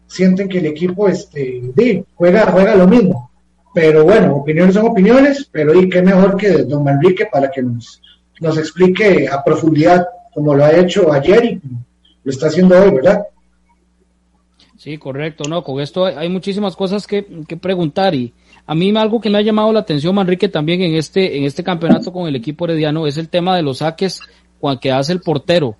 sienten 0.07 0.47
que 0.47 0.59
el 0.59 0.67
equipo 0.67 1.07
este, 1.07 1.61
juega, 2.15 2.51
juega 2.51 2.75
lo 2.75 2.87
mismo. 2.87 3.31
Pero 3.73 4.03
bueno, 4.03 4.37
opiniones 4.37 4.75
son 4.75 4.87
opiniones, 4.87 5.49
pero 5.51 5.73
y 5.73 5.89
qué 5.89 6.01
mejor 6.01 6.37
que 6.37 6.49
don 6.63 6.83
Manrique 6.83 7.25
para 7.25 7.49
que 7.49 7.63
nos, 7.63 8.01
nos 8.39 8.57
explique 8.57 9.27
a 9.27 9.43
profundidad 9.43 10.07
como 10.33 10.53
lo 10.53 10.63
ha 10.63 10.71
hecho 10.77 11.11
ayer 11.11 11.45
y 11.45 11.61
lo 12.23 12.31
está 12.31 12.47
haciendo 12.47 12.79
hoy, 12.79 12.91
¿verdad? 12.91 13.23
Sí, 14.83 14.97
correcto, 14.97 15.45
no, 15.47 15.63
con 15.63 15.79
esto 15.79 16.03
hay, 16.03 16.27
muchísimas 16.27 16.75
cosas 16.75 17.07
que, 17.07 17.25
que, 17.47 17.55
preguntar 17.55 18.13
y 18.13 18.33
a 18.67 18.75
mí 18.75 18.93
algo 18.97 19.21
que 19.21 19.29
me 19.29 19.37
ha 19.37 19.41
llamado 19.41 19.71
la 19.71 19.79
atención, 19.79 20.13
Manrique, 20.13 20.49
también 20.49 20.81
en 20.81 20.95
este, 20.95 21.37
en 21.37 21.45
este 21.45 21.63
campeonato 21.63 22.11
con 22.11 22.27
el 22.27 22.35
equipo 22.35 22.65
herediano 22.65 23.07
es 23.07 23.17
el 23.17 23.29
tema 23.29 23.55
de 23.55 23.61
los 23.61 23.77
saques 23.77 24.19
que 24.81 24.91
hace 24.91 25.13
el 25.13 25.21
portero. 25.21 25.77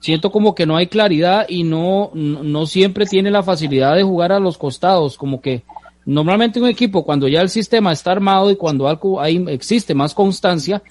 Siento 0.00 0.30
como 0.30 0.54
que 0.54 0.66
no 0.66 0.76
hay 0.76 0.88
claridad 0.88 1.46
y 1.48 1.62
no, 1.62 2.10
no, 2.12 2.66
siempre 2.66 3.06
tiene 3.06 3.30
la 3.30 3.42
facilidad 3.42 3.96
de 3.96 4.02
jugar 4.02 4.32
a 4.32 4.38
los 4.38 4.58
costados, 4.58 5.16
como 5.16 5.40
que 5.40 5.62
normalmente 6.04 6.60
un 6.60 6.68
equipo 6.68 7.06
cuando 7.06 7.26
ya 7.26 7.40
el 7.40 7.48
sistema 7.48 7.90
está 7.90 8.12
armado 8.12 8.50
y 8.50 8.56
cuando 8.56 8.86
algo 8.86 9.18
hay, 9.18 9.42
existe 9.48 9.94
más 9.94 10.12
constancia, 10.12 10.82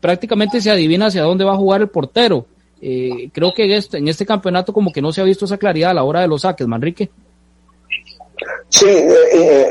prácticamente 0.00 0.60
se 0.60 0.70
adivina 0.70 1.06
hacia 1.06 1.24
dónde 1.24 1.44
va 1.44 1.54
a 1.54 1.56
jugar 1.56 1.80
el 1.80 1.88
portero 1.88 2.46
eh, 2.80 3.30
creo 3.32 3.54
que 3.54 3.64
en 3.64 3.72
este, 3.72 3.98
en 3.98 4.08
este 4.08 4.26
campeonato 4.26 4.72
como 4.72 4.92
que 4.92 5.00
no 5.00 5.12
se 5.12 5.20
ha 5.20 5.24
visto 5.24 5.44
esa 5.44 5.56
claridad 5.56 5.90
a 5.90 5.94
la 5.94 6.04
hora 6.04 6.20
de 6.20 6.28
los 6.28 6.42
saques, 6.42 6.66
Manrique. 6.66 7.10
Sí, 8.68 8.86
eh, 8.86 9.14
eh, 9.32 9.70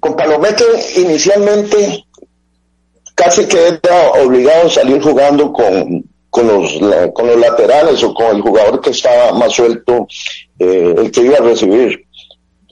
con 0.00 0.16
Palomete 0.16 0.64
inicialmente 0.96 2.04
casi 3.14 3.46
que 3.46 3.68
era 3.68 4.10
obligado 4.22 4.66
a 4.66 4.70
salir 4.70 5.00
jugando 5.00 5.52
con, 5.52 6.04
con, 6.28 6.46
los, 6.46 6.78
con 7.14 7.26
los 7.28 7.38
laterales 7.38 8.02
o 8.02 8.12
con 8.12 8.36
el 8.36 8.42
jugador 8.42 8.80
que 8.80 8.90
estaba 8.90 9.32
más 9.32 9.52
suelto, 9.52 10.06
el 10.58 11.10
que 11.10 11.22
iba 11.22 11.38
a 11.38 11.42
recibir. 11.42 12.04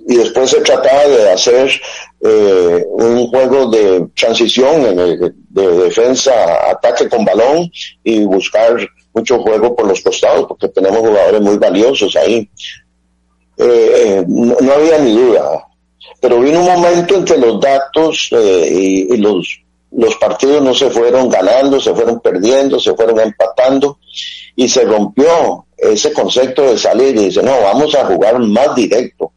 Y 0.07 0.17
después 0.17 0.51
se 0.51 0.61
trataba 0.61 1.07
de 1.07 1.31
hacer 1.31 1.81
un 2.21 3.27
juego 3.29 3.71
de 3.71 4.07
transición 4.15 4.85
en 4.85 4.99
el, 4.99 5.35
de 5.49 5.69
defensa, 5.85 6.71
ataque 6.71 7.09
con 7.09 7.25
balón 7.25 7.71
y 8.03 8.25
buscar 8.25 8.77
mucho 9.15 9.39
juego 9.39 9.75
por 9.75 9.87
los 9.87 10.01
costados 10.03 10.47
porque 10.49 10.69
tenemos 10.69 10.99
jugadores 10.99 11.41
muy 11.41 11.57
valiosos 11.57 12.15
ahí. 12.17 12.49
Eh, 13.57 14.19
eh, 14.19 14.25
no, 14.27 14.73
había 14.73 14.99
ni 14.99 15.13
duda, 15.15 15.65
pero 16.21 16.41
vino 16.41 16.61
un 16.61 16.67
momento 16.67 17.15
en 17.15 17.25
que 17.25 17.37
los 17.37 17.61
datos 17.61 18.29
eh, 18.33 19.07
y, 19.11 19.17
los, 19.17 19.61
los 19.93 20.17
partidos 20.17 20.61
no 20.61 20.75
se 20.75 20.91
fueron 20.91 21.29
ganando, 21.29 21.81
se 21.81 21.95
fueron 21.95 22.19
perdiendo, 22.19 22.81
se 22.81 22.95
fueron 22.95 23.21
empatando 23.21 23.99
y 24.57 24.69
se 24.69 24.85
rompió 24.85 25.67
ese 25.77 26.13
concepto 26.13 26.63
de 26.63 26.77
salir 26.77 27.17
y 27.17 27.27
dice, 27.27 27.43
no, 27.45 27.61
vamos 27.61 27.95
a 27.95 28.07
jugar 28.07 28.41
más 28.41 28.75
directo. 28.75 29.33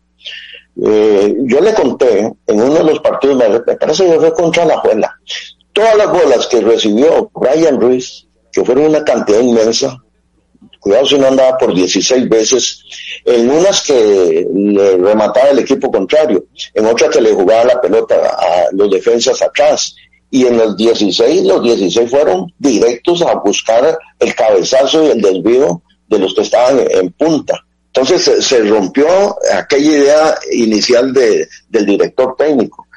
yo 0.76 1.62
le 1.62 1.74
conté 1.76 2.34
en 2.48 2.62
uno 2.62 2.74
de 2.74 2.84
los 2.84 3.00
partidos, 3.00 3.38
me 3.38 3.76
parece 3.76 4.06
que 4.06 4.20
fue 4.20 4.34
contra 4.34 4.66
la 4.66 4.78
Juela, 4.80 5.14
todas 5.74 5.96
las 5.96 6.12
bolas 6.12 6.48
que 6.48 6.62
recibió 6.62 7.30
Brian 7.36 7.80
Ruiz 7.80 8.27
que 8.58 8.66
fueron 8.66 8.88
una 8.88 9.04
cantidad 9.04 9.40
inmensa, 9.40 10.04
cuidado 10.80 11.06
si 11.06 11.20
no 11.20 11.28
andaba 11.28 11.60
por 11.60 11.76
16 11.76 12.28
veces, 12.28 12.82
en 13.24 13.52
unas 13.52 13.84
que 13.84 14.48
le 14.52 14.98
remataba 14.98 15.50
el 15.50 15.60
equipo 15.60 15.92
contrario, 15.92 16.46
en 16.74 16.88
otras 16.88 17.12
que 17.12 17.22
le 17.22 17.34
jugaba 17.34 17.66
la 17.66 17.80
pelota 17.80 18.16
a 18.16 18.64
los 18.72 18.90
defensas 18.90 19.40
atrás, 19.44 19.96
y 20.32 20.48
en 20.48 20.58
los 20.58 20.76
16, 20.76 21.44
los 21.44 21.62
16 21.62 22.10
fueron 22.10 22.52
directos 22.58 23.22
a 23.22 23.36
buscar 23.36 23.96
el 24.18 24.34
cabezazo 24.34 25.04
y 25.04 25.12
el 25.12 25.22
desvío 25.22 25.84
de 26.08 26.18
los 26.18 26.34
que 26.34 26.42
estaban 26.42 26.80
en 26.90 27.12
punta. 27.12 27.64
Entonces 27.94 28.44
se, 28.44 28.64
rompió 28.64 29.38
aquella 29.54 29.92
idea 29.92 30.36
inicial 30.52 31.14
de, 31.14 31.48
del 31.70 31.86
director 31.86 32.36
técnico. 32.36 32.88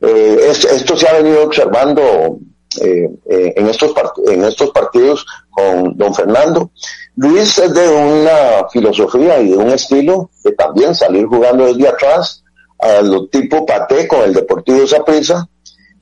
Eh, 0.00 0.38
esto 0.48 0.96
se 0.96 1.08
ha 1.08 1.14
venido 1.14 1.42
observando 1.42 2.38
eh, 2.80 3.10
eh, 3.28 3.54
en, 3.56 3.68
estos 3.68 3.92
en 4.26 4.44
estos 4.44 4.70
partidos 4.70 5.26
con 5.50 5.96
don 5.96 6.14
Fernando. 6.14 6.70
Luis 7.16 7.58
es 7.58 7.74
de 7.74 7.88
una 7.88 8.68
filosofía 8.70 9.40
y 9.40 9.50
de 9.50 9.56
un 9.56 9.70
estilo 9.70 10.30
de 10.42 10.52
también 10.52 10.94
salir 10.94 11.26
jugando 11.26 11.66
desde 11.66 11.88
atrás, 11.88 12.42
a 12.78 13.02
lo 13.02 13.26
tipo 13.28 13.66
paté 13.66 14.08
con 14.08 14.22
el 14.22 14.32
Deportivo 14.32 14.86
Saprissa, 14.86 15.48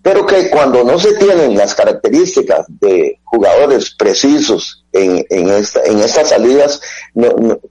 pero 0.02 0.24
que 0.24 0.48
cuando 0.50 0.84
no 0.84 0.98
se 0.98 1.14
tienen 1.14 1.56
las 1.56 1.74
características 1.74 2.66
de 2.68 3.18
jugadores 3.24 3.90
precisos 3.90 4.79
en, 4.92 5.50
esta, 5.50 5.82
en 5.84 6.00
estas 6.00 6.28
salidas, 6.30 6.80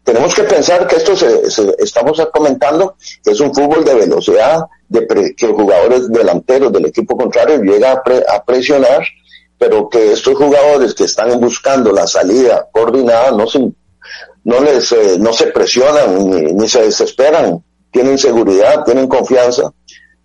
tenemos 0.03 0.33
que 0.33 0.43
pensar 0.43 0.87
que 0.87 0.95
esto 0.97 1.15
se, 1.15 1.41
estamos 1.79 2.21
comentando 2.33 2.95
que 3.23 3.31
es 3.31 3.39
un 3.39 3.53
fútbol 3.53 3.83
de 3.83 3.95
velocidad, 3.95 4.61
de 4.87 5.33
que 5.35 5.47
jugadores 5.47 6.09
delanteros 6.09 6.71
del 6.71 6.85
equipo 6.85 7.17
contrario 7.17 7.61
llegan 7.61 7.97
a, 7.97 8.43
presionar, 8.43 9.05
pero 9.57 9.89
que 9.89 10.13
estos 10.13 10.35
jugadores 10.35 10.93
que 10.93 11.03
están 11.03 11.39
buscando 11.39 11.91
la 11.91 12.07
salida 12.07 12.67
coordinada 12.71 13.31
no 13.31 13.45
se, 13.45 13.59
no 14.43 14.59
les, 14.61 14.91
eh, 14.93 15.17
no 15.19 15.33
se 15.33 15.47
presionan 15.47 16.29
ni, 16.29 16.53
ni 16.53 16.67
se 16.67 16.83
desesperan, 16.83 17.63
tienen 17.91 18.17
seguridad, 18.17 18.83
tienen 18.85 19.07
confianza 19.07 19.71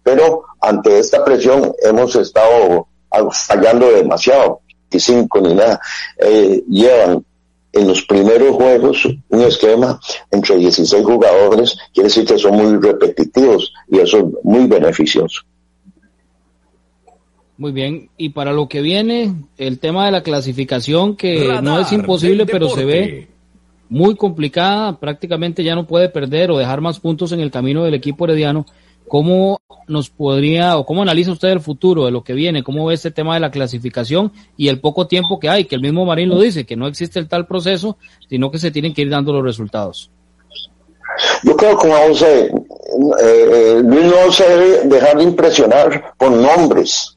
pero 0.05 0.45
ante 0.61 1.01
esta 1.01 1.25
presión 1.25 1.75
hemos 1.83 2.15
estado 2.15 2.87
fallando 3.33 3.91
demasiado, 3.91 4.61
y 4.95 5.01
cinco 5.01 5.41
ni 5.41 5.55
nada. 5.55 5.81
Eh, 6.19 6.63
llevan 6.69 7.25
en 7.73 7.89
los 7.89 8.03
primeros 8.03 8.55
juegos 8.55 9.09
un 9.29 9.43
esquema 9.43 10.01
entre 10.31 10.57
16 10.57 11.05
jugadores, 11.05 11.77
quiere 11.93 12.09
decir 12.09 12.25
que 12.25 12.39
son 12.39 12.55
muy 12.55 12.81
repetitivos 12.81 13.73
y 13.91 13.99
eso 13.99 14.19
es 14.19 14.25
muy 14.45 14.67
beneficioso. 14.67 15.43
Muy 17.57 17.73
bien, 17.73 18.11
y 18.17 18.31
para 18.31 18.53
lo 18.53 18.69
que 18.69 18.81
viene, 18.81 19.35
el 19.59 19.79
tema 19.79 20.07
de 20.07 20.13
la 20.13 20.23
clasificación, 20.23 21.17
que 21.17 21.61
no 21.63 21.79
es 21.79 21.93
imposible, 21.93 22.47
pero 22.47 22.69
se 22.69 22.85
ve 22.85 23.29
muy 23.89 24.17
complicada, 24.17 24.99
prácticamente 24.99 25.63
ya 25.63 25.77
no 25.77 25.87
puede 25.87 26.09
perder 26.09 26.51
o 26.51 26.59
dejar 26.59 26.81
más 26.81 26.99
puntos 26.99 27.31
en 27.33 27.41
el 27.41 27.53
camino 27.53 27.85
del 27.85 27.95
equipo 27.95 28.25
herediano. 28.25 28.67
¿Cómo 29.09 29.61
nos 29.87 30.09
podría 30.09 30.79
o 30.79 30.87
cómo 30.87 31.03
analiza 31.03 31.33
usted 31.33 31.49
el 31.49 31.61
futuro 31.61 32.07
de 32.07 32.11
lo 32.11 32.25
que 32.25 32.33
viene? 32.33 32.63
¿Cómo 32.63 32.87
ve 32.87 32.95
este 32.95 33.11
tema 33.11 33.35
de 33.35 33.41
la 33.41 33.51
clasificación 33.51 34.33
y 34.57 34.69
el 34.69 34.81
poco 34.81 35.07
tiempo 35.07 35.39
que 35.39 35.49
hay? 35.49 35.67
Que 35.67 35.75
el 35.75 35.83
mismo 35.83 36.05
Marín 36.07 36.31
lo 36.31 36.41
dice, 36.41 36.65
que 36.65 36.77
no 36.77 36.87
existe 36.87 37.19
el 37.19 37.29
tal 37.29 37.47
proceso, 37.47 37.99
sino 38.29 38.51
que 38.51 38.59
se 38.59 38.71
tienen 38.71 38.95
que 38.95 39.03
ir 39.03 39.11
dando 39.11 39.33
los 39.33 39.45
resultados. 39.45 40.11
Yo 41.43 41.57
creo 41.57 41.79
que 41.79 41.89
vamos 41.89 42.23
a, 42.23 42.29
eh, 42.29 42.51
eh, 43.23 43.83
no 43.85 44.33
se 44.33 44.49
debe 44.49 44.89
dejar 44.89 45.19
de 45.19 45.25
impresionar 45.25 46.15
por 46.17 46.31
nombres 46.31 47.17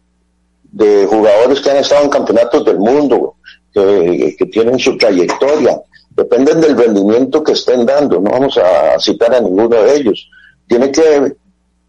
de 0.63 1.07
jugadores 1.07 1.61
que 1.61 1.71
han 1.71 1.77
estado 1.77 2.03
en 2.03 2.09
campeonatos 2.09 2.65
del 2.65 2.77
mundo, 2.77 3.35
que, 3.73 4.35
que 4.37 4.45
tienen 4.47 4.77
su 4.77 4.97
trayectoria, 4.97 5.79
dependen 6.11 6.61
del 6.61 6.77
rendimiento 6.77 7.43
que 7.43 7.53
estén 7.53 7.85
dando, 7.85 8.19
no 8.19 8.31
vamos 8.31 8.57
a 8.57 8.99
citar 8.99 9.33
a 9.33 9.39
ninguno 9.39 9.69
de 9.69 9.95
ellos. 9.95 10.29
Tiene 10.67 10.91
que 10.91 11.33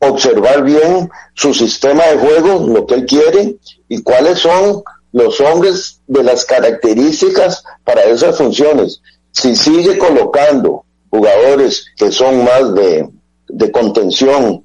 observar 0.00 0.62
bien 0.62 1.10
su 1.34 1.52
sistema 1.54 2.04
de 2.06 2.18
juego, 2.18 2.66
lo 2.68 2.86
que 2.86 2.94
él 2.94 3.06
quiere 3.06 3.56
y 3.88 4.02
cuáles 4.02 4.38
son 4.38 4.82
los 5.12 5.40
hombres 5.40 6.00
de 6.06 6.22
las 6.22 6.44
características 6.44 7.64
para 7.84 8.04
esas 8.04 8.36
funciones. 8.36 9.00
Si 9.32 9.56
sigue 9.56 9.98
colocando 9.98 10.84
jugadores 11.10 11.86
que 11.96 12.12
son 12.12 12.44
más 12.44 12.74
de, 12.74 13.08
de 13.48 13.72
contención, 13.72 14.64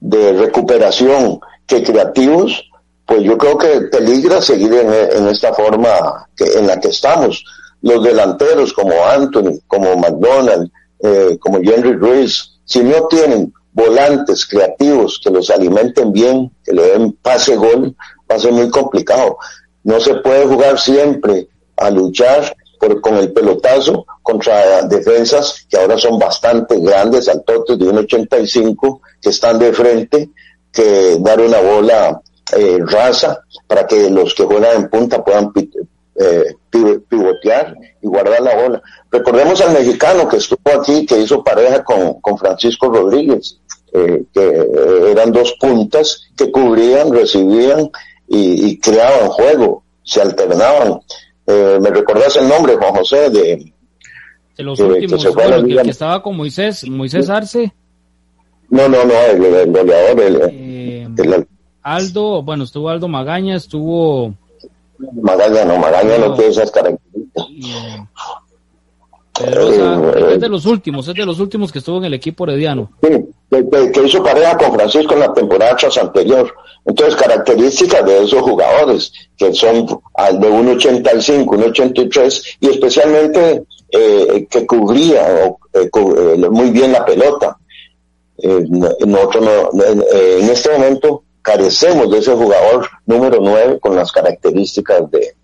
de 0.00 0.32
recuperación 0.34 1.40
que 1.66 1.82
creativos, 1.82 2.70
pues 3.06 3.22
yo 3.22 3.36
creo 3.36 3.58
que 3.58 3.80
peligra 3.82 4.40
seguir 4.40 4.72
en, 4.72 5.28
esta 5.28 5.52
forma 5.52 6.26
que, 6.36 6.44
en 6.44 6.66
la 6.66 6.80
que 6.80 6.88
estamos. 6.88 7.44
Los 7.82 8.02
delanteros 8.02 8.72
como 8.72 8.92
Anthony, 9.04 9.60
como 9.66 9.94
McDonald, 9.96 10.70
eh, 11.00 11.36
como 11.38 11.58
Henry 11.58 11.94
Ruiz, 11.94 12.58
si 12.64 12.82
no 12.82 13.06
tienen 13.08 13.52
volantes 13.74 14.46
creativos 14.46 15.20
que 15.22 15.30
los 15.30 15.50
alimenten 15.50 16.12
bien, 16.12 16.50
que 16.64 16.72
le 16.72 16.92
den 16.92 17.12
pase 17.20 17.56
gol, 17.56 17.94
va 18.30 18.36
a 18.36 18.38
ser 18.38 18.52
muy 18.52 18.70
complicado. 18.70 19.36
No 19.82 20.00
se 20.00 20.14
puede 20.14 20.46
jugar 20.46 20.78
siempre 20.78 21.48
a 21.76 21.90
luchar 21.90 22.56
por, 22.78 23.00
con 23.00 23.16
el 23.16 23.32
pelotazo 23.32 24.06
contra 24.22 24.82
defensas 24.82 25.66
que 25.68 25.76
ahora 25.76 25.98
son 25.98 26.18
bastante 26.18 26.78
grandes, 26.78 27.28
altotes 27.28 27.78
de 27.78 27.86
1,85, 27.86 29.00
que 29.20 29.30
están 29.30 29.58
de 29.58 29.72
frente, 29.72 30.30
que 30.72 31.18
dar 31.20 31.40
una 31.40 31.60
bola 31.60 32.20
eh, 32.56 32.78
raza 32.86 33.40
para 33.66 33.86
que 33.86 34.08
los 34.08 34.34
que 34.34 34.44
juegan 34.44 34.82
en 34.82 34.88
punta 34.88 35.22
puedan 35.22 35.52
eh, 36.16 36.54
pivotear 37.08 37.76
y 38.00 38.06
guardar 38.06 38.40
la 38.40 38.54
bola. 38.54 38.82
Recordemos 39.14 39.60
al 39.60 39.72
mexicano 39.72 40.26
que 40.26 40.38
estuvo 40.38 40.72
aquí, 40.76 41.06
que 41.06 41.20
hizo 41.20 41.44
pareja 41.44 41.84
con, 41.84 42.14
con 42.14 42.36
Francisco 42.36 42.88
Rodríguez, 42.88 43.60
eh, 43.92 44.24
que 44.32 44.68
eran 45.08 45.30
dos 45.30 45.54
puntas 45.60 46.26
que 46.36 46.50
cubrían, 46.50 47.12
recibían 47.12 47.88
y, 48.26 48.76
creaban 48.80 49.28
juego, 49.28 49.84
se 50.02 50.20
alternaban. 50.20 50.98
Eh, 51.46 51.78
¿Me 51.80 51.90
recordás 51.90 52.34
el 52.34 52.48
nombre, 52.48 52.74
Juan 52.74 52.92
José? 52.92 53.30
De, 53.30 53.72
los 54.58 54.80
últimos, 54.80 55.24
que, 55.24 55.82
que, 55.84 55.90
estaba 55.90 56.20
con 56.20 56.36
Moisés, 56.36 56.84
Moisés 56.88 57.30
Arce. 57.30 57.72
No, 58.68 58.88
no, 58.88 59.04
no, 59.04 59.14
el, 59.14 59.70
goleador, 59.70 60.50
eh, 60.50 61.06
el, 61.16 61.46
Aldo, 61.82 62.42
bueno, 62.42 62.64
estuvo 62.64 62.88
Aldo 62.88 63.06
Magaña, 63.06 63.54
estuvo... 63.54 64.34
Magaña, 64.98 65.64
no, 65.64 65.78
Magaña 65.78 66.18
no, 66.18 66.34
tiene 66.34 66.50
esas 66.50 66.72
características. 66.72 67.46
Eh, 69.40 70.34
es 70.34 70.40
de 70.40 70.48
los 70.48 70.64
últimos, 70.64 71.08
es 71.08 71.14
de 71.14 71.26
los 71.26 71.40
últimos 71.40 71.72
que 71.72 71.80
estuvo 71.80 71.98
en 71.98 72.04
el 72.04 72.14
equipo 72.14 72.44
herediano. 72.44 72.92
Sí, 73.02 73.08
que, 73.50 74.06
hizo 74.06 74.22
pareja 74.22 74.56
con 74.56 74.74
Francisco 74.74 75.14
en 75.14 75.20
la 75.20 75.32
temporada 75.32 75.74
tras 75.76 75.98
anterior. 75.98 76.54
Entonces, 76.84 77.16
características 77.16 78.04
de 78.04 78.22
esos 78.22 78.42
jugadores, 78.42 79.12
que 79.36 79.52
son 79.52 79.86
al 80.14 80.38
de 80.38 80.48
1,85, 80.48 81.46
1,83, 81.46 82.56
y 82.60 82.68
especialmente 82.68 83.64
eh, 83.90 84.46
que 84.48 84.66
cubría 84.66 85.46
eh, 85.72 86.48
muy 86.50 86.70
bien 86.70 86.92
la 86.92 87.04
pelota. 87.04 87.58
nosotros 88.40 89.44
no, 89.44 89.82
en 89.82 90.50
este 90.50 90.70
momento 90.70 91.24
carecemos 91.42 92.10
de 92.10 92.18
ese 92.18 92.32
jugador 92.32 92.88
número 93.06 93.38
9 93.40 93.78
con 93.80 93.96
las 93.96 94.12
características 94.12 95.10
de, 95.10 95.34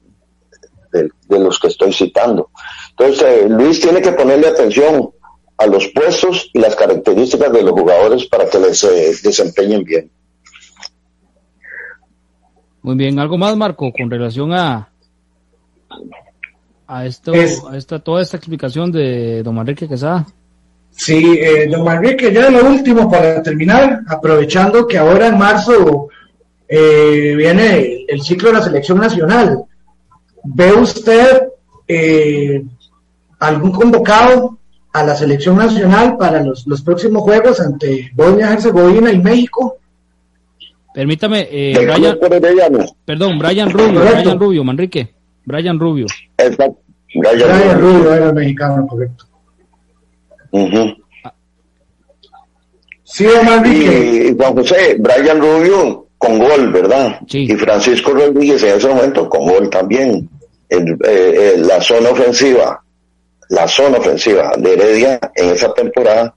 de, 0.93 1.38
los 1.38 1.59
que 1.59 1.68
estoy 1.68 1.93
citando. 1.93 2.51
Entonces, 3.01 3.26
eh, 3.26 3.48
Luis 3.48 3.80
tiene 3.80 4.03
que 4.03 4.12
ponerle 4.12 4.48
atención 4.48 5.11
a 5.57 5.66
los 5.66 5.88
puestos 5.88 6.51
y 6.53 6.59
las 6.59 6.76
características 6.76 7.51
de 7.51 7.62
los 7.62 7.72
jugadores 7.72 8.26
para 8.26 8.44
que 8.48 8.59
les 8.59 8.84
eh, 8.84 9.12
desempeñen 9.22 9.82
bien. 9.84 10.11
Muy 12.82 12.96
bien, 12.96 13.18
algo 13.18 13.38
más, 13.38 13.57
Marco, 13.57 13.90
con 13.90 14.11
relación 14.11 14.53
a 14.53 14.92
a 16.86 17.07
esto, 17.07 17.32
a 17.32 17.76
esta 17.76 18.01
toda 18.01 18.20
esta 18.20 18.36
explicación 18.36 18.92
de 18.92 19.42
Don 19.42 19.55
Manrique 19.55 19.88
Quesada. 19.88 20.26
Sí, 20.90 21.38
eh, 21.40 21.68
don 21.70 21.84
Manrique, 21.84 22.30
ya 22.30 22.51
lo 22.51 22.68
último 22.68 23.11
para 23.11 23.42
terminar, 23.42 24.01
aprovechando 24.09 24.86
que 24.86 24.98
ahora 24.98 25.28
en 25.28 25.38
marzo 25.38 26.09
eh, 26.68 27.32
viene 27.34 28.05
el 28.07 28.20
ciclo 28.20 28.51
de 28.51 28.59
la 28.59 28.62
selección 28.62 28.98
nacional. 28.98 29.64
¿Ve 30.44 30.72
usted 30.72 31.48
eh, 31.86 32.62
algún 33.41 33.72
convocado 33.72 34.59
a 34.93 35.05
la 35.05 35.16
selección 35.16 35.57
nacional 35.57 36.16
para 36.16 36.43
los, 36.43 36.64
próximos 36.84 37.22
juegos 37.22 37.61
ante 37.61 38.11
Bosnia, 38.14 38.53
Herzegovina 38.53 39.12
y 39.12 39.18
México? 39.18 39.76
Permítame, 40.95 41.49
eh, 41.51 41.74
Brian, 41.76 42.18
perdón, 43.05 43.38
Brian 43.38 43.70
Rubio, 43.70 44.01
Brian 44.01 44.38
Rubio, 44.38 44.64
Manrique, 44.64 45.14
Brian 45.45 45.78
Rubio. 45.78 46.07
Brian, 47.14 47.80
Rubio 47.80 48.14
era 48.14 48.26
el 48.26 48.34
mexicano, 48.34 48.86
correcto. 48.86 49.24
Sí, 53.05 53.24
y, 53.24 54.36
Juan 54.36 54.55
José, 54.55 54.97
Brian 54.99 55.41
Rubio 55.41 56.07
con 56.18 56.38
gol, 56.38 56.72
¿verdad? 56.72 57.20
Y 57.28 57.55
Francisco 57.55 58.12
Rodríguez 58.12 58.62
en 58.62 58.76
ese 58.76 58.88
momento 58.88 59.28
con 59.28 59.47
gol 59.47 59.70
también. 59.70 60.28
Eh, 60.68 60.84
eh, 61.05 61.55
la 61.59 61.80
zona 61.80 62.11
ofensiva, 62.11 62.80
la 63.51 63.66
zona 63.66 63.98
ofensiva 63.98 64.53
de 64.57 64.72
Heredia 64.72 65.20
en 65.34 65.51
esa 65.51 65.74
temporada 65.74 66.34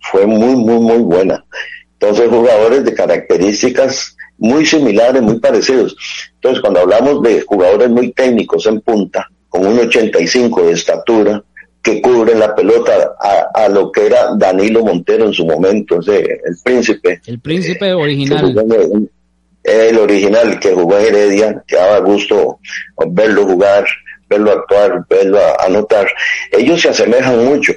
fue 0.00 0.26
muy, 0.26 0.56
muy, 0.56 0.80
muy 0.80 0.98
buena. 0.98 1.44
Entonces, 1.92 2.28
jugadores 2.28 2.84
de 2.84 2.92
características 2.92 4.16
muy 4.38 4.66
similares, 4.66 5.22
muy 5.22 5.38
parecidos. 5.38 5.96
Entonces, 6.34 6.60
cuando 6.60 6.80
hablamos 6.80 7.22
de 7.22 7.40
jugadores 7.42 7.88
muy 7.88 8.12
técnicos 8.12 8.66
en 8.66 8.80
punta, 8.80 9.30
con 9.48 9.64
un 9.64 9.78
85 9.78 10.66
de 10.66 10.72
estatura, 10.72 11.42
que 11.80 12.02
cubren 12.02 12.40
la 12.40 12.52
pelota 12.52 13.14
a, 13.54 13.68
lo 13.68 13.92
que 13.92 14.06
era 14.06 14.34
Danilo 14.36 14.84
Montero 14.84 15.26
en 15.26 15.32
su 15.32 15.46
momento, 15.46 16.00
el 16.04 16.56
príncipe. 16.64 17.20
El 17.26 17.38
príncipe 17.38 17.92
original. 17.92 18.52
El 19.62 19.98
original 19.98 20.58
que 20.58 20.72
jugó 20.72 20.98
en 20.98 21.06
Heredia, 21.06 21.64
que 21.64 21.76
daba 21.76 22.00
gusto 22.00 22.58
verlo 23.08 23.46
jugar, 23.46 23.86
verlo 24.28 24.52
actuar, 24.52 25.04
verlo 25.08 25.38
anotar. 25.60 26.08
Ellos 26.52 26.80
se 26.80 26.90
asemejan 26.90 27.44
mucho 27.44 27.72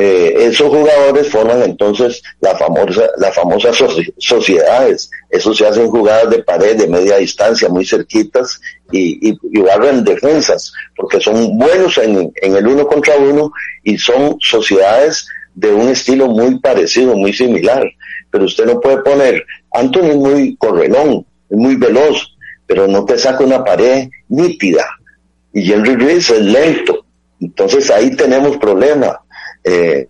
eh, 0.00 0.46
esos 0.46 0.68
jugadores 0.68 1.28
forman 1.28 1.60
entonces 1.62 2.22
la 2.40 2.56
famosa, 2.56 3.02
las 3.16 3.34
famosas 3.34 3.76
sociedades. 4.18 5.10
Eso 5.28 5.52
se 5.52 5.66
hacen 5.66 5.90
jugadas 5.90 6.30
de 6.30 6.44
pared 6.44 6.76
de 6.76 6.86
media 6.86 7.16
distancia, 7.16 7.68
muy 7.68 7.84
cerquitas, 7.84 8.60
y, 8.92 9.28
y, 9.28 9.36
y 9.42 9.60
barren 9.60 10.04
defensas, 10.04 10.72
porque 10.96 11.20
son 11.20 11.58
buenos 11.58 11.98
en, 11.98 12.32
en 12.36 12.56
el 12.56 12.68
uno 12.68 12.86
contra 12.86 13.16
uno 13.16 13.50
y 13.82 13.98
son 13.98 14.36
sociedades 14.40 15.26
de 15.56 15.72
un 15.72 15.88
estilo 15.88 16.28
muy 16.28 16.60
parecido, 16.60 17.16
muy 17.16 17.32
similar. 17.32 17.84
Pero 18.30 18.44
usted 18.44 18.66
no 18.66 18.80
puede 18.80 18.98
poner, 18.98 19.44
Anthony 19.72 20.10
es 20.10 20.16
muy 20.16 20.56
correlón, 20.58 21.26
es 21.50 21.58
muy 21.58 21.74
veloz, 21.74 22.36
pero 22.68 22.86
no 22.86 23.04
te 23.04 23.18
saca 23.18 23.42
una 23.42 23.64
pared 23.64 24.08
nítida. 24.28 24.86
Y 25.52 25.72
Henry 25.72 25.96
Ruiz 25.96 26.30
es 26.30 26.40
lento. 26.40 27.04
Entonces 27.40 27.90
ahí 27.90 28.14
tenemos 28.16 28.56
problemas 28.56 29.16
eh, 29.64 30.06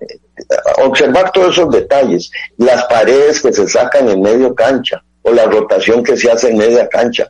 observar 0.83 1.33
todos 1.33 1.57
esos 1.57 1.71
detalles, 1.71 2.31
las 2.57 2.85
paredes 2.85 3.41
que 3.41 3.53
se 3.53 3.67
sacan 3.67 4.09
en 4.09 4.23
medio 4.23 4.55
cancha 4.55 5.03
o 5.23 5.33
la 5.33 5.47
rotación 5.47 6.03
que 6.03 6.17
se 6.17 6.31
hace 6.31 6.51
en 6.51 6.59
media 6.59 6.89
cancha. 6.89 7.29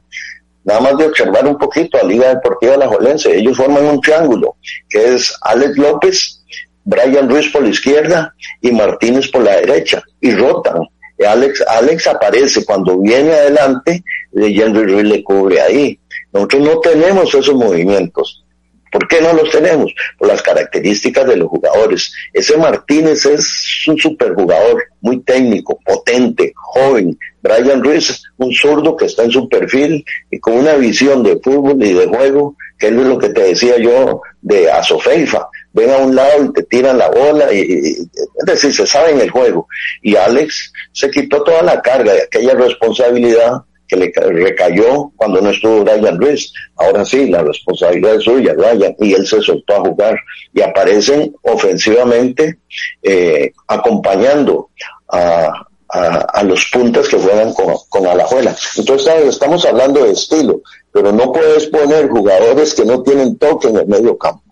Nada 0.64 0.80
más 0.80 0.98
de 0.98 1.06
observar 1.06 1.46
un 1.46 1.56
poquito 1.56 1.98
a 1.98 2.04
Liga 2.04 2.28
Deportiva 2.34 2.76
La 2.76 2.88
Jolense, 2.88 3.34
ellos 3.34 3.56
forman 3.56 3.84
un 3.84 4.00
triángulo 4.00 4.56
que 4.88 5.14
es 5.14 5.34
Alex 5.40 5.78
López, 5.78 6.44
Brian 6.84 7.28
Ruiz 7.28 7.50
por 7.50 7.62
la 7.62 7.70
izquierda 7.70 8.34
y 8.60 8.72
Martínez 8.72 9.30
por 9.30 9.42
la 9.42 9.56
derecha 9.56 10.02
y 10.20 10.32
rotan. 10.32 10.82
Alex, 11.26 11.64
Alex 11.66 12.06
aparece 12.06 12.64
cuando 12.64 12.98
viene 12.98 13.32
adelante, 13.32 14.04
Henry 14.34 14.92
Ruiz 14.92 15.04
le 15.04 15.24
cubre 15.24 15.60
ahí. 15.60 15.98
Nosotros 16.32 16.62
no 16.62 16.80
tenemos 16.80 17.34
esos 17.34 17.54
movimientos. 17.54 18.44
¿Por 18.90 19.06
qué 19.06 19.20
no 19.20 19.32
los 19.32 19.50
tenemos? 19.50 19.92
Por 20.18 20.28
las 20.28 20.42
características 20.42 21.26
de 21.26 21.36
los 21.36 21.48
jugadores. 21.48 22.12
Ese 22.32 22.56
Martínez 22.56 23.26
es 23.26 23.84
un 23.86 23.98
superjugador, 23.98 24.82
muy 25.00 25.20
técnico, 25.22 25.78
potente, 25.84 26.52
joven. 26.54 27.18
Brian 27.42 27.82
Ruiz, 27.82 28.22
un 28.38 28.52
zurdo 28.52 28.96
que 28.96 29.06
está 29.06 29.24
en 29.24 29.30
su 29.30 29.48
perfil 29.48 30.04
y 30.30 30.38
con 30.38 30.54
una 30.54 30.74
visión 30.74 31.22
de 31.22 31.38
fútbol 31.38 31.82
y 31.84 31.92
de 31.92 32.06
juego, 32.06 32.56
que 32.78 32.86
es 32.86 32.92
lo 32.92 33.18
que 33.18 33.28
te 33.28 33.42
decía 33.42 33.78
yo 33.78 34.22
de 34.40 34.70
Asofeifa. 34.70 35.48
Ven 35.72 35.90
a 35.90 35.98
un 35.98 36.14
lado 36.14 36.44
y 36.44 36.52
te 36.52 36.62
tiran 36.64 36.98
la 36.98 37.10
bola, 37.10 37.52
y, 37.52 37.60
es 37.60 38.46
decir, 38.46 38.72
se 38.74 38.86
sabe 38.86 39.12
en 39.12 39.20
el 39.20 39.30
juego. 39.30 39.68
Y 40.02 40.16
Alex 40.16 40.72
se 40.92 41.10
quitó 41.10 41.42
toda 41.42 41.62
la 41.62 41.80
carga 41.82 42.12
de 42.12 42.22
aquella 42.22 42.54
responsabilidad 42.54 43.52
que 43.88 43.96
le 43.96 44.12
recayó 44.12 45.10
cuando 45.16 45.40
no 45.40 45.50
estuvo 45.50 45.82
Brian 45.82 46.20
Ruiz. 46.20 46.52
Ahora 46.76 47.04
sí, 47.04 47.28
la 47.28 47.42
responsabilidad 47.42 48.16
es 48.16 48.24
suya, 48.24 48.54
Brian, 48.56 48.94
y 49.00 49.14
él 49.14 49.26
se 49.26 49.40
soltó 49.40 49.76
a 49.76 49.80
jugar. 49.80 50.20
Y 50.52 50.60
aparecen 50.60 51.34
ofensivamente 51.42 52.58
eh, 53.02 53.52
acompañando 53.66 54.70
a, 55.08 55.66
a, 55.88 56.42
los 56.42 56.68
puntas 56.70 57.08
que 57.08 57.18
juegan 57.18 57.52
con, 57.54 57.74
con 57.88 58.06
Alajuela. 58.06 58.54
Entonces 58.76 59.24
estamos 59.24 59.64
hablando 59.64 60.04
de 60.04 60.12
estilo, 60.12 60.60
pero 60.92 61.12
no 61.12 61.32
puedes 61.32 61.66
poner 61.66 62.08
jugadores 62.08 62.74
que 62.74 62.84
no 62.84 63.02
tienen 63.02 63.38
toque 63.38 63.68
en 63.68 63.78
el 63.78 63.86
medio 63.86 64.16
campo. 64.18 64.42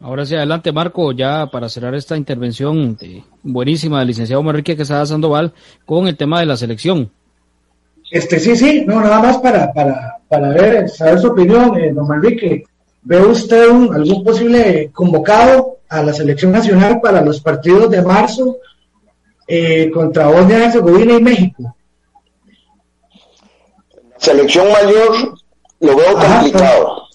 Ahora 0.00 0.24
sí, 0.24 0.36
adelante 0.36 0.70
Marco, 0.70 1.10
ya 1.10 1.46
para 1.46 1.68
cerrar 1.68 1.94
esta 1.94 2.16
intervención 2.16 2.96
buenísima 3.42 3.98
del 3.98 4.08
licenciado 4.08 4.42
Manrique 4.44 4.76
Quesada 4.76 5.04
Sandoval 5.06 5.52
con 5.84 6.06
el 6.06 6.16
tema 6.16 6.38
de 6.38 6.46
la 6.46 6.56
selección. 6.56 7.10
Este, 8.10 8.38
sí, 8.38 8.54
sí, 8.56 8.84
no, 8.86 9.00
nada 9.00 9.20
más 9.20 9.38
para, 9.38 9.72
para, 9.72 10.18
para 10.28 10.50
ver, 10.50 10.88
saber 10.88 11.18
su 11.18 11.28
opinión, 11.28 11.76
eh, 11.76 11.92
don 11.92 12.06
Manrique. 12.06 12.64
¿Ve 13.02 13.20
usted 13.22 13.68
algún 13.68 14.22
posible 14.22 14.90
convocado 14.92 15.78
a 15.88 16.02
la 16.02 16.12
selección 16.12 16.52
nacional 16.52 17.00
para 17.00 17.20
los 17.20 17.40
partidos 17.40 17.90
de 17.90 18.02
marzo 18.02 18.58
eh, 19.48 19.90
contra 19.90 20.28
Bosnia 20.28 20.66
Herzegovina 20.66 21.14
y 21.14 21.22
México? 21.22 21.74
Selección 24.16 24.66
mayor 24.72 25.34
lo 25.80 25.96
veo 25.96 26.14
complicado 26.14 27.07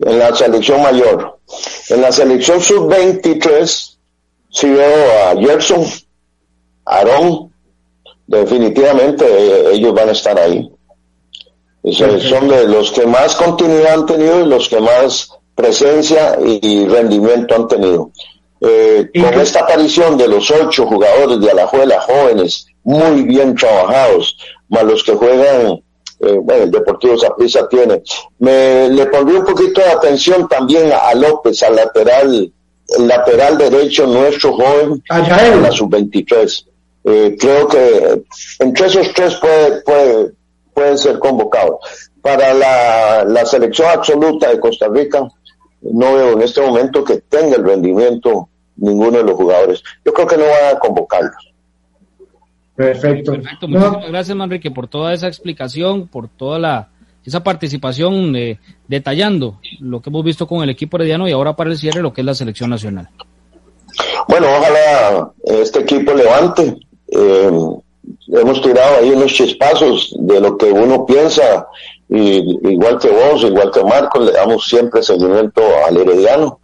en 0.00 0.18
la 0.18 0.34
selección 0.34 0.82
mayor. 0.82 1.38
En 1.88 2.02
la 2.02 2.12
selección 2.12 2.60
sub-23 2.60 3.90
si 4.50 4.68
veo 4.68 5.28
a 5.28 5.40
Gerson, 5.40 5.84
Aarón, 6.84 7.52
definitivamente 8.26 9.24
eh, 9.24 9.74
ellos 9.74 9.94
van 9.94 10.08
a 10.08 10.12
estar 10.12 10.38
ahí. 10.38 10.70
son 11.84 12.48
de 12.48 12.66
los 12.66 12.90
que 12.90 13.06
más 13.06 13.36
continuidad 13.36 13.94
han 13.94 14.06
tenido 14.06 14.40
y 14.40 14.46
los 14.46 14.68
que 14.68 14.80
más 14.80 15.30
presencia 15.54 16.36
y 16.40 16.86
rendimiento 16.86 17.54
han 17.54 17.68
tenido. 17.68 18.10
Eh, 18.60 19.08
con 19.14 19.40
esta 19.40 19.60
aparición 19.60 20.18
de 20.18 20.28
los 20.28 20.50
ocho 20.50 20.86
jugadores 20.86 21.40
de 21.40 21.50
Alajuela 21.50 22.00
jóvenes, 22.00 22.66
muy 22.82 23.22
bien 23.22 23.54
trabajados, 23.54 24.36
más 24.68 24.84
los 24.84 25.02
que 25.04 25.12
juegan 25.12 25.80
eh, 26.20 26.38
bueno, 26.42 26.64
el 26.64 26.70
Deportivo 26.70 27.18
Zaprisa 27.18 27.66
tiene. 27.68 28.02
Me 28.38 28.88
le 28.90 29.06
pondría 29.06 29.40
un 29.40 29.46
poquito 29.46 29.80
de 29.80 29.88
atención 29.88 30.46
también 30.48 30.92
a, 30.92 31.14
López, 31.14 31.62
al 31.62 31.76
lateral, 31.76 32.52
el 32.98 33.08
lateral 33.08 33.56
derecho 33.56 34.06
nuestro 34.06 34.52
joven, 34.52 35.02
en 35.08 35.62
la 35.62 35.70
sub-23. 35.72 36.66
Eh, 37.04 37.36
creo 37.40 37.66
que 37.66 38.22
entre 38.58 38.86
esos 38.86 39.12
tres 39.14 39.36
puede, 39.36 39.80
puede, 39.80 40.32
puede 40.74 40.98
ser 40.98 41.18
convocado. 41.18 41.78
Para 42.20 42.52
la, 42.52 43.24
la 43.24 43.46
selección 43.46 43.88
absoluta 43.88 44.50
de 44.50 44.60
Costa 44.60 44.88
Rica, 44.88 45.26
no 45.80 46.14
veo 46.14 46.32
en 46.32 46.42
este 46.42 46.60
momento 46.60 47.02
que 47.02 47.20
tenga 47.20 47.56
el 47.56 47.64
rendimiento 47.64 48.50
ninguno 48.76 49.18
de 49.18 49.24
los 49.24 49.36
jugadores. 49.36 49.82
Yo 50.04 50.12
creo 50.12 50.26
que 50.26 50.36
no 50.36 50.44
van 50.44 50.76
a 50.76 50.78
convocarlos. 50.78 51.49
Perfecto. 52.80 53.32
Muchísimas 53.68 54.08
gracias, 54.08 54.36
Manrique, 54.36 54.70
por 54.70 54.88
toda 54.88 55.12
esa 55.12 55.28
explicación, 55.28 56.08
por 56.08 56.28
toda 56.28 56.58
la 56.58 56.88
esa 57.26 57.44
participación 57.44 58.34
eh, 58.34 58.58
detallando 58.88 59.58
lo 59.80 60.00
que 60.00 60.08
hemos 60.08 60.24
visto 60.24 60.46
con 60.46 60.62
el 60.62 60.70
equipo 60.70 60.96
herediano 60.96 61.28
y 61.28 61.32
ahora 61.32 61.54
para 61.54 61.68
el 61.68 61.76
cierre 61.76 62.00
lo 62.00 62.14
que 62.14 62.22
es 62.22 62.24
la 62.24 62.34
selección 62.34 62.70
nacional. 62.70 63.10
Bueno, 64.26 64.46
ojalá 64.48 65.30
este 65.44 65.80
equipo 65.80 66.14
levante. 66.14 66.78
Eh, 67.08 67.50
hemos 68.28 68.62
tirado 68.62 68.96
ahí 68.96 69.10
unos 69.10 69.34
chispazos 69.34 70.16
de 70.18 70.40
lo 70.40 70.56
que 70.56 70.66
uno 70.66 71.04
piensa, 71.04 71.66
y, 72.08 72.38
igual 72.70 72.98
que 72.98 73.10
vos, 73.10 73.42
igual 73.42 73.70
que 73.70 73.84
Marco, 73.84 74.20
le 74.20 74.32
damos 74.32 74.66
siempre 74.66 75.02
seguimiento 75.02 75.60
al 75.86 75.98
herediano. 75.98 76.60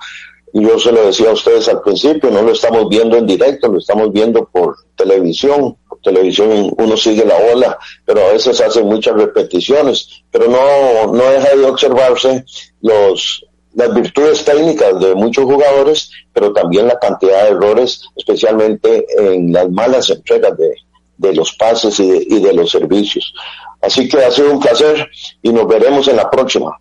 Y 0.57 0.63
yo 0.63 0.79
se 0.79 0.91
lo 0.91 1.05
decía 1.05 1.29
a 1.29 1.35
ustedes 1.35 1.69
al 1.69 1.83
principio, 1.83 2.31
no 2.31 2.41
lo 2.41 2.53
estamos 2.53 2.89
viendo 2.89 3.19
en 3.19 3.27
directo, 3.27 3.69
lo 3.69 3.77
estamos 3.77 4.11
viendo 4.11 4.47
por 4.47 4.75
televisión, 4.97 5.77
televisión 6.03 6.73
uno 6.79 6.97
sigue 6.97 7.27
la 7.27 7.37
ola, 7.53 7.79
pero 8.07 8.25
a 8.25 8.33
veces 8.33 8.59
hace 8.63 8.83
muchas 8.83 9.17
repeticiones, 9.17 10.23
pero 10.31 10.49
no, 10.49 11.13
no 11.13 11.25
deja 11.31 11.55
de 11.55 11.67
observarse 11.67 12.43
los, 12.81 13.45
las 13.75 13.95
virtudes 13.95 14.47
técnicas 14.47 14.99
de 14.99 15.15
muchos 15.15 15.45
jugadores, 15.45 16.11
pero 16.33 16.55
también 16.55 16.89
la 16.89 16.99
cantidad 16.99 17.43
de 17.43 17.51
errores, 17.51 18.09
especialmente 18.17 19.05
en 19.19 19.53
las 19.53 19.69
malas 19.69 20.09
entregas 20.09 20.57
de, 20.57 20.73
de 21.19 21.35
los 21.35 21.53
pases 21.53 22.01
y 22.01 22.11
de, 22.11 22.27
y 22.31 22.41
de 22.41 22.55
los 22.55 22.71
servicios. 22.71 23.35
Así 23.83 24.09
que 24.09 24.25
ha 24.25 24.31
sido 24.31 24.53
un 24.53 24.61
placer 24.61 25.07
y 25.43 25.51
nos 25.51 25.69
veremos 25.69 26.09
en 26.09 26.17
la 26.17 26.31
próxima. 26.31 26.81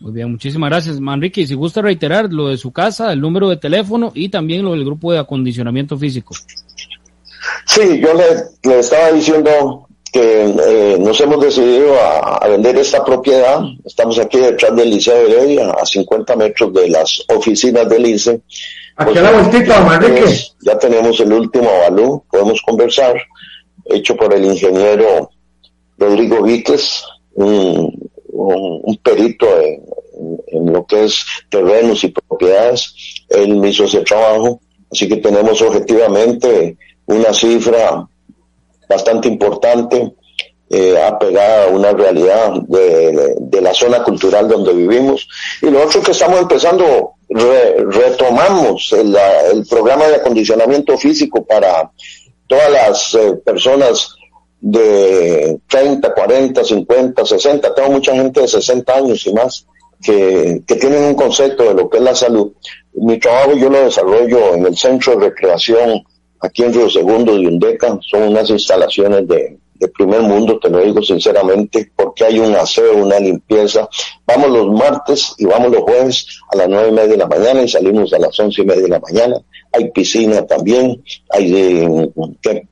Muy 0.00 0.12
bien, 0.12 0.30
muchísimas 0.30 0.70
gracias, 0.70 1.00
Manrique. 1.00 1.46
Si 1.46 1.54
gusta 1.54 1.82
reiterar 1.82 2.32
lo 2.32 2.48
de 2.48 2.56
su 2.56 2.72
casa, 2.72 3.12
el 3.12 3.20
número 3.20 3.48
de 3.48 3.56
teléfono 3.56 4.12
y 4.14 4.28
también 4.28 4.64
lo 4.64 4.72
del 4.72 4.84
grupo 4.84 5.12
de 5.12 5.18
acondicionamiento 5.18 5.98
físico. 5.98 6.34
Sí, 7.66 8.00
yo 8.00 8.14
le, 8.14 8.78
estaba 8.78 9.10
diciendo 9.10 9.88
que 10.12 10.44
eh, 10.44 10.96
nos 10.98 11.20
hemos 11.20 11.40
decidido 11.40 11.94
a, 12.00 12.46
vender 12.48 12.76
esta 12.76 13.04
propiedad. 13.04 13.60
Estamos 13.84 14.18
aquí 14.18 14.38
detrás 14.38 14.74
del 14.74 14.90
Liceo 14.90 15.14
de 15.16 15.32
Heredia, 15.32 15.70
a 15.70 15.84
50 15.84 16.36
metros 16.36 16.72
de 16.72 16.88
las 16.88 17.24
oficinas 17.28 17.88
del 17.88 18.06
ICE. 18.06 18.40
Aquí 18.96 19.18
a 19.18 19.22
la 19.22 19.32
vueltita, 19.32 19.80
Manrique. 19.82 20.24
Ya 20.62 20.78
tenemos 20.78 21.18
el 21.20 21.32
último 21.32 21.68
avalú, 21.68 22.24
podemos 22.30 22.62
conversar, 22.62 23.16
hecho 23.84 24.16
por 24.16 24.32
el 24.34 24.44
ingeniero 24.44 25.30
Rodrigo 25.98 26.42
Víquez, 26.42 27.02
un, 27.34 28.07
perito 29.02 29.46
en, 29.60 30.72
lo 30.72 30.84
que 30.86 31.04
es 31.04 31.24
terrenos 31.48 32.04
y 32.04 32.08
propiedades. 32.08 32.94
Él 33.28 33.56
me 33.56 33.70
hizo 33.70 33.84
ese 33.84 34.00
trabajo, 34.00 34.60
así 34.90 35.08
que 35.08 35.16
tenemos 35.16 35.60
objetivamente 35.62 36.76
una 37.06 37.32
cifra 37.32 38.06
bastante 38.88 39.28
importante, 39.28 40.14
eh, 40.70 41.02
apegada 41.02 41.64
a 41.64 41.68
una 41.68 41.92
realidad 41.92 42.52
de, 42.68 43.60
la 43.60 43.74
zona 43.74 44.02
cultural 44.02 44.48
donde 44.48 44.72
vivimos. 44.72 45.28
Y 45.62 45.66
lo 45.66 45.84
otro 45.84 46.02
que 46.02 46.12
estamos 46.12 46.40
empezando, 46.40 47.14
retomamos 47.28 48.92
el, 48.92 49.66
programa 49.68 50.06
de 50.06 50.16
acondicionamiento 50.16 50.96
físico 50.96 51.44
para 51.44 51.90
todas 52.46 52.70
las 52.70 53.14
eh, 53.14 53.34
personas 53.44 54.17
de 54.60 55.58
30, 55.68 56.14
40, 56.14 56.64
50, 56.64 57.24
60, 57.24 57.74
tengo 57.74 57.90
mucha 57.90 58.14
gente 58.14 58.40
de 58.40 58.48
60 58.48 58.94
años 58.94 59.26
y 59.26 59.32
más 59.32 59.66
que, 60.02 60.62
que 60.66 60.76
tienen 60.76 61.04
un 61.04 61.14
concepto 61.14 61.64
de 61.64 61.74
lo 61.74 61.88
que 61.88 61.98
es 61.98 62.02
la 62.02 62.14
salud. 62.14 62.52
Mi 62.94 63.18
trabajo 63.18 63.54
yo 63.54 63.68
lo 63.68 63.84
desarrollo 63.84 64.54
en 64.54 64.66
el 64.66 64.76
Centro 64.76 65.16
de 65.16 65.28
Recreación 65.28 66.02
aquí 66.40 66.62
en 66.62 66.72
Río 66.72 66.88
Segundo 66.88 67.36
de 67.36 67.46
Undeca 67.46 67.98
son 68.02 68.28
unas 68.28 68.48
instalaciones 68.50 69.26
de, 69.26 69.58
primer 69.96 70.22
mundo, 70.22 70.58
te 70.58 70.68
lo 70.68 70.80
digo 70.80 71.00
sinceramente, 71.00 71.92
porque 71.94 72.24
hay 72.24 72.40
un 72.40 72.52
aseo, 72.56 72.96
una 72.96 73.20
limpieza. 73.20 73.88
Vamos 74.26 74.50
los 74.50 74.72
martes 74.72 75.34
y 75.38 75.44
vamos 75.44 75.70
los 75.70 75.82
jueves 75.82 76.26
a 76.50 76.56
las 76.56 76.68
nueve 76.68 76.88
y 76.88 76.92
media 76.92 77.08
de 77.10 77.16
la 77.16 77.26
mañana 77.28 77.62
y 77.62 77.68
salimos 77.68 78.12
a 78.12 78.18
las 78.18 78.38
once 78.40 78.62
y 78.62 78.64
media 78.64 78.82
de 78.82 78.88
la 78.88 78.98
mañana. 78.98 79.36
Hay 79.72 79.90
piscina 79.92 80.44
también, 80.44 81.00
hay 81.30 81.50
de, 81.52 82.66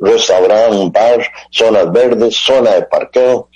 restaurante, 0.00 0.98
bar, 0.98 1.26
zonas 1.50 1.92
verdes, 1.92 2.36
zona 2.36 2.72
de 2.72 2.82
parqueo. 2.82 3.48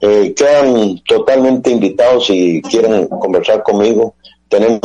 Eh, 0.00 0.32
quedan 0.34 0.98
totalmente 1.06 1.70
invitados 1.70 2.26
si 2.26 2.62
quieren 2.62 3.06
conversar 3.06 3.62
conmigo. 3.62 4.14
Tenemos 4.48 4.80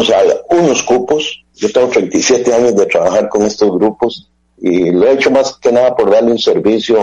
unos 0.49 0.83
cupos, 0.83 1.43
yo 1.55 1.71
tengo 1.71 1.87
37 1.87 2.53
años 2.53 2.75
de 2.75 2.85
trabajar 2.85 3.29
con 3.29 3.43
estos 3.43 3.71
grupos 3.71 4.29
y 4.57 4.91
lo 4.91 5.07
he 5.07 5.13
hecho 5.13 5.31
más 5.31 5.57
que 5.57 5.71
nada 5.71 5.95
por 5.95 6.11
darle 6.11 6.31
un 6.31 6.39
servicio 6.39 6.99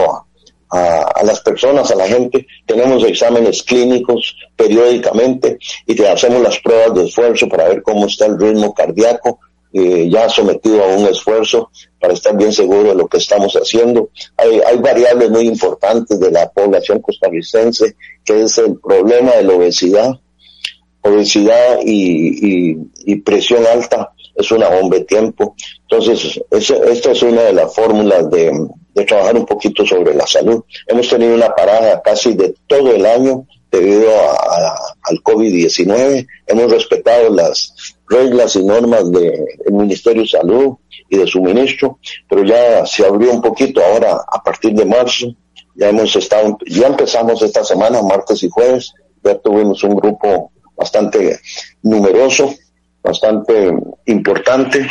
a, 0.70 1.22
las 1.24 1.41
personas, 1.41 1.91
a 1.91 1.95
la 1.95 2.07
gente. 2.07 2.47
Tenemos 2.66 3.05
exámenes 3.05 3.62
clínicos 3.62 4.37
periódicamente 4.57 5.59
y 5.87 5.95
te 5.95 6.09
hacemos 6.09 6.43
las 6.43 6.59
pruebas 6.61 6.95
de 6.95 7.07
esfuerzo 7.07 7.49
para 7.49 7.68
ver 7.68 7.83
cómo 7.83 8.07
está 8.07 8.26
el 8.26 8.39
ritmo 8.39 8.72
cardíaco, 8.72 9.39
eh, 9.73 10.09
ya 10.11 10.29
sometido 10.29 10.83
a 10.83 10.89
un 10.89 11.07
esfuerzo 11.07 11.70
para 12.01 12.14
estar 12.14 12.37
bien 12.37 12.53
seguro 12.53 12.91
de 12.91 12.95
lo 12.95 13.07
que 13.09 13.18
estamos 13.18 13.55
haciendo. 13.55 14.11
Hay, 14.37 14.79
variables 14.79 15.31
muy 15.31 15.47
importantes 15.47 16.18
de 16.18 16.31
la 16.31 16.51
población 16.51 17.01
costarricense, 17.01 17.97
que 18.25 18.43
es 18.43 18.59
el 18.59 18.79
problema 18.79 19.33
de 19.33 19.45
la 19.45 19.55
obesidad, 19.55 20.11
obesidad 21.03 21.81
y, 21.85 22.77
y 23.05 23.16
presión 23.16 23.66
alta 23.66 24.12
es 24.35 24.51
una 24.51 24.68
bomba 24.68 24.97
de 24.97 25.05
tiempo. 25.05 25.55
Entonces, 25.83 26.41
esta 26.51 27.12
es 27.12 27.23
una 27.23 27.43
de 27.43 27.53
las 27.53 27.75
fórmulas 27.75 28.31
de, 28.31 28.68
trabajar 29.07 29.37
un 29.37 29.47
poquito 29.47 29.87
sobre 29.87 30.14
la 30.14 30.27
salud. 30.27 30.62
Hemos 30.87 31.09
tenido 31.09 31.35
una 31.35 31.55
parada 31.55 32.01
casi 32.03 32.35
de 32.35 32.55
todo 32.66 32.95
el 32.95 33.05
año 33.07 33.47
debido 33.70 34.11
al 35.03 35.23
COVID-19. 35.23 36.27
Hemos 36.47 36.70
respetado 36.70 37.31
las 37.31 37.72
reglas 38.13 38.57
y 38.57 38.65
normas 38.65 39.11
del 39.11 39.73
Ministerio 39.73 40.23
de 40.23 40.29
Salud 40.29 40.77
y 41.09 41.17
de 41.17 41.27
suministro, 41.27 41.99
pero 42.29 42.45
ya 42.45 42.87
se 42.87 43.05
abrió 43.05 43.33
un 43.33 43.43
poquito 43.43 43.83
ahora 43.85 44.21
a 44.27 44.43
partir 44.43 44.75
de 44.75 44.85
marzo. 44.85 45.35
Ya 45.75 45.89
hemos 45.89 46.15
estado, 46.15 46.59
ya 46.67 46.87
empezamos 46.87 47.41
esta 47.43 47.65
semana, 47.65 48.03
martes 48.03 48.43
y 48.43 48.51
jueves, 48.51 48.93
ya 49.25 49.39
tuvimos 49.39 49.83
un 49.85 49.97
grupo 49.97 50.53
bastante 50.77 51.41
numeroso 51.83 52.55
bastante 53.03 53.73
importante 54.07 54.87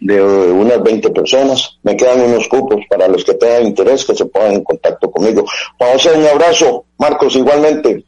de 0.00 0.22
unas 0.22 0.82
20 0.82 1.10
personas. 1.10 1.78
Me 1.82 1.96
quedan 1.96 2.20
unos 2.20 2.48
cupos 2.48 2.80
para 2.88 3.08
los 3.08 3.24
que 3.24 3.34
tengan 3.34 3.66
interés 3.66 4.04
que 4.04 4.14
se 4.14 4.26
pongan 4.26 4.52
en 4.52 4.64
contacto 4.64 5.10
conmigo. 5.10 5.44
A 5.80 5.92
hacer 5.92 6.16
un 6.16 6.26
abrazo, 6.26 6.84
Marcos, 6.98 7.34
igualmente. 7.36 8.04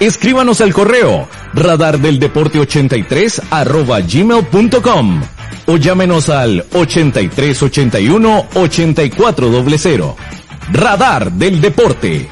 Escríbanos 0.00 0.60
al 0.60 0.72
correo 0.72 1.28
radardeldeporte83 1.54 3.42
arroba 3.50 4.00
gmail.com 4.00 5.22
o 5.66 5.76
llámenos 5.76 6.28
al 6.28 6.64
8381 6.72 8.46
8400. 8.54 10.14
Radar 10.72 11.32
del 11.32 11.60
Deporte. 11.60 12.28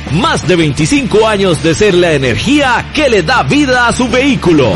Más 0.13 0.45
de 0.45 0.55
25 0.55 1.27
años 1.27 1.63
de 1.63 1.73
ser 1.73 1.93
la 1.93 2.11
energía 2.13 2.85
que 2.93 3.09
le 3.09 3.23
da 3.23 3.43
vida 3.43 3.87
a 3.87 3.93
su 3.93 4.09
vehículo. 4.09 4.75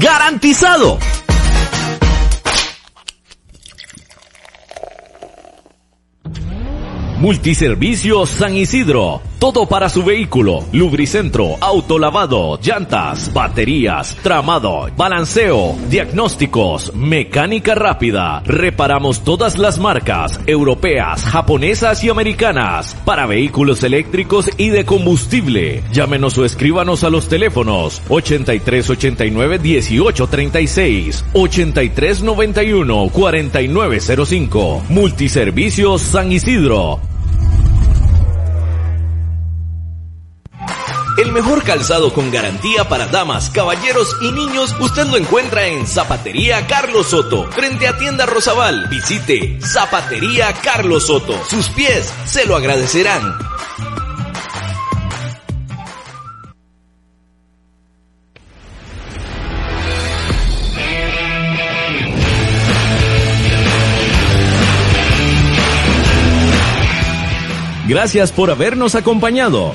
¡Garantizado! 0.00 0.98
Multiservicios 7.20 8.28
San 8.30 8.56
Isidro 8.56 9.22
todo 9.40 9.66
para 9.66 9.88
su 9.88 10.04
vehículo. 10.04 10.64
Lubricentro, 10.70 11.56
autolavado, 11.60 12.60
llantas, 12.62 13.32
baterías, 13.32 14.14
tramado, 14.22 14.88
balanceo, 14.98 15.76
diagnósticos, 15.88 16.94
mecánica 16.94 17.74
rápida. 17.74 18.42
Reparamos 18.44 19.24
todas 19.24 19.56
las 19.56 19.78
marcas, 19.78 20.38
europeas, 20.46 21.24
japonesas 21.24 22.04
y 22.04 22.10
americanas, 22.10 22.94
para 23.06 23.24
vehículos 23.26 23.82
eléctricos 23.82 24.50
y 24.58 24.68
de 24.68 24.84
combustible. 24.84 25.82
Llámenos 25.90 26.36
o 26.36 26.44
escríbanos 26.44 27.02
a 27.02 27.08
los 27.08 27.28
teléfonos 27.28 28.02
8389 28.10 29.58
1836, 29.58 31.24
8391 31.32 33.08
4905. 33.08 34.82
Multiservicios 34.90 36.02
San 36.02 36.30
Isidro. 36.30 37.09
El 41.20 41.32
mejor 41.32 41.62
calzado 41.64 42.14
con 42.14 42.30
garantía 42.30 42.88
para 42.88 43.06
damas, 43.06 43.50
caballeros 43.50 44.16
y 44.22 44.32
niños 44.32 44.74
usted 44.80 45.04
lo 45.04 45.18
encuentra 45.18 45.66
en 45.66 45.86
Zapatería 45.86 46.66
Carlos 46.66 47.08
Soto, 47.08 47.46
frente 47.52 47.86
a 47.86 47.98
Tienda 47.98 48.24
Rosabal. 48.24 48.88
Visite 48.88 49.60
Zapatería 49.60 50.54
Carlos 50.64 51.08
Soto. 51.08 51.38
Sus 51.46 51.68
pies 51.68 52.10
se 52.24 52.46
lo 52.46 52.56
agradecerán. 52.56 53.36
Gracias 67.86 68.32
por 68.32 68.50
habernos 68.50 68.94
acompañado. 68.94 69.74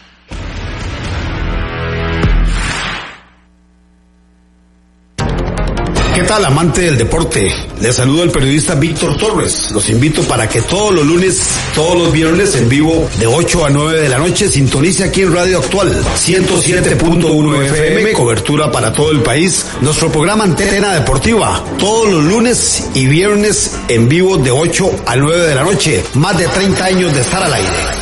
¿Qué 6.21 6.27
tal, 6.27 6.45
amante 6.45 6.81
del 6.81 6.99
deporte? 6.99 7.51
Les 7.79 7.95
saludo 7.95 8.21
el 8.21 8.29
periodista 8.29 8.75
Víctor 8.75 9.17
Torres. 9.17 9.71
Los 9.71 9.89
invito 9.89 10.21
para 10.21 10.47
que 10.47 10.61
todos 10.61 10.93
los 10.93 11.03
lunes, 11.03 11.41
todos 11.73 11.97
los 11.97 12.13
viernes 12.13 12.53
en 12.53 12.69
vivo, 12.69 13.09
de 13.17 13.25
8 13.25 13.65
a 13.65 13.69
9 13.71 14.01
de 14.01 14.07
la 14.07 14.19
noche, 14.19 14.47
sintonice 14.47 15.05
aquí 15.05 15.21
en 15.21 15.33
Radio 15.33 15.57
Actual 15.57 15.91
107.1 15.99 17.65
FM, 17.65 18.13
cobertura 18.13 18.71
para 18.71 18.93
todo 18.93 19.09
el 19.09 19.21
país. 19.23 19.65
Nuestro 19.81 20.11
programa 20.11 20.43
Antena 20.43 20.93
Deportiva, 20.93 21.65
todos 21.79 22.07
los 22.11 22.23
lunes 22.23 22.87
y 22.93 23.07
viernes 23.07 23.79
en 23.87 24.07
vivo 24.07 24.37
de 24.37 24.51
8 24.51 24.91
a 25.07 25.15
9 25.15 25.47
de 25.47 25.55
la 25.55 25.63
noche. 25.63 26.03
Más 26.13 26.37
de 26.37 26.47
30 26.47 26.85
años 26.85 27.15
de 27.15 27.21
estar 27.21 27.41
al 27.41 27.51
aire. 27.51 28.01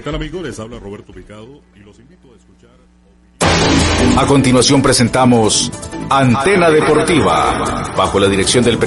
¿Qué 0.00 0.04
tal 0.04 0.14
amigos? 0.14 0.42
Les 0.42 0.58
habla 0.58 0.78
Roberto 0.78 1.12
Picado 1.12 1.60
y 1.76 1.80
los 1.80 1.98
invito 1.98 2.32
a 2.32 2.36
escuchar. 2.38 2.70
A 4.16 4.26
continuación 4.26 4.80
presentamos 4.80 5.70
Antena 6.08 6.70
Deportiva, 6.70 7.92
bajo 7.94 8.18
la 8.18 8.26
dirección 8.26 8.64
del 8.64 8.78